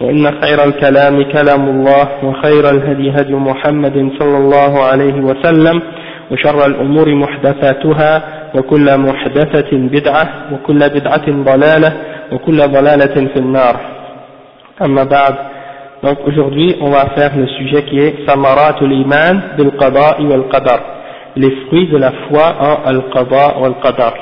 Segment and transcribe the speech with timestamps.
[0.00, 5.82] وإن خير الكلام كلام الله وخير الهدي هدي محمد صلى الله عليه وسلم
[6.30, 8.22] وشر الأمور محدثاتها
[8.54, 11.92] وكل محدثة بدعة وكل بدعة ضلالة
[12.32, 13.76] وكل ضلالة في النار
[14.82, 15.34] أما بعد
[16.02, 20.78] Donc aujourd'hui, on va faire le sujet qui est Samaratul Iman bil Qada wal Qadar.
[21.36, 24.12] Les fruits de la foi en Al Qada wal Qadar.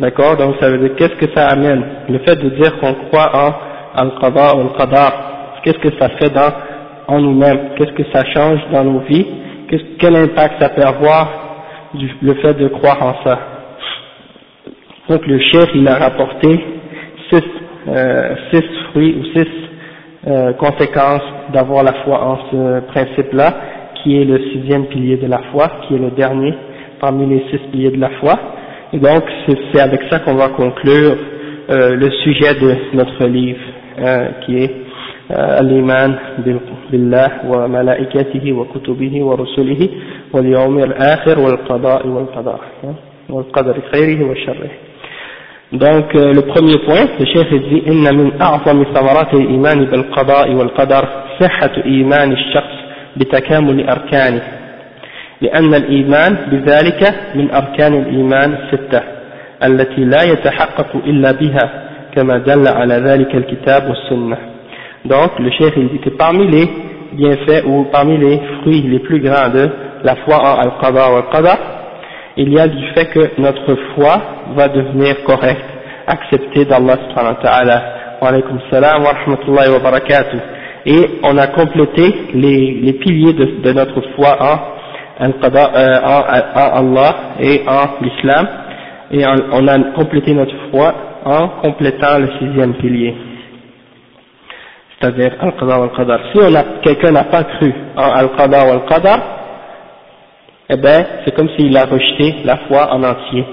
[0.00, 3.30] D'accord Donc ça veut dire qu'est-ce que ça amène Le fait de dire qu'on croit
[3.34, 3.52] en
[3.94, 5.12] al-qada ou al-qadar,
[5.62, 6.52] qu'est-ce que ça fait dans,
[7.08, 9.26] en nous-mêmes, qu'est-ce que ça change dans nos vies,
[9.98, 11.30] quel impact ça peut avoir
[11.94, 13.38] du, le fait de croire en ça.
[15.08, 16.64] Donc le chef, il a rapporté
[17.30, 17.42] six,
[17.88, 19.48] euh, six fruits ou six
[20.26, 23.54] euh, conséquences d'avoir la foi en ce principe-là,
[24.02, 26.52] qui est le sixième pilier de la foi, qui est le dernier
[27.00, 28.36] parmi les six piliers de la foi.
[28.92, 29.22] Et donc
[29.72, 31.16] c'est avec ça qu'on va conclure
[31.70, 33.58] euh, le sujet de notre livre.
[34.00, 34.70] qui آه، est
[35.32, 36.16] آه، الإيمان
[36.92, 39.88] بالله وملائكته وكتبه ورسله
[40.34, 42.94] واليوم الآخر والقضاء والقدر آه،
[43.30, 44.70] والقدر خيره وشره
[45.72, 51.08] Donc euh, le premier point, le chef dit إن من أعظم ثمرات الإيمان بالقضاء والقدر
[51.40, 52.72] صحة إيمان الشخص
[53.16, 54.42] بتكامل أركانه
[55.40, 57.02] لأن الإيمان بذلك
[57.34, 59.02] من أركان الإيمان الستة
[59.64, 61.89] التي لا يتحقق إلا بها
[65.04, 66.68] donc le cheikh il dit que parmi les
[67.12, 69.68] bienfaits ou parmi les fruits les plus grands de
[70.02, 71.58] la foi en al qadha ou al qadha
[72.36, 74.20] il y a du fait que notre foi
[74.56, 75.64] va devenir correcte
[76.06, 77.82] acceptée d'Allah subhanahu wa ta'ala
[78.20, 80.38] wa alaykum salam wa rahmatullahi wa barakatuh
[80.86, 87.16] et on a complété les, les piliers de, notre foi en, euh, en, en Allah
[87.38, 88.48] et en l'islam,
[89.12, 89.20] et
[89.52, 90.94] on a complété notre foi
[91.24, 93.14] en complétant le sixième pilier,
[95.00, 96.20] c'est-à-dire Al-Qadar ou Al-Qadar.
[96.32, 96.38] Si
[96.82, 99.20] quelqu'un n'a pas cru en Al-Qadar ou Al-Qadar,
[100.70, 103.44] eh bien, c'est comme s'il a rejeté la foi en entier.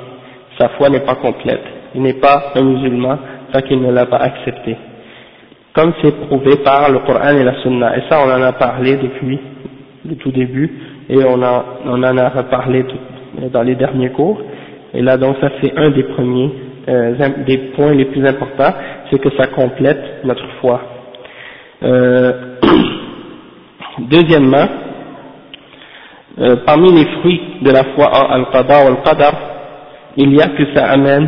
[0.59, 1.63] Sa foi n'est pas complète.
[1.95, 3.17] Il n'est pas un musulman
[3.51, 4.78] tant qu'il ne l'a pas accepté.
[5.73, 7.97] Comme c'est prouvé par le Coran et la Sunna.
[7.97, 9.39] Et ça, on en a parlé depuis
[10.05, 10.72] le tout début
[11.09, 12.85] et on, en a reparlé
[13.51, 14.39] dans les derniers cours.
[14.94, 16.51] Et là, donc, ça c'est un des premiers
[16.89, 17.15] euh,
[17.45, 18.73] des points les plus importants,
[19.09, 20.79] c'est que ça complète notre foi.
[21.83, 22.31] Euh,
[24.09, 24.67] deuxièmement,
[26.39, 29.33] euh, parmi les fruits de la foi en Al-Qada ou Al-Qadar,
[30.17, 31.27] il y a que ça amène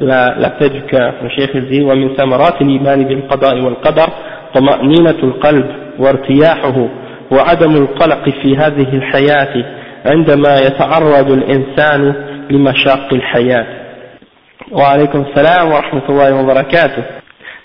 [0.00, 1.14] la, la paix du cœur.
[1.22, 4.08] Le Cheikh dit ومن ثمرات الإيمان بالقضاء والقدر
[4.54, 5.66] طمأنينة القلب
[5.98, 6.88] وارتياحه
[7.32, 9.64] وعدم القلق في هذه الحياة
[10.06, 12.14] عندما يتعرض الإنسان
[12.50, 13.87] لمشاق الحياة.
[14.70, 14.98] Wa
[15.34, 17.00] salam wa rahmatullahi wa barakatuh.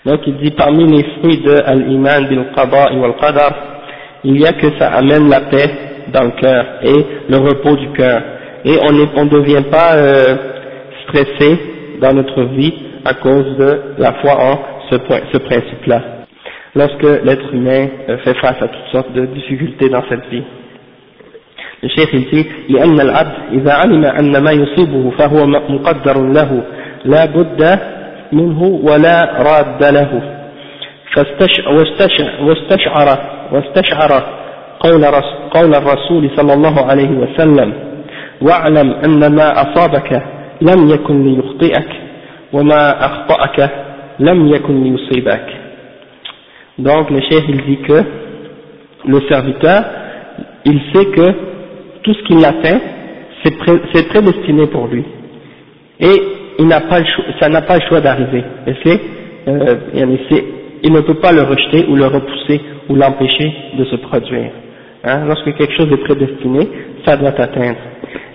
[0.06, 3.52] Donc il dit parmi les fruits de l'iman bil qada wal qadar,
[4.24, 5.70] il y a que ça amène la paix
[6.14, 8.22] dans le cœur et le repos du cœur.
[8.64, 10.36] Et on ne devient pas euh,
[11.04, 11.60] stressé
[12.02, 14.60] dans notre vie à cause de la foi en
[14.90, 14.96] ce,
[15.40, 16.02] principe-là,
[16.74, 20.44] lorsque l'être humain euh, fait face à toutes sortes de difficultés dans cette vie.
[21.82, 22.48] Le cheikh dit,
[27.06, 27.80] لا بد
[28.32, 29.18] منه ولا
[29.48, 30.10] راد له
[31.18, 31.86] واستشعر,
[33.52, 34.24] واستشعر
[34.80, 35.04] قول,
[35.56, 37.74] قول الرسول صلى الله عليه وسلم
[38.42, 40.10] واعلم أن ما أصابك
[40.62, 41.90] لم يكن ليخطئك
[42.54, 43.70] وما أخطأك
[44.20, 45.46] لم يكن ليصيبك
[46.80, 48.02] donc le chef il dit que
[49.08, 49.80] le serviteur
[50.66, 51.28] il sait que
[52.02, 52.82] tout ce qu'il a fait
[53.94, 55.06] c'est prédestiné pour lui
[56.00, 57.06] et il n'a pas le
[57.40, 58.44] ça n'a pas le choix d'arriver.
[59.46, 59.76] Euh,
[60.84, 64.52] il ne peut pas le rejeter ou le repousser ou l'empêcher de se produire.
[65.04, 65.26] Hein?
[65.28, 66.68] Lorsque quelque chose est prédestiné,
[67.06, 67.78] ça doit t'atteindre.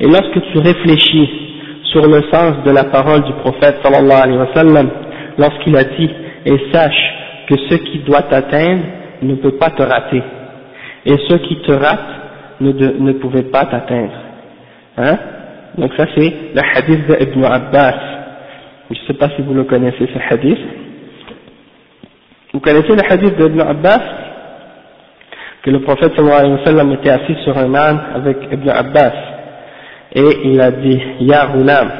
[0.00, 1.28] Et lorsque tu réfléchis
[1.92, 4.88] sur le sens de la parole du prophète sallallahu alayhi wa sallam,
[5.38, 6.10] lorsqu'il a dit
[6.46, 7.14] «Et sache
[7.48, 8.82] que ce qui doit t'atteindre
[9.22, 10.22] ne peut pas te rater,
[11.06, 12.04] et ce qui te rate
[12.60, 14.12] ne, ne pouvait pas t'atteindre.
[14.98, 15.18] Hein?
[15.78, 17.94] Donc ça c'est le hadith d'Ibn Abbas
[18.90, 20.56] je ne sais pas si vous le connaissez ce hadith.
[22.54, 23.98] Vous connaissez le hadith d'Ibn Abbas
[25.62, 29.12] Que le prophète sallallahu alayhi wa sallam était assis sur un âne avec Ibn Abbas.
[30.14, 31.90] Et il a dit Ya Ghulam,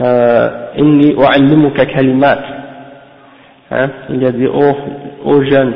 [0.00, 2.38] euh, Inni wa'allimuka kalimat.
[3.72, 3.90] Hein?
[4.10, 4.76] Il a dit oh,
[5.24, 5.74] oh, jeune,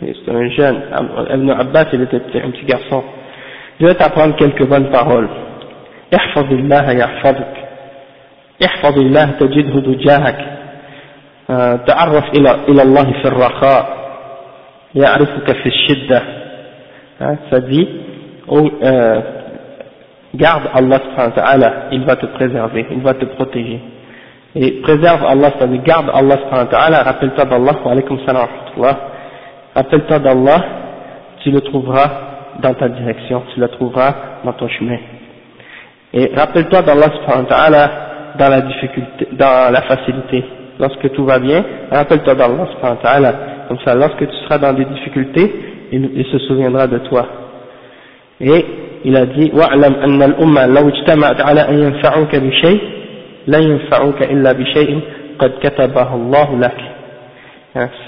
[0.00, 0.80] c'est un jeune.
[1.34, 3.04] Ibn Abbas, il était un petit garçon.
[3.80, 5.28] Je vais t'apprendre quelques bonnes paroles.
[6.12, 7.52] يحفظ Allah
[8.64, 10.38] احفظ الله تجده تجاهك
[11.86, 12.24] تعرف
[12.68, 13.96] إلى الله في الرخاء
[14.94, 16.22] يعرفك في الشدة
[17.50, 17.88] ça dit
[18.48, 18.70] oh،
[20.34, 23.80] garde Allah subhanahu wa ta'ala il va te préserver il va te protéger
[24.54, 28.46] et préserve Allah ça dire garde Allah subhanahu wa ta'ala rappelle-toi d'Allah wa alaykum salam
[28.76, 28.96] wa
[29.74, 30.58] rappelle-toi d'Allah
[31.42, 32.08] tu le trouveras
[32.60, 34.10] dans ta direction tu le trouveras
[34.44, 34.98] dans ton chemin
[36.12, 38.05] et rappelle-toi d'Allah subhanahu wa ta'ala
[38.38, 40.44] dans la difficulté, dans la facilité.
[40.78, 42.66] Lorsque tout va bien, rappelle-toi d'Allah
[43.02, 43.34] ta'ala.
[43.68, 45.52] Comme ça, lorsque tu seras dans des difficultés,
[45.92, 47.26] il, se souviendra de toi.
[48.40, 48.64] Et
[49.04, 52.80] il a dit, وَعْلَمْ أَنَّ الْأُمَّةَ لَوْ اجْتَمَعَتْ عَلَى أَنْ يَنْفَعُوكَ بِشَيْءٍ
[53.46, 55.00] لَا يَنْفَعُوكَ إِلَّا بِشَيْءٍ
[55.38, 56.80] قَدْ كَتَبَهُ اللَّهُ لَكَ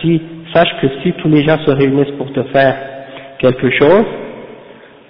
[0.01, 0.21] si,
[0.55, 2.75] Sache que si tous les gens se réunissent pour te faire
[3.39, 4.05] quelque chose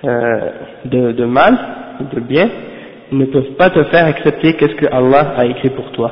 [0.05, 0.41] euh,
[0.85, 1.55] de, de mal,
[2.13, 2.49] de bien,
[3.13, 6.11] ne peuvent pas te faire accepter qu'est-ce que Allah a écrit pour toi.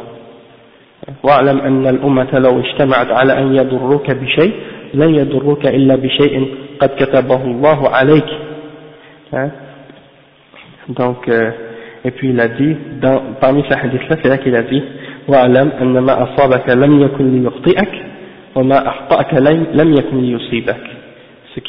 [1.22, 4.52] واعلم أن الأمة لو اجتمعت على أن يضروك بشيء
[4.94, 6.32] لن يضروك إلا بشيء
[6.80, 8.28] قد كتبه الله عليك.
[10.88, 11.50] Donc, euh,
[12.04, 14.62] et puis il a dit, dans, parmi ces hadiths la c'est là, là qu'il a
[14.62, 14.82] dit,
[15.28, 17.92] واعلم أن ما أصابك لم يكن ليخطئك
[18.56, 19.34] وما أخطأك
[19.74, 20.80] لم يكن ليصيبك.
[21.54, 21.60] Ce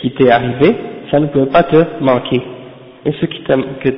[0.00, 0.74] qui t'est arrivé,
[1.10, 2.40] ça ne peut pas te manquer.
[3.06, 3.42] Et ce qui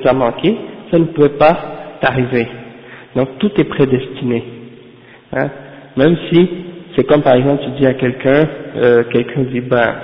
[0.01, 0.57] t'a manqué,
[0.91, 1.57] ça ne peut pas
[2.01, 2.47] t'arriver.
[3.15, 4.43] Donc tout est prédestiné.
[5.33, 5.49] Hein.
[5.95, 6.49] Même si
[6.95, 8.47] c'est comme par exemple tu dis à quelqu'un,
[8.77, 9.95] euh, quelqu'un dit ben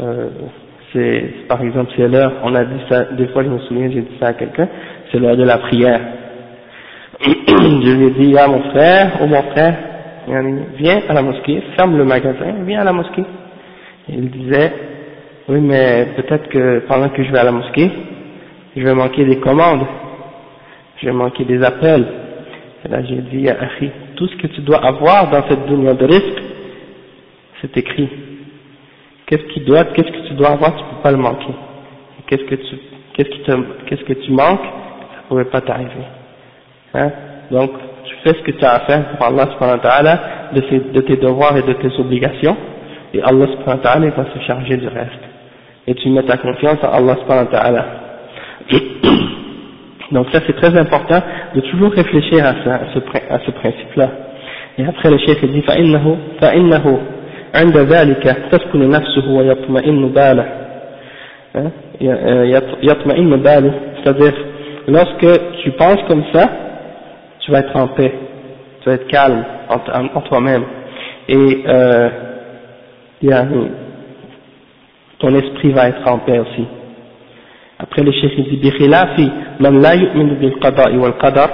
[0.00, 0.26] euh,
[0.92, 4.00] c'est par exemple c'est l'heure, on a dit ça, des fois je me souviens j'ai
[4.00, 4.68] dit ça à quelqu'un,
[5.10, 6.00] c'est l'heure de la prière.
[7.20, 9.76] je lui ai dit à ah, mon frère, oh mon frère,
[10.78, 13.24] viens à la mosquée, ferme le magasin, viens à la mosquée.
[14.08, 14.72] Il disait,
[15.48, 17.90] oui mais peut-être que pendant que je vais à la mosquée,
[18.76, 19.86] je vais manquer des commandes,
[20.98, 22.06] je vais manquer des appels.
[22.84, 25.94] Et là, j'ai dit à Akhi, tout ce que tu dois avoir dans cette dunya
[25.94, 26.42] de risque,
[27.60, 28.08] c'est écrit.
[29.26, 31.52] Qu'est-ce qui doit, qu'est-ce que tu dois avoir, tu peux pas le manquer.
[32.26, 32.76] Qu'est-ce que tu,
[33.14, 33.42] qu'est-ce qui
[33.86, 34.64] qu'est-ce que tu manques,
[35.28, 36.06] ça ne pas t'arriver.
[36.94, 37.10] Hein
[37.50, 37.70] Donc,
[38.04, 40.20] tu fais ce que tu as à faire pour Allah subhanahu wa ta'ala,
[40.54, 42.56] de, tes devoirs et de tes obligations,
[43.14, 45.20] et Allah subhanahu wa ta'ala va se charger du reste.
[45.86, 47.86] Et tu mets ta confiance à Allah subhanahu wa ta'ala.
[50.12, 51.20] Donc ça c'est très important
[51.54, 52.68] de toujours réfléchir à, ce,
[52.98, 54.10] à ce principe-là.
[54.78, 55.62] Et après le chef dit
[64.02, 64.32] c'est-à-dire
[64.88, 66.48] lorsque tu penses comme ça
[67.40, 68.12] tu vas être en paix
[68.80, 70.62] tu vas être calme en, en toi-même
[71.28, 72.08] et euh,
[75.18, 76.66] ton esprit va être en paix aussi
[77.82, 79.18] Après le chef dit بخلاف
[79.60, 81.50] من لا يؤمن بالقضاء والقدر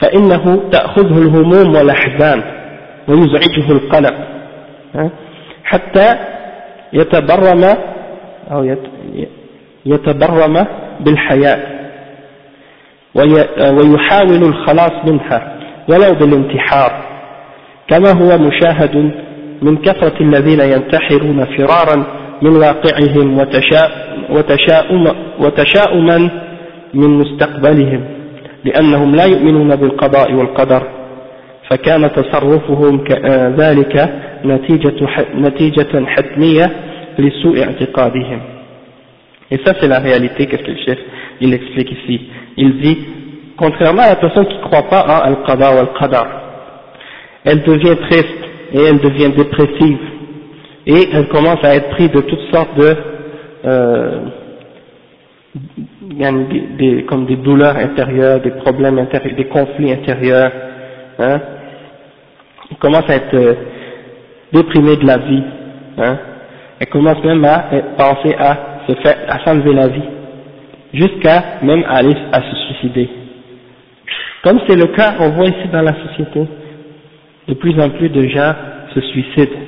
[0.00, 2.42] فإنه تأخذه الهموم والأحزان
[3.08, 4.14] ويزعجه القلق
[5.64, 6.08] حتى
[6.92, 7.62] يتبرم
[8.50, 8.70] أو
[9.86, 10.64] يتبرم
[11.00, 11.58] بالحياء
[13.14, 15.54] ويحاول الخلاص منها
[15.88, 16.90] ولو بالانتحار
[17.88, 18.96] كما هو مشاهد
[19.62, 22.06] من كثرة الذين ينتحرون فرارا
[22.42, 23.38] من واقعهم
[24.30, 26.30] وتشاؤما وتشاؤما
[26.94, 28.04] من مستقبلهم
[28.64, 30.82] لأنهم لا يؤمنون بالقضاء والقدر
[31.70, 33.04] فكان تصرفهم
[33.56, 34.12] ذلك
[34.44, 36.64] نتيجة نتيجة حتمية
[37.18, 38.40] لسوء اعتقادهم
[39.48, 40.98] Et ça c'est la réalité, qu'est-ce que le chef
[41.40, 42.20] il explique ici
[42.56, 42.98] Il dit,
[43.56, 46.26] contrairement à la personne qui ne croit pas en Al-Qadar ou Al-Qadar,
[47.44, 48.40] elle devient triste
[48.72, 49.98] et elle devient dépressive
[50.86, 52.96] et elle commence à être prise de toutes sortes de
[53.64, 54.20] euh,
[57.08, 60.52] comme des douleurs intérieures, des problèmes intérieurs, des conflits intérieurs,
[61.18, 61.40] hein.
[62.70, 63.54] elle commence à être euh,
[64.52, 65.42] déprimée de la vie,
[65.98, 66.18] hein,
[66.78, 67.64] elle commence même à
[67.98, 68.56] penser à
[68.88, 70.08] se faire, à s'enlever la vie,
[70.94, 73.08] jusqu'à même aller à se suicider.
[74.44, 76.46] Comme c'est le cas, on voit ici dans la société,
[77.48, 78.52] de plus en plus de gens
[78.94, 79.65] se suicident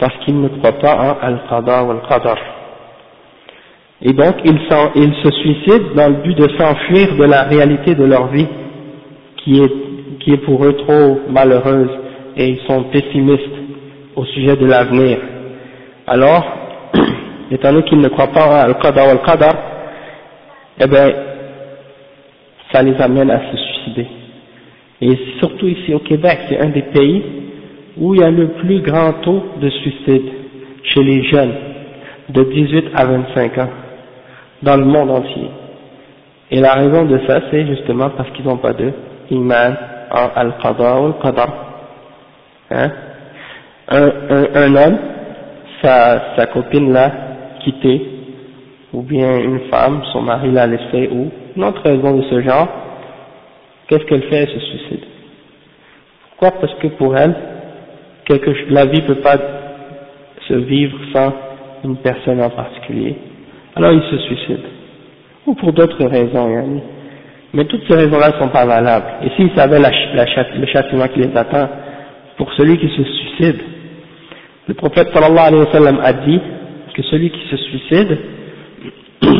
[0.00, 2.36] parce qu'ils ne croient pas en Al-Qadha ou Al-Qadar.
[4.02, 4.58] Et donc, ils,
[4.96, 8.48] ils se suicident dans le but de s'enfuir de la réalité de leur vie,
[9.44, 11.90] qui est, pour eux trop malheureuse,
[12.36, 13.58] et ils sont pessimistes
[14.16, 15.18] au sujet de l'avenir.
[16.06, 16.44] Alors,
[17.50, 19.54] étant donné qu'ils ne croient pas en Al-Qadha ou Al-Qadar,
[20.82, 21.12] eh bien,
[22.72, 24.06] ça les amène à se suicider.
[25.02, 27.22] Et surtout ici au Québec, c'est un des pays
[27.96, 30.22] où il y a le plus grand taux de suicide
[30.84, 31.52] chez les jeunes
[32.30, 33.68] de 18 à 25 ans
[34.62, 35.48] dans le monde entier.
[36.52, 38.92] Et la raison de ça, c'est justement parce qu'ils n'ont pas de
[39.30, 39.74] iman
[40.10, 41.34] en al qadra ou al
[42.72, 42.90] Hein?
[43.88, 44.98] Un, un, un, homme,
[45.82, 47.10] sa, sa copine l'a
[47.64, 48.00] quitté,
[48.92, 52.68] ou bien une femme, son mari l'a laissé, ou une autre raison de ce genre,
[53.88, 55.04] qu'est-ce qu'elle fait Elle se suicide.
[56.38, 57.34] Pourquoi Parce que pour elle,
[58.26, 59.36] quelque, la vie peut pas
[60.48, 61.32] se vivre sans
[61.84, 63.16] une personne en particulier.
[63.76, 64.62] Alors il se suicide.
[65.46, 66.80] Ou pour d'autres raisons, hein.
[67.52, 69.06] Mais toutes ces raisons-là sont pas valables.
[69.24, 71.68] Et s'il savaient le châtiment qui les attend
[72.36, 73.60] pour celui qui se suicide,
[74.68, 76.40] le prophète sallallahu alayhi wa sallam a dit
[76.94, 78.18] que celui qui se suicide,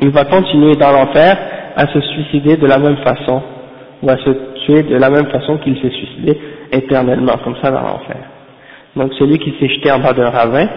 [0.00, 1.36] il va continuer dans l'enfer
[1.76, 3.42] à se suicider de la même façon,
[4.02, 4.30] ou à se
[4.64, 6.38] tuer de la même façon qu'il s'est suicidé
[6.72, 8.16] éternellement comme ça dans l'enfer.
[8.96, 10.68] Donc celui qui s'est jeté en bas d'un ravin,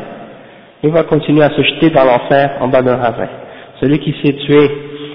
[0.84, 3.28] il va continuer à se jeter dans l'enfer en bas d'un ravin.
[3.80, 4.70] Celui qui s'est tué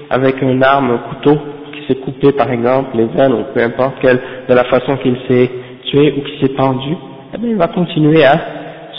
[0.09, 1.37] avec une arme, un couteau,
[1.73, 5.17] qui s'est coupé par exemple les veines ou peu importe quelle, de la façon qu'il
[5.27, 5.49] s'est
[5.91, 6.95] tué ou qui s'est pendu,
[7.33, 8.37] eh bien, il va continuer à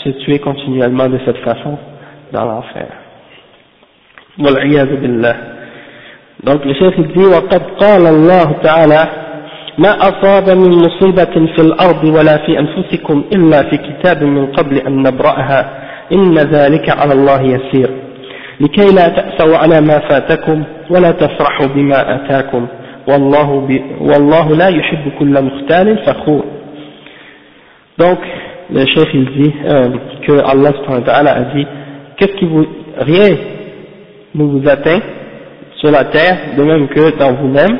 [0.03, 1.77] se tuer continuellement de cette façon
[2.31, 2.87] dans l'enfer.
[6.43, 7.23] Donc le chef dit,
[9.83, 15.03] ما أصاب من مصيبة في الأرض ولا في أنفسكم إلا في كتاب من قبل أن
[15.07, 15.71] نبرأها
[16.11, 17.89] إن ذلك على الله يسير
[18.59, 22.67] لكي لا تأسوا على ما فاتكم ولا تفرحوا بما أتاكم
[23.09, 23.71] والله, ب...
[24.11, 26.43] والله لا يحب كل مختال فخور
[28.01, 28.19] Donc,
[28.71, 29.89] le chef il dit euh,
[30.25, 31.67] que Allah subhanahu wa ta'ala a dit
[32.15, 32.65] Qu'est-ce qui vous.
[32.97, 33.35] Rien
[34.35, 35.01] ne vous atteint
[35.81, 37.77] sur la terre, de même que dans vous-même,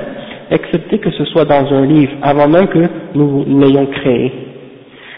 [0.50, 2.80] excepté que ce soit dans un livre, avant même que
[3.16, 4.32] nous l'ayons créé.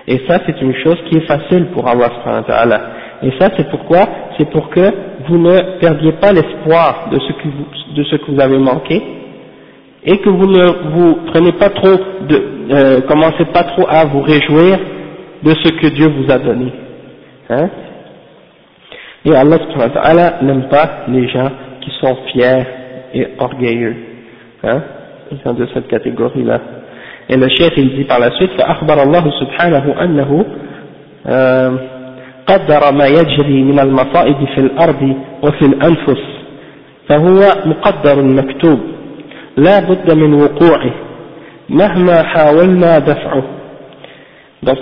[0.07, 2.09] Et ça, c'est une chose qui est facile pour Allah
[3.23, 3.99] Et ça, c'est pourquoi
[4.37, 4.91] C'est pour que
[5.27, 9.01] vous ne perdiez pas l'espoir de, ce que vous, de ce que vous avez manqué,
[10.03, 11.95] et que vous ne vous prenez pas trop,
[12.27, 14.77] de, euh, commencez pas trop à vous réjouir
[15.43, 16.73] de ce que Dieu vous a donné.
[17.49, 17.69] Hein
[19.23, 22.63] et Allah n'aime pas les gens qui sont fiers
[23.13, 23.95] et orgueilleux.
[24.63, 24.81] Hein
[25.57, 26.59] de cette catégorie-là.
[27.29, 28.85] Et le chef il dit par la suite, Donc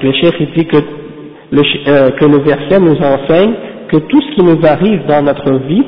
[0.02, 0.76] le chef il dit que
[1.52, 3.54] le, euh, que le verset nous enseigne
[3.90, 5.84] que tout ce qui nous arrive dans notre vie,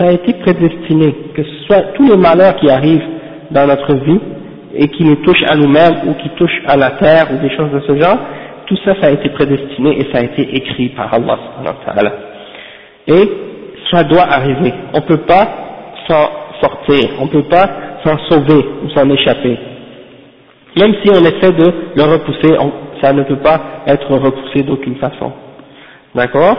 [0.00, 3.04] ça a été prédestiné, que ce soit tous les malheurs qui arrivent
[3.52, 4.20] dans notre vie
[4.74, 7.70] et qui nous touche à nous-mêmes ou qui touche à la terre ou des choses
[7.70, 8.18] de ce genre,
[8.66, 11.38] tout ça, ça a été prédestiné et ça a été écrit par Allah
[13.06, 13.28] Et
[13.92, 14.72] ça doit arriver.
[14.94, 15.46] On ne peut pas
[16.08, 16.28] s'en
[16.62, 17.66] sortir, on ne peut pas
[18.04, 19.58] s'en sauver ou s'en échapper.
[20.80, 22.56] Même si on essaie de le repousser,
[23.02, 25.32] ça ne peut pas être repoussé d'aucune façon.
[26.14, 26.56] D'accord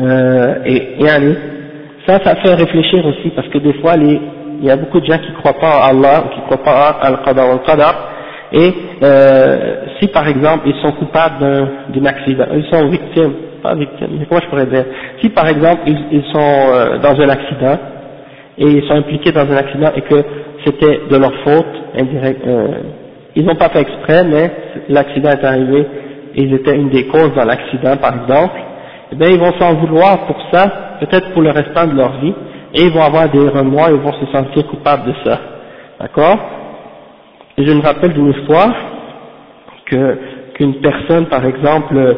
[0.00, 1.34] euh, et, et allez,
[2.06, 4.20] ça, ça fait réfléchir aussi parce que des fois les
[4.58, 6.64] il y a beaucoup de gens qui ne croient pas à Allah, qui ne croient
[6.64, 7.94] pas à Al-Qadar Al-Qadar,
[8.52, 8.72] et
[9.02, 11.44] euh, si par exemple ils sont coupables
[11.94, 14.84] d'un accident, ils sont victimes, pas victimes, mais comment je pourrais dire,
[15.20, 17.78] si par exemple ils, ils sont euh, dans un accident,
[18.58, 20.16] et ils sont impliqués dans un accident et que
[20.64, 22.66] c'était de leur faute, indirect, euh,
[23.36, 24.50] ils n'ont pas fait exprès, mais
[24.88, 25.86] l'accident est arrivé,
[26.34, 28.54] et ils étaient une des causes dans l'accident par exemple,
[29.12, 32.34] eh bien ils vont s'en vouloir pour ça, peut-être pour le restant de leur vie,
[32.74, 35.38] et ils vont avoir des remords, ils vont se sentir coupables de ça.
[36.00, 36.38] D'accord
[37.56, 38.74] Et je me rappelle d'une histoire
[39.86, 40.18] que
[40.54, 42.14] qu'une personne, par exemple, euh,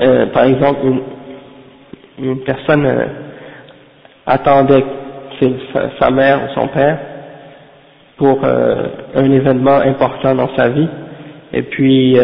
[0.00, 0.80] euh par exemple,
[2.18, 3.06] une, personne euh,
[4.26, 4.84] attendait
[6.00, 6.98] sa, mère ou son père
[8.18, 8.84] pour euh,
[9.14, 10.88] un événement important dans sa vie,
[11.52, 12.18] et puis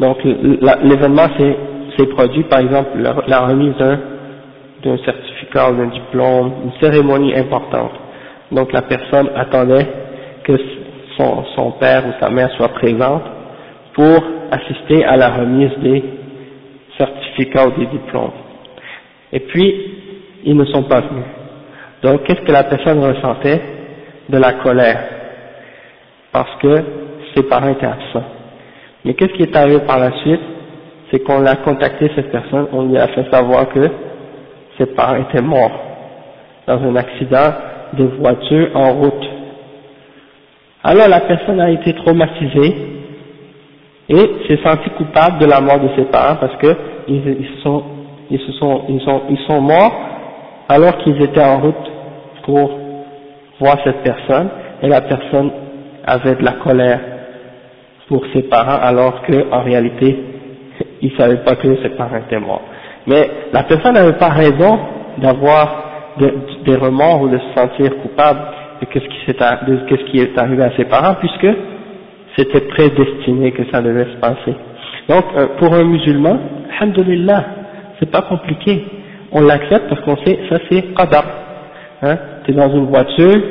[0.00, 6.72] donc l'événement s'est produit, par exemple, la, la remise d'un certificat certificat d'un diplôme, une
[6.80, 7.92] cérémonie importante.
[8.52, 9.86] Donc la personne attendait
[10.44, 10.52] que
[11.16, 13.22] son, père ou sa mère soit présente
[13.94, 16.02] pour assister à la remise des
[16.96, 18.30] certificats ou des diplômes.
[19.32, 19.94] Et puis,
[20.44, 21.24] ils ne sont pas venus.
[22.02, 23.60] Donc, qu'est-ce que la personne ressentait
[24.28, 25.08] De la colère,
[26.32, 26.74] parce que
[27.34, 28.24] ses parents étaient absents.
[29.04, 30.40] Mais qu'est-ce qui est arrivé par la suite
[31.10, 33.88] C'est qu'on a contacté, cette personne, on lui a fait savoir que
[34.78, 35.72] ses parents étaient morts
[36.66, 37.52] dans un accident
[37.94, 39.26] de voiture en route.
[40.84, 42.74] Alors la personne a été traumatisée
[44.08, 46.74] et s'est sentie coupable de la mort de ses parents parce que
[47.08, 47.22] ils,
[47.62, 47.82] sont,
[48.30, 48.82] se sont,
[49.28, 49.92] ils sont, morts
[50.68, 51.90] alors qu'ils étaient en route
[52.44, 52.78] pour
[53.58, 54.48] voir cette personne
[54.82, 55.50] et la personne
[56.06, 57.00] avait de la colère
[58.06, 60.18] pour ses parents alors qu'en réalité
[61.02, 62.62] il savait pas que ses parents étaient morts.
[63.08, 64.78] Mais la personne n'avait pas raison
[65.16, 65.84] d'avoir
[66.18, 68.38] des remords ou de se sentir coupable
[68.82, 71.46] de ce, qui ce qui est arrivé à ses parents, puisque
[72.36, 74.54] c'était prédestiné que ça devait se passer.
[75.08, 76.38] Donc, euh, pour un musulman,
[76.76, 77.44] alhamdulillah,
[77.98, 78.84] c'est pas compliqué.
[79.32, 81.24] On l'accepte parce qu'on sait, ça c'est qadar.
[82.02, 83.42] Hein, tu es dans une voiture,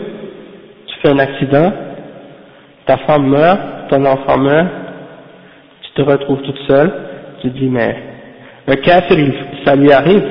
[0.87, 1.73] tu fais un accident,
[2.85, 3.59] ta femme meurt,
[3.89, 4.67] ton enfant meurt,
[5.81, 6.91] tu te retrouves toute seule,
[7.41, 7.97] tu te dis mais
[8.69, 8.75] un
[9.65, 10.23] ça lui arrive,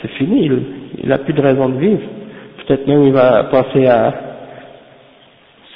[0.00, 0.50] c'est fini,
[0.98, 2.00] il n'a plus de raison de vivre.
[2.66, 4.14] Peut-être même il va penser à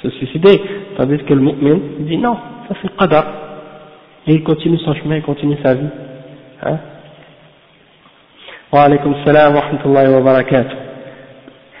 [0.01, 0.59] se suicider.
[0.97, 2.35] Tandis que le mu'min dit non,
[2.67, 3.25] ça c'est le qadar.
[4.25, 5.85] Et il continue son chemin, il continue sa vie.
[6.63, 6.79] Hein.
[8.73, 10.75] wa alaykum salam wa rahmatullahi wa barakatuh.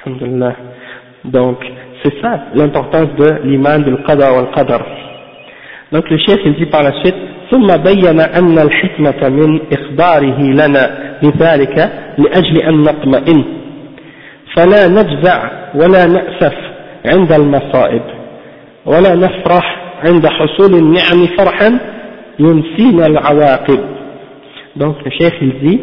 [0.05, 0.55] Alhamdulillah.
[1.25, 1.65] Donc,
[2.03, 4.85] c'est ça l'importance de l'iman, du ou wa qadar.
[5.91, 7.15] Donc le chef il dit par la suite,
[7.51, 13.45] ثم بين أن الحكمة من إخباره لنا بذلك لأجل أن نطمئن
[14.55, 16.53] فلا نجزع ولا نأسف
[17.05, 18.01] عند المصائب
[18.85, 21.79] ولا نفرح عند حصول النعم فرحا
[22.39, 23.79] ينسينا العواقب
[24.75, 25.77] دونك الشيخ cheikh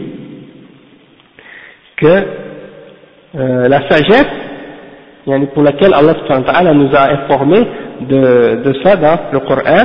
[2.00, 2.04] ك
[3.66, 4.24] لا que euh,
[5.26, 7.66] يعني pour laquelle Allah nous a informé
[8.00, 9.84] de, de ça dans le Coran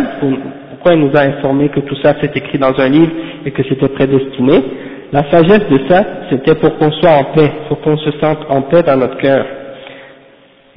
[0.81, 3.11] pourquoi il nous a informé que tout ça s'est écrit dans un livre
[3.45, 4.63] et que c'était prédestiné.
[5.11, 8.61] La sagesse de ça, c'était pour qu'on soit en paix, pour qu'on se sente en
[8.61, 9.45] paix dans notre cœur.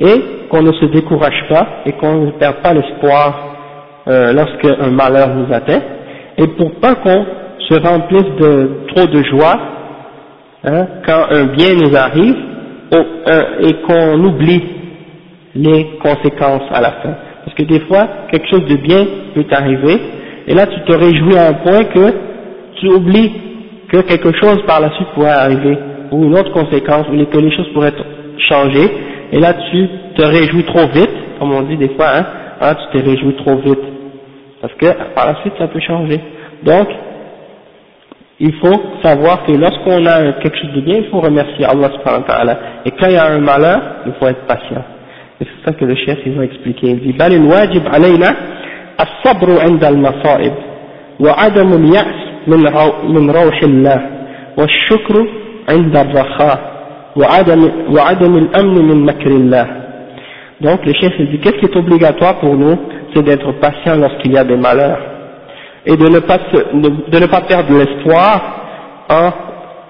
[0.01, 3.55] Et qu'on ne se décourage pas et qu'on ne perd pas l'espoir
[4.09, 5.83] euh, lorsque un malheur nous atteint.
[6.39, 7.25] Et pour pas qu'on
[7.69, 9.61] se remplisse de trop de joie
[10.65, 12.37] hein, quand un bien nous arrive
[12.93, 14.65] euh, et qu'on oublie
[15.55, 17.15] les conséquences à la fin.
[17.45, 19.99] Parce que des fois, quelque chose de bien peut t'arriver,
[20.47, 22.15] et là tu te réjouis à un point que
[22.77, 23.33] tu oublies
[23.91, 25.77] que quelque chose par la suite pourrait arriver,
[26.13, 27.93] ou une autre conséquence, ou que les choses pourraient
[28.49, 28.89] changer,
[29.33, 32.27] et là tu te réjouis trop vite, comme on dit des fois, hein,
[32.61, 33.81] ah, tu te réjouis trop vite,
[34.61, 36.21] parce que par la suite ça peut changer.
[36.63, 36.89] Donc,
[38.39, 42.23] il faut savoir que lorsqu'on a quelque chose de bien, il faut remercier Allah subhanahu
[42.23, 44.85] wa ta'ala, et quand il y a un malheur, il faut être patient
[45.45, 47.33] c'est ça que le chef ils ont expliqué Il dit Donc
[60.87, 62.77] le chef il dit qu'est-ce qui est obligatoire pour nous
[63.15, 64.99] c'est d'être patient lorsqu'il y a des malheurs
[65.85, 68.61] et de ne pas de ne pas perdre l'espoir
[69.11, 69.31] en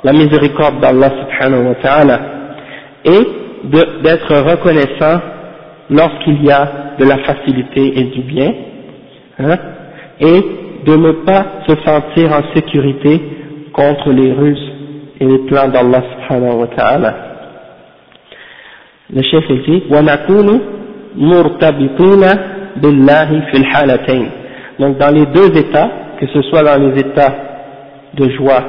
[0.04, 2.20] la miséricorde d'Allah subhanahu wa ta'ala
[3.04, 3.20] et
[4.02, 5.20] d'être reconnaissant
[5.92, 8.52] lorsqu'il y a de la facilité et du bien,
[9.38, 9.56] hein,
[10.20, 10.40] et
[10.86, 13.20] de ne pas se sentir en sécurité
[13.72, 14.68] contre les ruses
[15.20, 17.14] et les plans d'Allah subhanahu wa ta'ala.
[19.14, 19.82] Le chef dit
[22.80, 24.22] بِاللَّهِ فِي
[24.80, 27.34] Donc dans les deux états, que ce soit dans les états
[28.14, 28.64] de joie,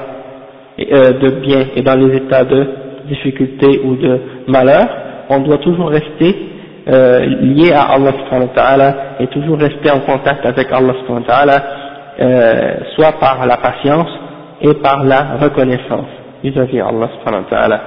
[0.78, 2.68] et, euh, de bien et dans les états de
[3.08, 4.84] difficulté ou de malheur,
[5.30, 6.36] on doit toujours rester
[6.88, 11.22] euh, lié à Allah subhanahu wa ta'ala et toujours rester en contact avec Allah subhanahu
[11.22, 11.64] wa ta'ala,
[12.20, 14.10] euh, soit par la patience
[14.62, 16.08] et par la reconnaissance
[16.44, 17.82] vis-à-vis Allah subhanahu wa ta'ala.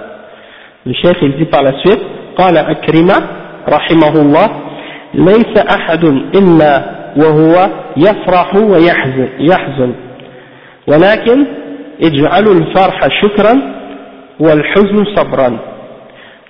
[0.86, 2.00] Le Cheikh il dit par la suite,
[2.38, 3.16] قال أكرمة
[3.68, 4.48] رحمه الله
[5.14, 6.04] ليس أحد
[6.36, 6.84] إلا
[7.16, 7.54] وهو
[7.96, 9.92] يفرح ويحزن يحزن
[10.88, 11.46] ولكن
[12.02, 13.62] اجعلوا الفرح شكرا
[14.40, 15.58] والحزن صبرا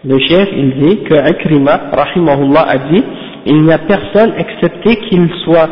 [0.05, 3.05] le chef, il dit que Akrima, rahimahullah, a dit,
[3.47, 5.69] il n'y a personne excepté qu'il soit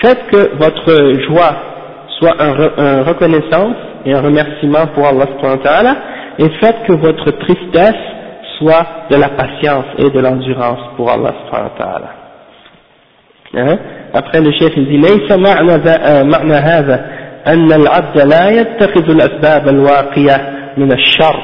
[0.02, 1.56] faites que votre joie
[2.18, 5.26] soit un, reconnaissance et un remerciement pour Allah
[6.38, 7.96] et faites que votre tristesse
[8.58, 11.34] soit de la patience et de l'endurance pour Allah
[13.56, 13.78] hein?
[14.14, 14.98] Après le chef il dit,
[17.46, 21.36] أن العبد لا يتخذ الأسباب الواقية من الشر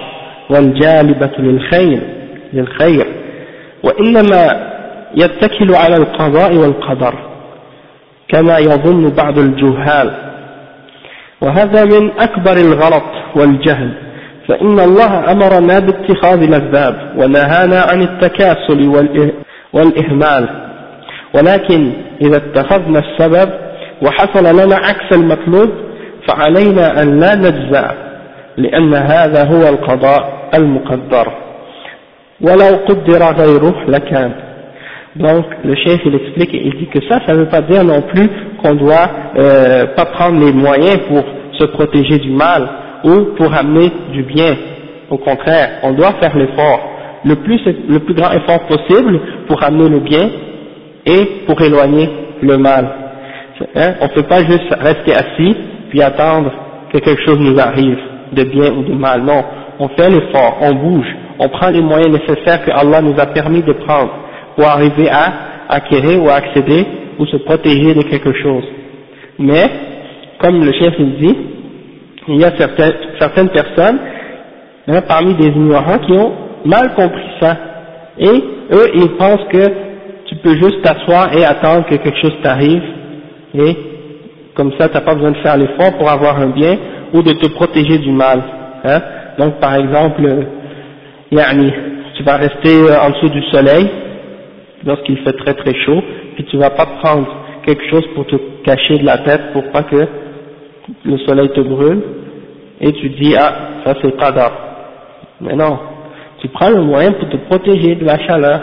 [0.51, 2.03] والجالبة للخير
[2.53, 3.07] للخير
[3.85, 4.71] وإنما
[5.15, 7.15] يتكل على القضاء والقدر
[8.29, 10.11] كما يظن بعض الجهال
[11.41, 13.05] وهذا من أكبر الغلط
[13.37, 13.91] والجهل
[14.49, 18.89] فإن الله أمرنا باتخاذ الأسباب ونهانا عن التكاسل
[19.73, 20.49] والإهمال
[21.35, 23.51] ولكن إذا اتخذنا السبب
[24.01, 24.67] Donc, le
[35.77, 38.29] chef, il explique, il dit que ça, ça ne veut pas dire non plus
[38.63, 41.23] qu'on doit euh, pas prendre les moyens pour
[41.61, 42.69] se protéger du mal
[43.05, 44.57] ou pour amener du bien.
[45.11, 46.81] Au contraire, on doit faire l'effort,
[47.25, 50.29] le plus, le plus grand effort possible pour amener le bien
[51.07, 52.09] et pour éloigner
[52.43, 53.04] le mal.
[53.75, 53.95] Hein?
[54.01, 55.57] On ne peut pas juste rester assis
[55.91, 56.51] puis attendre
[56.93, 57.99] que quelque chose nous arrive,
[58.33, 59.23] de bien ou de mal.
[59.23, 59.45] Non,
[59.79, 61.07] on fait l'effort, on bouge,
[61.39, 64.11] on prend les moyens nécessaires que Allah nous a permis de prendre
[64.57, 65.33] pour arriver à
[65.69, 66.85] acquérir ou à accéder
[67.19, 68.65] ou se protéger de quelque chose.
[69.39, 69.65] Mais,
[70.39, 71.37] comme le chef nous dit,
[72.29, 73.99] il y a certaines, personnes
[74.89, 76.33] hein, parmi des ignorants qui ont
[76.65, 77.57] mal compris ça.
[78.19, 79.69] Et eux, ils pensent que
[80.27, 82.83] tu peux juste t'asseoir et attendre que quelque chose t'arrive
[83.55, 83.77] et
[84.55, 86.77] comme ça tu n'as pas besoin de faire l'effort pour avoir un bien
[87.13, 88.43] ou de te protéger du mal.
[88.85, 89.01] Hein.
[89.39, 90.23] Donc par exemple,
[91.31, 91.73] yani,
[92.17, 93.89] tu vas rester euh, en dessous du soleil
[94.85, 96.03] lorsqu'il fait très très chaud,
[96.35, 97.27] puis tu vas pas prendre
[97.65, 100.07] quelque chose pour te cacher de la tête pour pas que
[101.05, 102.03] le soleil te brûle,
[102.81, 104.53] et tu dis ah ça c'est pas grave.
[105.41, 105.79] Mais non,
[106.41, 108.61] tu prends le moyen pour te protéger de la chaleur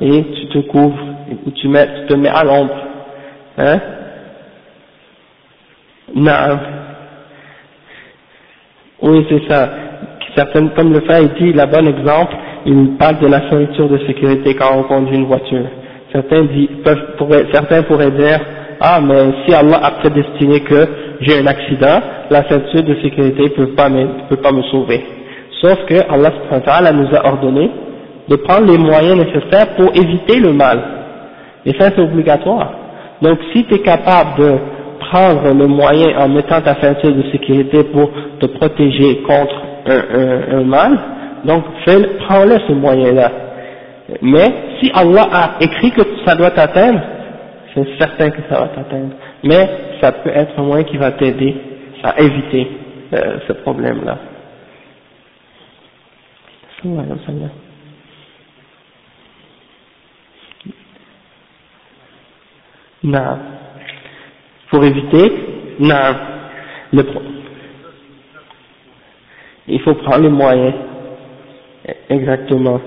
[0.00, 0.98] et tu te couvres
[1.46, 2.74] ou tu, mets, tu te mets à l'ombre.
[3.58, 3.78] Hein
[6.14, 6.58] non.
[9.02, 9.68] Oui, c'est ça.
[10.36, 12.34] Certaines, comme le fait, il dit, la bon exemple,
[12.66, 15.66] il parle de la ceinture de sécurité quand on conduit une voiture.
[16.12, 18.40] Certains, disent peuvent, pourraient, certains pourraient dire,
[18.80, 20.86] ah, mais si Allah a prédestiné que
[21.20, 25.04] j'ai un accident, la ceinture de sécurité ne peut pas me, peut pas me sauver.
[25.60, 27.68] Sauf que Allah nous a ordonné
[28.28, 30.80] de prendre les moyens nécessaires pour éviter le mal.
[31.66, 32.70] Et ça, c'est obligatoire.
[33.20, 34.58] Donc, si tu es capable de
[35.10, 39.54] prendre le moyen en mettant ta ceinture de sécurité pour te protéger contre
[39.86, 40.98] un, un, mal,
[41.44, 41.64] donc
[42.26, 43.32] prends-le ce moyen-là.
[44.22, 47.00] Mais si Allah a écrit que ça doit t'atteindre,
[47.74, 49.12] c'est certain que ça va t'atteindre.
[49.44, 49.68] Mais
[50.00, 51.56] ça peut être un moyen qui va t'aider
[52.02, 52.66] à éviter
[53.14, 54.16] euh, ce problème-là.
[63.04, 63.38] Non
[64.70, 65.94] pour éviter Non.
[66.92, 67.04] Le,
[69.68, 70.74] il faut prendre les moyens.
[72.08, 72.80] Exactement.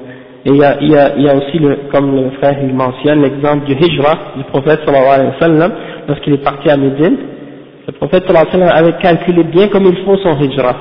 [0.45, 2.57] Et il y a, il y a, il y a aussi, le, comme le frère
[2.61, 5.71] il mentionne, l'exemple du hijra du prophète sallallahu alayhi wa sallam,
[6.07, 7.17] lorsqu'il est parti à Médine.
[7.87, 10.75] Le prophète sallallahu alayhi wa sallam avait calculé bien comme il faut son hijra,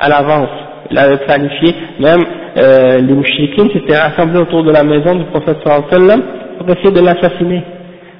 [0.00, 0.48] à l'avance.
[0.90, 2.20] Il avait planifié, même
[2.56, 6.22] euh, les mouchikines s'étaient rassemblés autour de la maison du prophète sallallahu alayhi wa sallam
[6.58, 7.62] pour essayer de l'assassiner.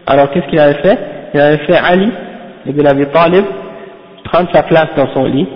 [0.06, 0.98] Alors qu'est-ce qu'il avait fait
[1.34, 2.08] il avait fait Ali,
[2.66, 3.44] ibn Abi Talib,
[4.24, 5.46] prendre sa place dans son lit,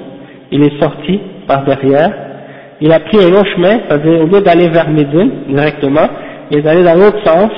[0.51, 2.13] il est sorti par derrière,
[2.81, 6.09] il a pris un long chemin, c'est-à-dire au lieu d'aller vers Médine directement,
[6.51, 7.51] il est allé dans l'autre sens,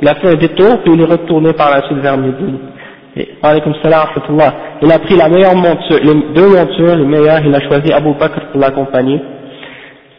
[0.00, 2.58] il a fait un détour, puis il est retourné par la suite vers Médine.
[3.16, 7.92] Et, il a pris la meilleure monture, les deux montures, les meilleures, il a choisi
[7.92, 9.20] Abu Bakr pour l'accompagner.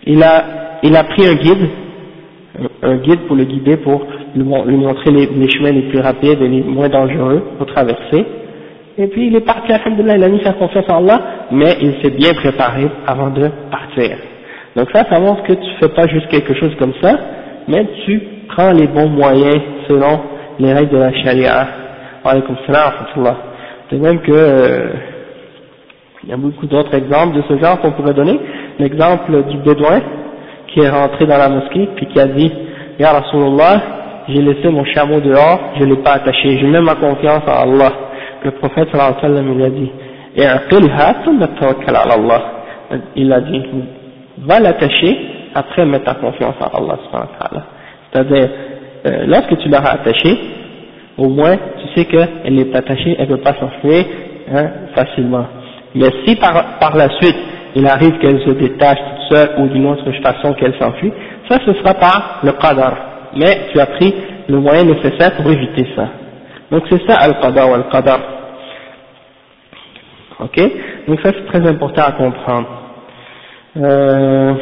[0.06, 0.44] Il a,
[0.84, 1.70] il a pris un guide,
[2.82, 4.06] un guide pour le guider pour
[4.40, 8.26] lui montrer les, chemins les plus rapides et les moins dangereux pour traverser.
[9.00, 11.20] Et puis il est parti, alhamdoulilah, il a mis sa confiance en Allah,
[11.52, 14.18] mais il s'est bien préparé avant de partir.
[14.76, 17.16] Donc ça, ça montre que tu fais pas juste quelque chose comme ça,
[17.68, 18.22] mais tu
[18.56, 20.20] prends les bons moyens selon
[20.60, 21.68] les règles de la charia.
[23.92, 24.90] De même que, euh,
[26.24, 28.38] il y a beaucoup d'autres exemples de ce genre qu'on pourrait donner.
[28.80, 30.02] L'exemple du bédouin
[30.68, 32.52] qui est rentré dans la mosquée puis qui a dit,
[33.00, 33.80] Ya Rasulullah,
[34.28, 37.62] j'ai laissé mon chameau dehors, je ne l'ai pas attaché, je mets ma confiance à
[37.62, 37.92] Allah.
[38.44, 39.92] Le prophète sallallahu alayhi wa sallam, il a dit,
[43.16, 43.64] il a dit,
[44.46, 45.18] va l'attacher,
[45.56, 46.98] après mets ta confiance en Allah
[48.12, 48.50] C'est-à-dire,
[49.08, 50.38] euh, lorsque tu l'auras attachée,
[51.18, 54.04] au moins tu sais qu'elle est attachée, elle ne peut pas s'enfuir
[54.54, 55.46] hein, facilement.
[55.96, 57.38] Mais si par, par la suite,
[57.76, 61.14] il arrive qu'elle se détache toute seule ou d'une autre façon qu'elle s'enfuit,
[61.50, 62.94] ça ce sera par le qadar,
[63.36, 64.14] mais tu as pris
[64.48, 66.10] le moyen nécessaire pour éviter ça.
[66.72, 68.20] Donc c'est ça al-qada ou al-qadar.
[70.40, 70.58] Ok
[71.08, 72.68] Donc ça c'est très important à comprendre.
[73.78, 74.54] Euh...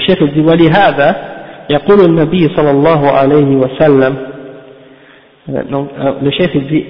[0.00, 0.18] chef
[2.56, 4.14] صلى الله عليه وسلم
[5.70, 6.86] donc euh, le chef il dit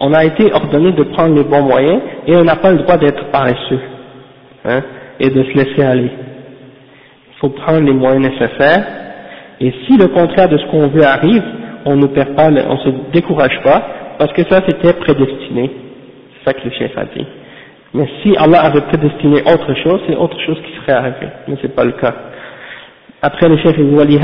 [0.00, 2.98] on a été ordonné de prendre les bons moyens et on n'a pas le droit
[2.98, 3.80] d'être paresseux
[4.64, 4.80] hein,
[5.20, 6.10] et de se laisser aller
[7.40, 8.84] faut prendre les moyens nécessaires,
[9.60, 11.42] et si le contraire de ce qu'on veut arrive,
[11.86, 13.82] on ne perd pas, on se décourage pas,
[14.18, 15.70] parce que ça c'était prédestiné,
[16.44, 17.26] c'est ça que le chef a dit.
[17.94, 21.74] Mais si Allah avait prédestiné autre chose, c'est autre chose qui serait arrivée, mais c'est
[21.74, 22.14] pas le cas.
[23.22, 24.18] Après le chef il dit,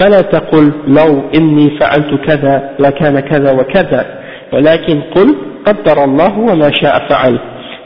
[0.00, 4.06] فلا تقل لو إني فعلت كذا لكان كذا وكذا
[4.52, 5.34] ولكن قل
[5.66, 7.38] قدر الله وما شاء فعل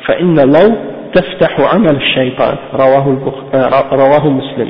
[0.09, 0.77] فإن لو
[1.14, 3.35] تفتح عمل الشيطان رواه, البخ...
[3.92, 4.68] رواه مسلم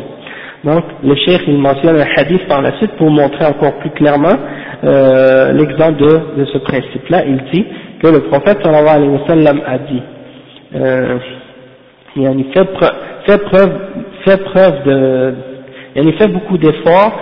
[0.64, 4.37] Donc, le cheikh, il mentionne un hadith par la suite pour montrer encore plus clairement
[4.37, 7.22] euh, l'exemple de, de ce principe-là.
[7.29, 7.64] Il dit
[8.03, 10.03] que le prophète sallallahu alayhi wa sallam a dit,
[10.74, 11.18] euh,
[12.16, 12.94] il yani, fait, preuve,
[13.27, 13.70] fait preuve,
[14.24, 15.35] fait preuve de,
[16.07, 17.13] elle fait beaucoup d'efforts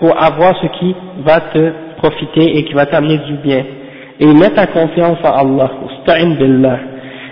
[0.00, 0.94] pour avoir ce qui
[1.24, 3.62] va te profiter et qui va t'amener du bien.
[4.18, 5.70] Et mets ta confiance à Allah,
[6.38, 6.78] billah,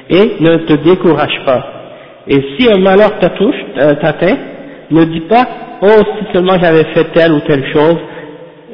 [0.09, 1.65] et ne te décourage pas.
[2.29, 4.37] Et si un malheur euh, t'atteint,
[4.93, 5.45] ne dis pas,
[5.83, 5.87] oh
[6.19, 7.97] si seulement j'avais fait telle ou telle chose,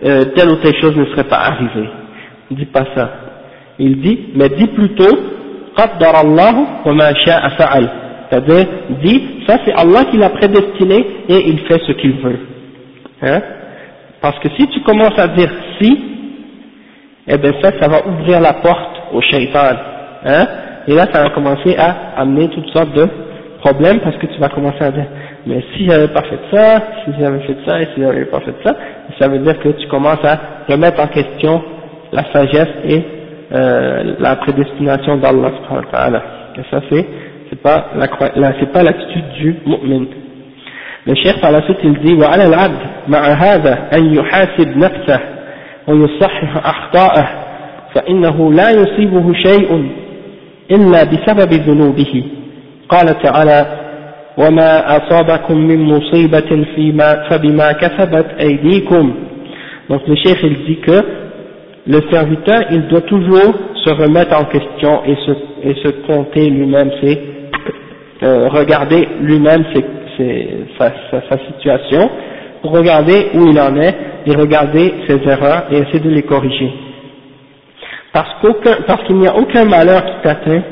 [0.04, 1.88] euh, telle ou telle chose ne serait pas arrivée.
[2.50, 3.10] Ne dis pas ça.
[3.78, 5.16] Il dit, mais dis plutôt,
[5.78, 7.88] قدر الله وما شاء فعل
[8.30, 8.66] c'est-à-dire,
[9.02, 12.38] dit, ça c'est Allah qui l'a prédestiné et il fait ce qu'il veut.
[13.22, 13.40] Hein?
[14.20, 15.48] Parce que si tu commences à dire
[15.80, 15.98] si,
[17.26, 19.76] eh bien ça, ça va ouvrir la porte au shaitan.
[20.24, 20.46] Hein?
[20.88, 23.06] Et là, ça va commencer à amener toutes sortes de
[23.60, 25.06] problèmes parce que tu vas commencer à dire,
[25.46, 28.54] mais si j'avais pas fait ça, si j'avais fait ça et si j'avais pas fait
[28.64, 28.74] ça,
[29.18, 30.38] ça veut dire que tu commences à
[30.68, 31.62] remettre en question
[32.12, 33.02] la sagesse et
[33.52, 35.50] euh, la prédestination d'Allah.
[36.56, 37.06] Et ça, c'est
[37.50, 40.06] ce n'est pas l'attitude du mu'min.
[41.06, 45.20] Le cheikh par la suite il dit وَعَلَى العبد مَعَ هذا أن يحاسب نفسه
[45.88, 47.28] ويصحح أخطاءه
[47.94, 49.90] فإنه لا يصيبه شيء
[50.70, 52.24] إلا بسبب ذنوبه
[52.88, 53.66] قال تعالى
[54.38, 59.12] وَمَا أصابكم من مصيبة فيما فبما كسبت أيديكم
[59.90, 61.00] donc le cheikh il dit que
[61.86, 63.54] le serviteur il doit toujours
[63.86, 65.32] se remettre en question et se,
[65.68, 67.18] et se compter lui-même ses
[68.20, 69.64] euh, regarder lui-même
[70.76, 70.90] sa,
[71.38, 72.10] situation,
[72.64, 73.94] regarder où il en est
[74.26, 76.72] et regarder ses erreurs et essayer de les corriger.
[78.12, 78.28] Parce
[79.06, 80.62] qu'il n'y a aucun malheur qui t'atteint,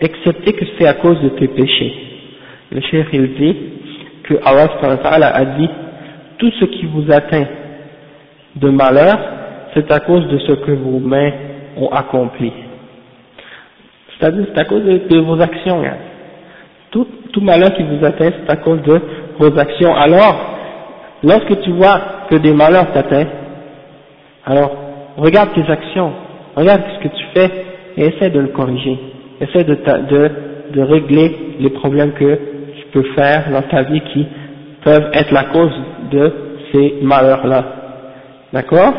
[0.00, 1.92] excepté que c'est à cause de tes péchés.
[2.72, 3.56] Le cher il dit
[4.22, 5.68] que Allah a dit
[6.38, 7.44] tout ce qui vous atteint
[8.56, 9.18] de malheur,
[9.74, 11.32] c'est à cause de ce que vos mains
[11.76, 12.50] ont accompli.
[14.18, 15.82] C'est-à-dire, c'est à cause de, vos actions.
[15.84, 15.96] Hein
[17.32, 19.00] tout, malheur qui vous atteint, c'est à cause de
[19.38, 19.94] vos actions.
[19.96, 20.36] Alors,
[21.24, 23.26] lorsque tu vois que des malheurs t'atteignent,
[24.46, 24.70] alors
[25.16, 26.12] regarde tes actions,
[26.56, 27.50] regarde ce que tu fais
[27.96, 28.96] et essaie de le corriger.
[29.40, 32.38] Essaie de, ta, de régler les problèmes que
[32.78, 34.26] tu peux faire dans ta vie qui
[34.84, 35.72] peuvent être la cause
[36.12, 36.32] de
[36.72, 37.64] ces malheurs-là.
[38.52, 38.92] D'accord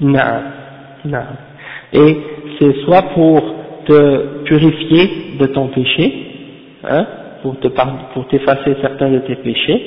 [0.00, 0.42] Non.
[1.04, 1.24] Non.
[1.92, 2.20] Et
[2.58, 3.42] c'est soit pour
[3.88, 6.26] te purifier de ton péché,
[6.84, 7.06] hein,
[7.42, 7.68] pour te
[8.12, 9.82] pour t'effacer certains de tes péchés,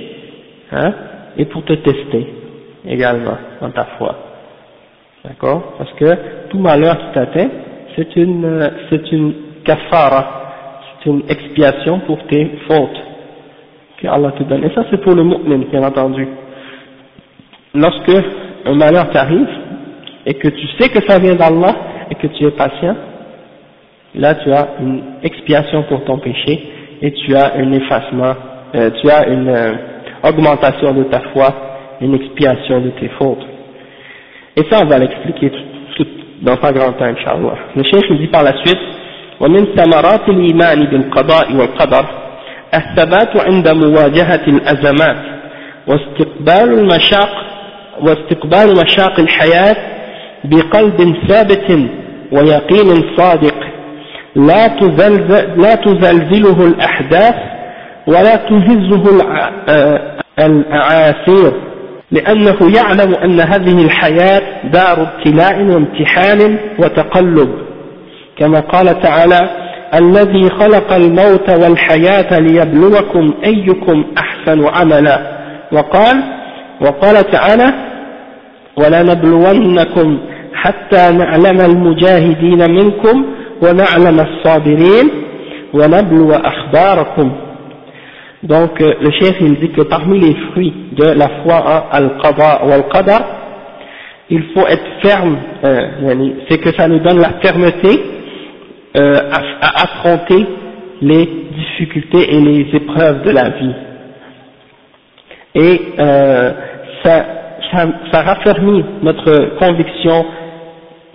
[0.72, 0.94] hein,
[1.38, 2.26] et pour te tester
[2.88, 4.16] également dans ta foi.
[5.24, 7.50] D'accord Parce que tout malheur qui t'atteint,
[7.96, 9.34] c'est une c'est une
[9.64, 10.42] kafara,
[11.04, 13.00] c'est une expiation pour tes fautes
[14.02, 14.64] que Allah te donne.
[14.64, 16.28] Et ça c'est pour le mu'min, bien entendu.
[17.76, 18.24] Lorsque
[18.66, 19.48] un malheur t'arrive
[20.26, 21.76] et que tu sais que ça vient d'Allah
[22.10, 22.96] et que tu es patient,
[24.16, 26.70] là tu as une expiation pour ton péché
[27.02, 28.34] et tu as un effacement,
[28.76, 29.74] euh, tu as une euh,
[30.24, 31.54] augmentation de ta foi,
[32.02, 33.46] une expiation de tes fautes.
[34.58, 36.08] Et ça, on va l'expliquer tout, tout,
[36.42, 37.56] dans pas grand temps, Inch'Allah.
[37.76, 38.80] Le chef nous dit par la suite,
[39.42, 42.06] ومن ثمرات الإيمان بالقضاء والقدر
[42.74, 45.16] الثبات عند مواجهة الأزمات
[45.88, 47.32] واستقبال المشاق
[48.02, 49.76] واستقبال مشاق الحياة
[50.44, 51.72] بقلب ثابت
[52.32, 53.56] ويقين صادق
[54.36, 57.36] لا, تزلزل لا تزلزله الأحداث
[58.08, 59.18] ولا تهزه
[59.70, 60.02] آه،
[60.40, 61.54] الأعاثير
[62.12, 64.42] لأنه يعلم أن هذه الحياة
[64.74, 67.50] دار ابتلاء وامتحان وتقلب
[68.38, 69.50] كما قال تعالى
[69.94, 75.32] الذي خلق الموت والحياة ليبلوكم أيكم أحسن عملا
[75.72, 76.24] وقال
[76.82, 77.74] وقال تعالى
[78.78, 80.18] ولنبلونكم
[80.54, 83.26] حتى نعلم المجاهدين منكم
[83.62, 83.78] Donc euh,
[88.44, 93.22] le chef il dit que parmi les fruits de la foi hein, al-qada ou al-qadar,
[94.32, 95.78] il faut être ferme, euh,
[96.50, 98.00] c'est que ça nous donne la fermeté
[98.98, 99.16] euh,
[99.62, 100.44] à, affronter
[101.04, 103.76] les difficultés et les épreuves de la vie.
[105.54, 107.26] Et ça,
[107.74, 110.26] ça, ça raffermit notre conviction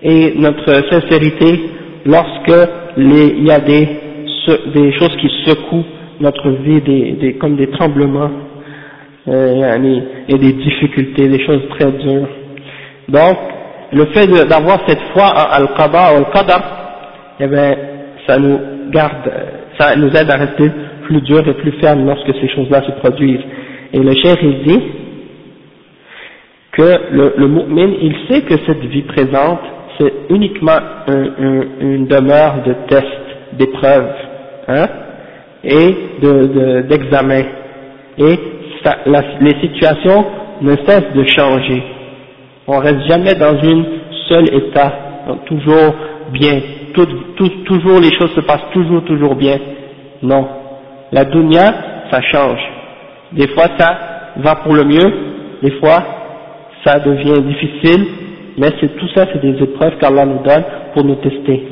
[0.03, 1.71] et notre sincérité
[2.07, 3.89] lorsque il y a des,
[4.75, 5.85] des choses qui secouent
[6.21, 8.31] notre vie, des, des, comme des tremblements
[9.29, 12.29] euh, et des difficultés, des choses très dures.
[13.09, 13.37] Donc,
[13.93, 16.63] le fait d'avoir cette foi en al qadha Al-Qadar,
[17.41, 17.47] eh
[18.27, 18.59] ça nous
[18.91, 19.31] garde,
[19.79, 20.71] ça nous aide à rester
[21.05, 23.43] plus dur et plus ferme lorsque ces choses-là se produisent.
[23.93, 24.83] Et le cher, il dit
[26.73, 29.61] que le, le mu'min, il sait que cette vie présente,
[29.99, 30.79] c'est uniquement
[31.81, 33.21] une demeure de test,
[33.59, 34.07] d'épreuve,
[34.69, 34.87] hein,
[35.65, 35.97] et
[36.89, 37.43] d'examen.
[38.19, 38.39] et
[39.07, 40.25] les situations
[40.63, 41.83] ne cessent de changer.
[42.69, 43.85] On reste jamais dans une
[44.29, 44.93] seule état,
[45.47, 45.95] toujours
[46.33, 46.59] bien,
[47.67, 49.57] toujours les choses se passent toujours, toujours bien.
[50.23, 50.47] Non.
[51.13, 51.65] La dunya,
[52.11, 52.61] ça change.
[53.33, 53.99] Des fois ça
[54.37, 55.13] va pour le mieux,
[55.63, 56.03] des fois
[56.85, 58.05] ça devient difficile,
[58.59, 60.65] mais tout ça c'est des épreuves qu'Allah nous donne
[60.95, 61.63] pour nous tester.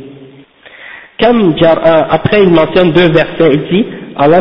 [1.22, 1.72] Euh,
[2.10, 4.40] après il mentionne deux versets, il dit Allah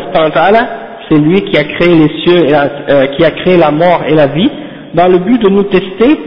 [1.09, 2.53] c'est lui qui a créé les cieux, et
[2.91, 4.49] euh, qui a créé la mort et la vie,
[4.93, 6.17] dans le but de nous tester,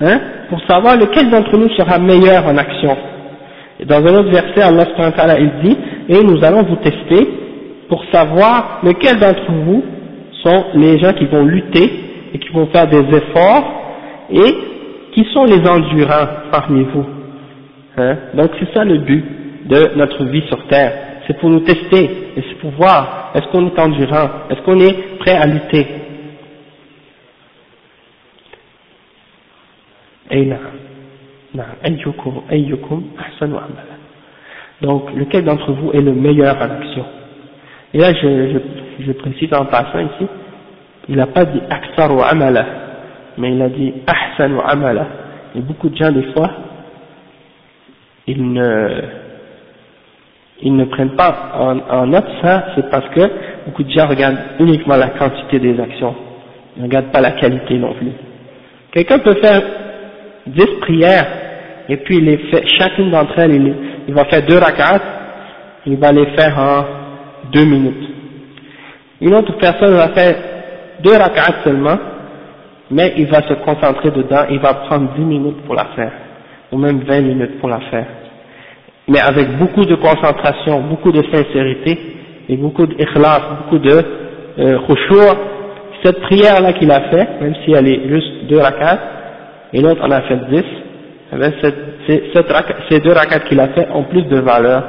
[0.00, 2.96] hein, pour savoir lequel d'entre nous sera meilleur en action.
[3.80, 5.76] Et dans un autre verset, Allah il dit,
[6.10, 7.28] et nous allons vous tester
[7.88, 9.82] pour savoir lequel d'entre vous
[10.42, 11.90] sont les gens qui vont lutter
[12.34, 13.82] et qui vont faire des efforts
[14.30, 14.54] et
[15.14, 17.06] qui sont les endurants parmi vous
[17.96, 19.24] hein Donc c'est ça le but
[19.68, 20.92] de notre vie sur terre,
[21.26, 22.04] c'est pour nous tester
[22.36, 25.86] et c'est pour voir est-ce qu'on est endurant, est-ce qu'on est prêt à lutter.
[34.82, 37.04] Donc lequel d'entre vous est le meilleur à l'action
[37.94, 40.26] Et là je, précise en passant ici,
[41.08, 42.83] il n'a pas dit ou amala
[43.38, 45.06] mais il a dit ahsanu amala.
[45.56, 46.50] Et beaucoup de gens, des fois,
[48.26, 48.88] ils ne,
[50.62, 53.20] ils ne prennent pas en, en note ça, c'est parce que
[53.66, 56.14] beaucoup de gens regardent uniquement la quantité des actions,
[56.76, 58.12] ils ne regardent pas la qualité non plus.
[58.92, 59.62] Quelqu'un peut faire
[60.46, 61.26] dix prières,
[61.88, 63.74] et puis les fait, chacune d'entre elles,
[64.08, 65.00] il, va faire deux rakats,
[65.86, 66.84] il va les faire en
[67.52, 68.10] deux minutes.
[69.20, 70.34] Une autre personne va faire
[71.00, 71.96] deux rakats seulement,
[72.94, 76.12] mais il va se concentrer dedans, il va prendre 10 minutes pour la faire,
[76.70, 78.06] ou même 20 minutes pour la faire.
[79.08, 81.98] Mais avec beaucoup de concentration, beaucoup de sincérité,
[82.48, 84.00] et beaucoup d'ikhlas, beaucoup de
[84.60, 84.78] euh,
[86.04, 89.00] cette prière-là qu'il a fait, même si elle est juste deux rakats,
[89.72, 90.62] et l'autre en a fait 10,
[91.32, 91.36] eh
[92.30, 94.84] ces, deux rakats qu'il a fait ont plus de valeur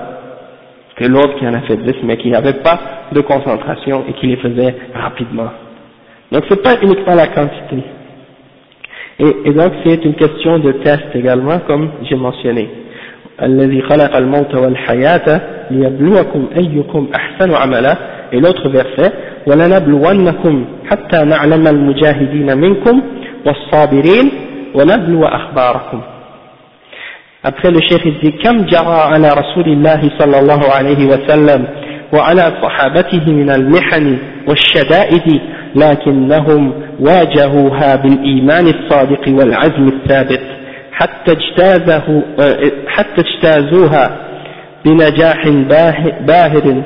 [0.96, 2.80] que l'autre qui en a fait 10, mais qui n'avait pas
[3.12, 5.50] de concentration et qui les faisait rapidement.
[6.32, 7.84] Donc c'est pas uniquement la quantité,
[9.18, 12.70] Et, et donc c'est une question de test également, comme j'ai mentionné.
[18.34, 19.14] et l'autre verset
[19.48, 23.02] ولنبلونكم حتى نعلم المجاهدين منكم
[23.46, 24.32] والصابرين
[24.76, 26.00] ونبلو أخباركم
[27.44, 31.68] Après le chef il dit كم جرى على رسول الله صلى الله عليه وسلم
[32.14, 34.18] وعلى صحابته من المحن
[34.48, 35.42] والشدائد
[35.76, 40.40] لكنهم واجهوها بالإيمان الصادق والعزم الثابت
[40.92, 42.22] حتى, اجتازه
[42.88, 44.18] حتى اجتازوها
[44.86, 45.48] بنجاح
[46.28, 46.84] باهر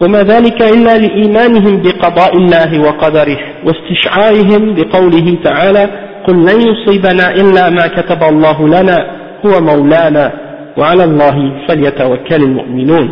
[0.00, 5.86] وما ذلك إلا لإيمانهم بقضاء الله وقدره واستشعارهم بقوله تعالى
[6.26, 9.06] قل لن يصيبنا إلا ما كتب الله لنا
[9.46, 10.32] هو مولانا
[10.76, 13.10] وعلى الله فليتوكل المؤمنون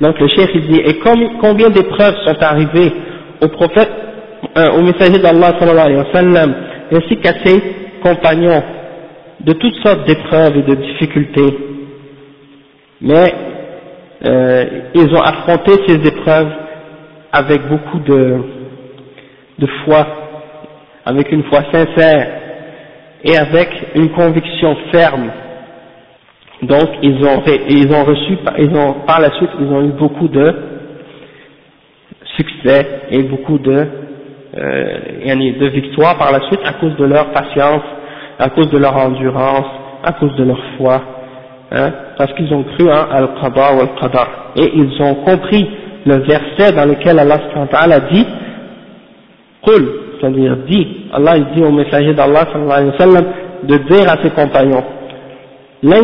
[0.00, 0.98] Donc le chef il dit, et
[1.42, 2.92] combien d'épreuves sont arrivées
[3.42, 3.90] au prophète,
[4.56, 6.54] euh, au messager d'Allah sallallahu alayhi wa
[6.98, 7.60] ainsi qu'à ses
[8.02, 8.62] compagnons,
[9.40, 11.58] de toutes sortes d'épreuves et de difficultés.
[13.00, 13.32] Mais
[14.26, 16.48] euh, ils ont affronté ces épreuves
[17.32, 18.40] avec beaucoup de
[19.84, 20.06] foi,
[21.04, 22.28] avec une foi sincère
[23.24, 25.30] et avec une conviction ferme
[26.62, 30.26] donc ils ont, ils ont reçu, ils ont, par la suite, ils ont eu beaucoup
[30.28, 30.44] de
[32.36, 33.86] succès et beaucoup de,
[34.58, 37.82] euh, de victoires par la suite à cause de leur patience,
[38.40, 39.66] à cause de leur endurance,
[40.02, 41.00] à cause de leur foi,
[41.70, 44.28] hein, parce qu'ils ont cru hein, à al qadha ou Al-Qadar.
[44.56, 45.68] Et ils ont compris
[46.06, 47.38] le verset dans lequel Allah
[47.72, 48.26] a dit,
[49.64, 49.88] Qul,
[50.20, 52.46] c'est-à-dire dit, Allah il dit au messager d'Allah
[53.62, 54.84] de dire à ses compagnons,
[55.82, 56.02] Rien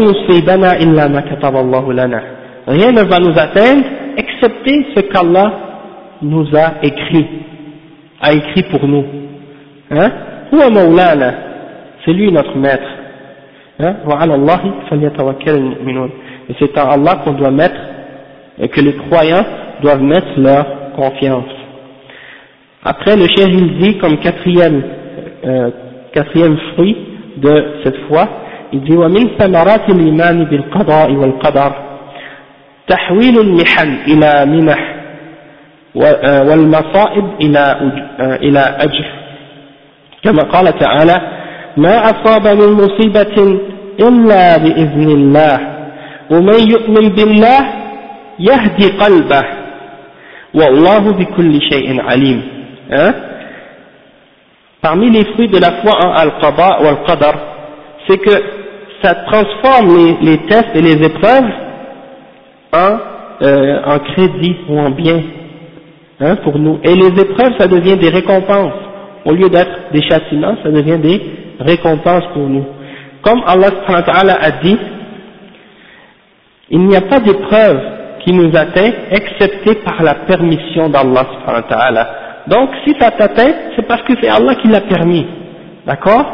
[2.93, 3.85] ne va nous atteindre,
[4.17, 5.53] excepté ce qu'Allah
[6.23, 7.27] nous a écrit,
[8.23, 9.05] a écrit pour nous.
[9.91, 10.11] Hein?
[12.07, 12.85] C'est lui notre maître.
[13.81, 13.97] Hein?
[16.49, 17.81] et c'est à Allah qu'on doit mettre,
[18.61, 19.45] et que les croyants
[19.83, 21.49] doivent mettre leur confiance.
[22.85, 24.83] Après, le cher il dit comme quatrième,
[25.45, 25.71] euh,
[26.13, 26.97] quatrième fruit
[27.39, 28.29] de cette foi,
[28.75, 31.73] il dit ومن ثمرات الإيمان بالقضاء والقدر
[32.89, 34.95] تحويل المحن إلى منح
[36.03, 37.65] آه، والمصائب إلى
[38.21, 39.07] آه، إلى أجر
[40.23, 41.15] كما قال تعالى
[41.77, 43.37] ما أصاب من مصيبة
[44.09, 45.59] إلا بإذن الله
[46.31, 47.61] ومن يؤمن بالله
[48.39, 49.43] يهدي قلبه
[50.55, 52.43] والله بكل شيء عليم
[52.91, 53.15] hein
[54.83, 57.35] Parmi les fruits de la foi en Al-Qadar,
[58.07, 58.37] c'est que
[59.05, 61.51] ça transforme les, tests et les épreuves
[62.73, 62.97] en,
[63.43, 65.21] euh, en crédit ou en bien
[66.21, 66.79] hein, pour nous.
[66.83, 68.73] Et les épreuves, ça devient des récompenses.
[69.27, 71.21] Au lieu d'être des châtiments, ça devient des
[71.61, 72.65] récompenses pour nous.
[73.23, 74.79] Comme Allah a dit,
[76.71, 77.81] il n'y a pas d'épreuve
[78.25, 81.27] qui nous atteint excepté par la permission d'Allah.
[82.47, 85.27] Donc si ça t'atteint, c'est parce que c'est Allah qui l'a permis.
[85.87, 86.25] D'accord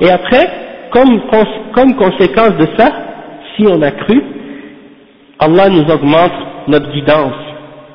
[0.00, 0.50] Et après,
[0.92, 2.92] comme, conséquence de ça,
[3.56, 4.22] si on a cru,
[5.38, 6.32] Allah nous augmente
[6.68, 7.34] notre guidance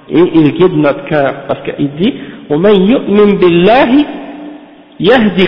[0.10, 2.14] et il guide notre cœur parce qu'il dit
[2.50, 3.38] yu'min
[5.00, 5.46] yahdi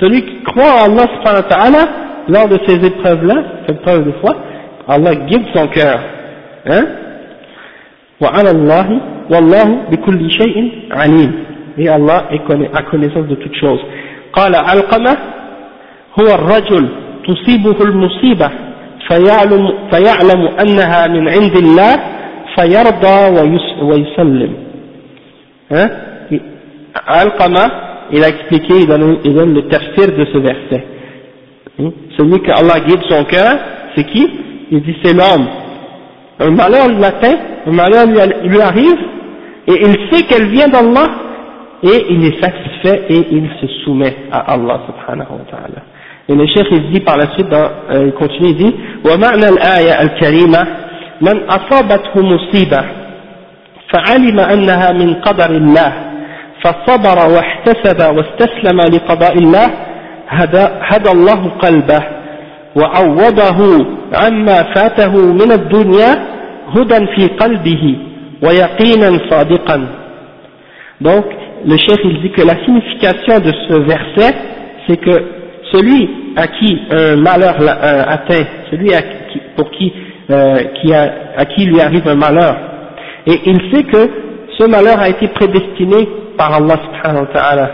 [0.00, 1.88] celui qui croit en Allah subhanahu wa ta'ala
[2.28, 3.34] lors de ces épreuves là
[3.66, 4.36] cette preuve de foi
[4.88, 5.98] Allah guide son cœur
[6.66, 6.86] hein
[8.22, 8.88] وعلى الله
[9.30, 11.30] والله بكل shay'in عليم
[11.78, 12.42] et Allah est
[12.90, 13.80] connaissance de toutes choses
[14.32, 15.16] قال علقمه
[16.20, 16.88] هو الرجل
[17.28, 18.46] تصيبه المصيبة
[19.08, 21.94] فيعلم, فيعلم أنها من عند الله
[22.58, 23.40] فيرضى
[23.82, 24.52] ويسلم
[25.72, 25.90] hein
[27.06, 27.66] Al-Qama
[28.12, 30.82] il a expliqué, il donne, le tafsir de ce verset
[31.78, 31.90] hmm?
[32.16, 33.52] celui que Allah guide son cœur
[33.94, 34.24] c'est qui
[34.70, 35.46] il dit c'est l'homme
[36.40, 38.98] un malheur l'atteint un malheur lui, lui arrive
[39.68, 41.06] et il sait qu'elle vient d'Allah
[41.82, 45.80] et il est satisfait et il se soumet à Allah subhanahu wa ta'ala
[46.28, 47.56] Et le chef il dit par la suite, dans,
[47.92, 48.74] euh, il continue, il dit
[49.04, 50.66] ومعنى الآية الكريمة
[51.20, 52.84] من أصابته مصيبة
[53.92, 55.92] فعلم أنها من قدر الله
[56.62, 59.66] فصبر واحتسب واستسلم لقضاء الله
[60.28, 62.02] هدى, هدى الله قلبه
[62.76, 66.12] وعوضه عما فاته من الدنيا
[66.76, 67.94] هدى في قلبه
[68.42, 69.80] ويقينا صادقا
[70.98, 71.26] Donc,
[71.66, 74.34] le chef il dit que la signification de ce verset,
[74.88, 75.22] c'est que
[75.72, 79.92] celui à qui un malheur euh, atteint, celui à qui, pour qui,
[80.30, 82.56] euh, qui à qui lui arrive un malheur,
[83.26, 84.08] et il sait que
[84.58, 87.70] ce malheur a été prédestiné par Allah subhanahu wa ta'ala,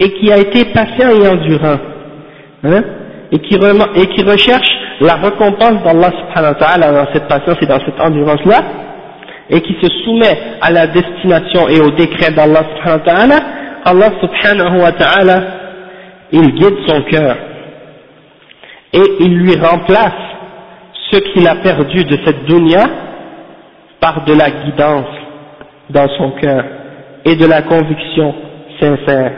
[0.00, 1.78] et qui a été patient et endurant,
[2.64, 2.82] hein,
[3.32, 4.68] et, qui et qui recherche
[5.00, 8.60] la récompense d'Allah subhanahu wa ta'ala dans cette patience et dans cette endurance-là,
[9.50, 13.36] et qui se soumet à la destination et au décret d'Allah subhanahu wa ta'ala,
[13.84, 15.57] Allah subhanahu wa ta'ala
[16.32, 17.36] il guide son cœur
[18.92, 20.12] et il lui remplace
[21.12, 22.84] ce qu'il a perdu de cette dunya
[24.00, 25.06] par de la guidance
[25.90, 26.64] dans son cœur
[27.24, 28.34] et de la conviction
[28.80, 29.32] sincère.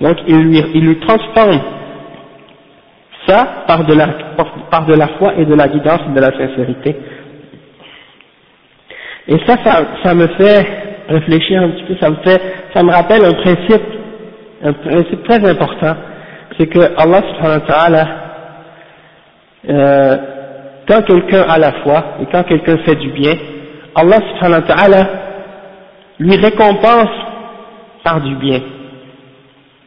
[0.00, 1.60] Donc il lui, il lui transforme
[3.26, 4.08] ça par de, la,
[4.70, 6.96] par de la foi et de la guidance et de la sincérité.
[9.28, 10.66] Et ça, ça, ça me fait
[11.08, 12.40] réfléchir un petit peu, ça me fait,
[12.74, 13.82] ça me rappelle un principe,
[14.62, 15.96] un principe très important
[16.58, 18.08] c'est que Allah subhanahu wa ta'ala,
[19.68, 20.16] euh,
[20.88, 23.34] quand quelqu'un a la foi et quand quelqu'un fait du bien,
[23.94, 25.06] Allah subhanahu wa ta'ala
[26.18, 27.10] lui récompense
[28.04, 28.60] par du bien.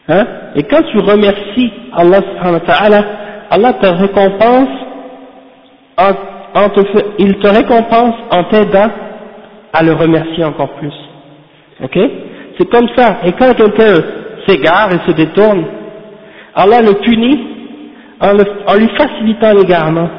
[0.09, 3.03] Hein et quand tu remercies Allah subhanahu wa ta'ala,
[3.49, 4.85] Allah te récompense
[5.97, 6.11] en,
[7.19, 8.89] il te récompense en t'aidant
[9.73, 10.93] à le remercier encore plus.
[11.83, 11.97] Ok
[12.57, 13.17] C'est comme ça.
[13.25, 13.93] Et quand quelqu'un
[14.47, 15.63] s'égare et se détourne,
[16.57, 17.39] Allah le punit
[18.19, 20.09] en, lui facilitant l'égarement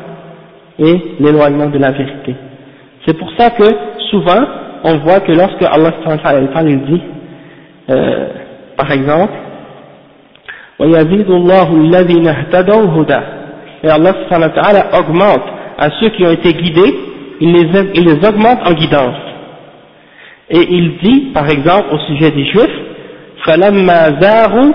[0.78, 2.36] et l'éloignement de la vérité.
[3.04, 3.64] C'est pour ça que
[4.10, 4.44] souvent,
[4.84, 5.90] on voit que lorsque Allah
[6.68, 7.02] il dit,
[7.90, 8.26] euh,
[8.76, 9.32] par exemple,
[10.78, 11.02] et Allah
[14.96, 15.42] augmente
[15.76, 16.94] à ceux qui ont été guidés,
[17.40, 19.16] il les, augmente en guidance.
[20.50, 22.78] Et il dit, par exemple, au sujet des Juifs,
[23.46, 24.70] فَلَمَّا زَارُوا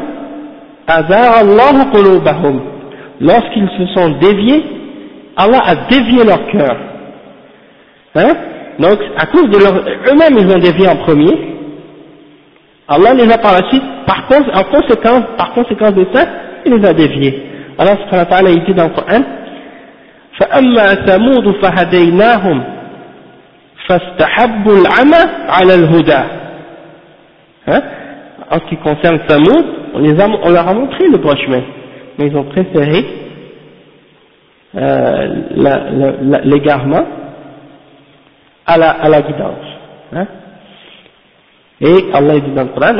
[3.21, 4.63] Lorsqu'ils se sont déviés,
[5.37, 6.77] Allah a dévié leur cœur.
[8.15, 8.29] Hein
[8.79, 9.75] Donc, à cause de leur...
[9.77, 11.53] Eux-mêmes, ils ont dévié en premier.
[12.87, 16.25] Allah les a par la suite, par conséquence, par conséquence de ça,
[16.65, 17.43] il les a déviés.
[17.77, 19.23] Allah ce wa a il dit dans le Coran,
[20.39, 22.63] فأما ثمود فهديناهم
[23.89, 26.23] فاستحبوا العمى على الهدى.
[27.67, 27.81] Hein
[28.53, 31.61] en ce qui concerne Samoud, on, les a, on leur a montré le droit chemin,
[32.19, 33.03] mais ils ont préféré
[34.75, 37.05] euh, les l'égarement
[38.65, 39.67] à la, à la guidance.
[40.15, 40.27] Hein.
[41.81, 42.97] Et Allah dit dans le Coran,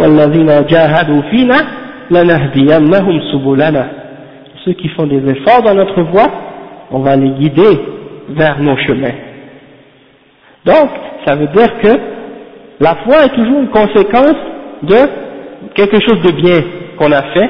[4.66, 6.28] Ceux qui font des efforts dans notre voie,
[6.92, 7.80] on va les guider
[8.30, 9.16] vers nos chemins.
[10.66, 10.90] Donc,
[11.26, 12.00] ça veut dire que
[12.80, 14.36] la foi est toujours une conséquence
[14.84, 15.23] de
[15.76, 16.64] quelque chose de bien
[16.98, 17.50] qu'on a fait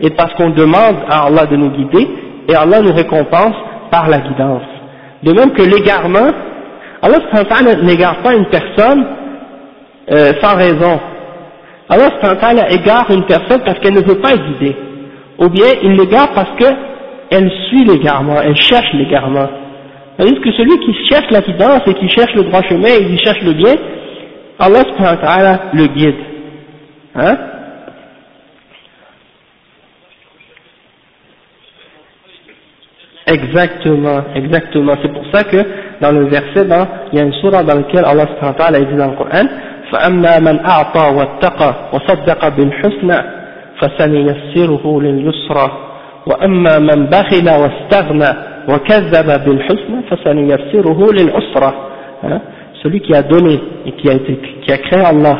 [0.00, 2.08] et parce qu'on demande à Allah de nous guider
[2.48, 3.54] et Allah nous récompense
[3.90, 4.62] par la guidance.
[5.22, 6.30] De même que l'égarement,
[7.02, 7.18] Allah
[7.82, 9.06] n'égare pas une personne
[10.10, 11.00] euh, sans raison.
[11.88, 14.76] Allah égare une personne parce qu'elle ne veut pas guider,
[15.38, 19.48] Ou bien il l'égare parce qu'elle suit l'égarement, elle cherche l'égarement.
[20.18, 23.18] Tandis que celui qui cherche la guidance et qui cherche le droit chemin et qui
[23.24, 23.74] cherche le bien,
[24.58, 26.14] Allah le guide.
[27.14, 27.36] Hein
[33.26, 34.92] Exactement, exactement.
[35.00, 35.56] C'est pour ça que
[36.00, 38.96] dans le verset, dans, il y a une sourate dans laquelle Allah subhanahu wa dit
[38.96, 39.46] dans le Coran
[39.92, 43.16] فأما من أعطى واتقى وصدق بالحسنى
[43.80, 45.70] فسنيسره لليسرى
[46.26, 48.28] وأما من بخل واستغنى
[48.68, 51.72] وكذب بالحسنى فسنيسره للعسرى
[52.82, 55.38] celui qui a donné et qui a, été, qui a créé Allah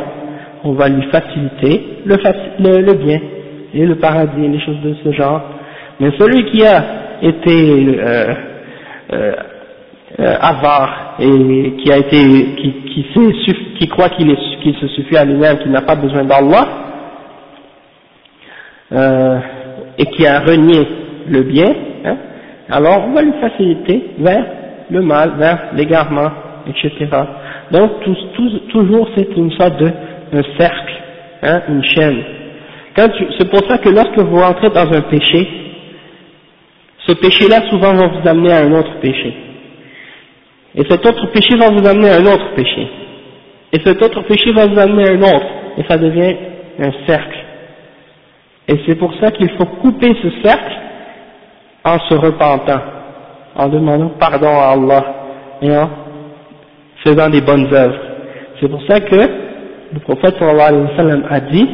[0.64, 2.16] on va lui faciliter le,
[2.80, 3.20] le, bien
[3.74, 5.42] et le paradis, les choses de ce genre.
[6.00, 6.84] Mais celui qui a
[7.22, 8.34] été euh,
[9.12, 9.32] euh,
[10.40, 11.24] avare et
[11.76, 12.74] qui a été qui,
[13.14, 14.34] qui, qui croit qu'il
[14.80, 16.68] se suffit à lui-même, qu'il n'a pas besoin d'Allah,
[18.92, 19.38] euh,
[19.98, 20.86] et qui a renié
[21.28, 21.72] le bien,
[22.04, 22.16] hein,
[22.70, 24.44] alors on va lui faciliter vers
[24.90, 26.30] le mal, vers l'égarement,
[26.68, 27.08] etc.
[27.70, 27.90] Donc
[28.72, 29.90] toujours c'est une sorte de
[30.32, 30.94] un cercle,
[31.42, 32.22] hein, une chaîne.
[33.38, 35.48] C'est pour ça que lorsque vous entrez dans un péché,
[37.06, 39.34] ce péché-là souvent va vous amener à un autre péché.
[40.74, 42.88] Et cet autre péché va vous amener à un autre péché.
[43.74, 45.46] Et cet autre péché va vous amener à un autre.
[45.78, 46.34] Et ça devient
[46.78, 47.38] un cercle.
[48.68, 50.76] Et c'est pour ça qu'il faut couper ce cercle
[51.84, 52.80] en se repentant,
[53.56, 55.14] en demandant pardon à Allah
[55.60, 55.90] et en
[57.04, 57.98] faisant des bonnes œuvres.
[58.60, 59.51] C'est pour ça que
[59.92, 61.68] le prophète sallallahu alayhi wa sallam a dit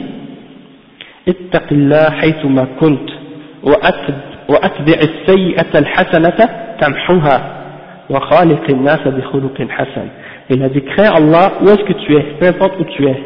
[1.28, 3.08] اتق الله حيثما كنت
[4.48, 6.38] وأتبع السيئة الحسنة
[6.80, 7.36] تمحوها
[8.10, 10.06] وخالق الناس بخلق حسن
[10.50, 13.22] Il a dit crains Allah où est-ce que tu es, peu importe où tu es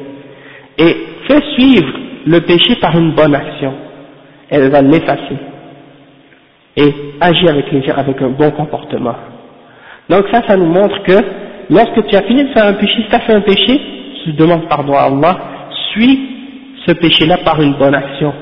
[0.78, 0.97] et
[1.28, 1.88] fais suivre
[2.26, 3.72] le péché par une bonne action
[4.51, 5.38] elle va l'effacer
[6.78, 9.14] et agis avec les gens avec un bon comportement
[10.11, 11.14] donc ça, ça nous montre que
[11.70, 13.80] lorsque tu as fini de faire un péché, si tu as fait un péché
[14.25, 15.39] tu demandes pardon à Allah
[15.93, 16.29] suis
[16.87, 18.33] ce péché-là par une bonne action.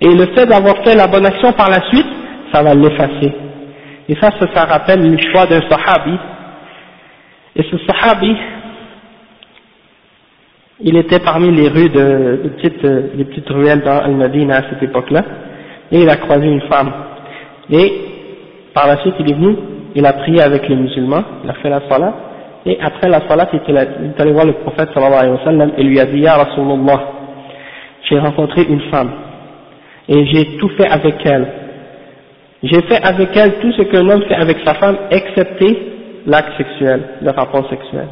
[0.00, 2.06] Et le fait d'avoir fait la bonne action par la suite,
[2.52, 3.32] ça va l'effacer.
[4.08, 6.16] Et ça, ça, ça rappelle le choix d'un sahabi.
[7.56, 8.36] Et ce sahabi,
[10.80, 14.70] il était parmi les rues de, les petites, les euh, petites ruelles dans al à
[14.70, 15.24] cette époque-là,
[15.92, 16.90] et il a croisé une femme.
[17.70, 17.92] Et
[18.74, 19.56] par la suite, il est venu,
[19.94, 22.12] il a prié avec les musulmans, il a fait la salat,
[22.66, 25.82] et après la salat, il est allé voir le prophète sallallahu alayhi wa sallam et
[25.82, 27.10] lui a dit Ya Rasulullah,
[28.08, 29.10] j'ai rencontré une femme
[30.08, 31.46] et j'ai tout fait avec elle.
[32.62, 35.76] J'ai fait avec elle tout ce qu'un homme fait avec sa femme, excepté
[36.26, 38.06] l'acte sexuel, le rapport sexuel.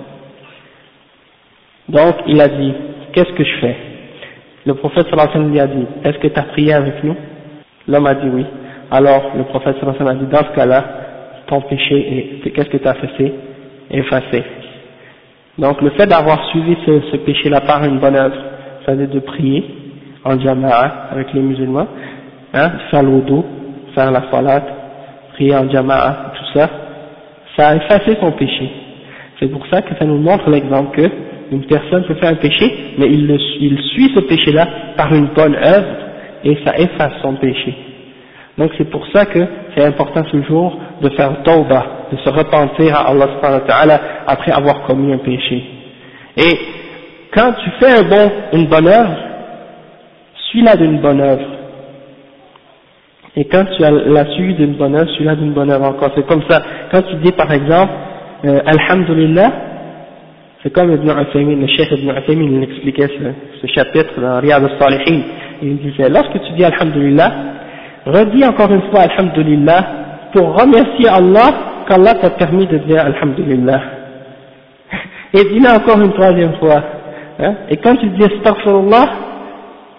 [1.88, 2.74] Donc il a dit
[3.14, 3.76] Qu'est-ce que je fais
[4.66, 7.02] Le prophète sallallahu alayhi wa sallam lui a dit Est-ce que tu as prié avec
[7.02, 7.16] nous
[7.88, 8.44] L'homme a dit oui.
[8.90, 10.84] Alors le prophète sallallahu alayhi wa sallam a dit Dans ce cas-là,
[11.46, 13.30] ton péché, qu'est-ce que tu as fait
[13.92, 14.42] effacer.
[15.58, 18.36] Donc le fait d'avoir suivi ce, péché-là par une bonne œuvre,
[18.84, 19.64] c'est-à-dire de prier
[20.24, 21.86] en jama'a avec les musulmans,
[22.54, 23.44] hein, faire l'odo,
[23.94, 24.62] faire la salat,
[25.34, 26.70] prier en jama'a, tout ça,
[27.56, 28.70] ça a effacé son péché.
[29.38, 31.08] C'est pour ça que ça nous montre l'exemple que
[31.52, 33.28] une personne peut faire un péché, mais il,
[33.92, 34.66] suit ce péché-là
[34.96, 35.86] par une bonne œuvre
[36.44, 37.74] et ça efface son péché.
[38.56, 39.40] Donc c'est pour ça que
[39.76, 43.96] c'est important toujours de faire tawbah, de se repentir à Allah subhanahu
[44.26, 45.64] après avoir commis un péché.
[46.36, 46.58] Et
[47.34, 49.16] quand tu fais un bon, une bonne œuvre,
[50.50, 51.46] suis-la d'une bonne œuvre.
[53.36, 56.10] Et quand tu as la suivi d'une bonne œuvre, suis-la d'une bonne œuvre encore.
[56.14, 56.62] C'est comme ça.
[56.90, 57.92] Quand tu dis par exemple,
[58.44, 59.50] euh, Alhamdulillah,
[60.62, 63.08] c'est comme Ibn le chef Ibn Uthaymin, il expliquait
[63.60, 65.22] ce, chapitre dans Riyad al-Salihin.
[65.62, 67.32] Il disait, lorsque tu dis Alhamdulillah,
[68.04, 69.84] redis encore une fois Alhamdulillah
[70.34, 73.80] pour remercier Allah Allah t'a permis de dire Alhamdulillah.
[75.34, 76.82] Et dis-le encore une troisième fois.
[77.40, 77.54] Hein.
[77.70, 79.10] et quand tu dis Astaghfirullah,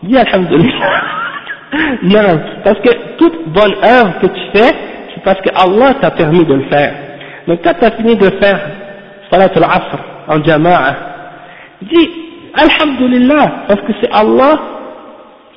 [0.03, 1.01] dis Alhamdulillah.
[2.03, 4.75] non, parce que toute bonne œuvre que tu fais,
[5.13, 6.93] c'est parce que Allah t'a permis de le faire.
[7.47, 8.59] Donc quand tu as fini de faire
[9.31, 10.95] Salat al-Asr en jama'a,
[11.81, 12.09] dis
[12.55, 14.59] Alhamdulillah, parce que c'est Allah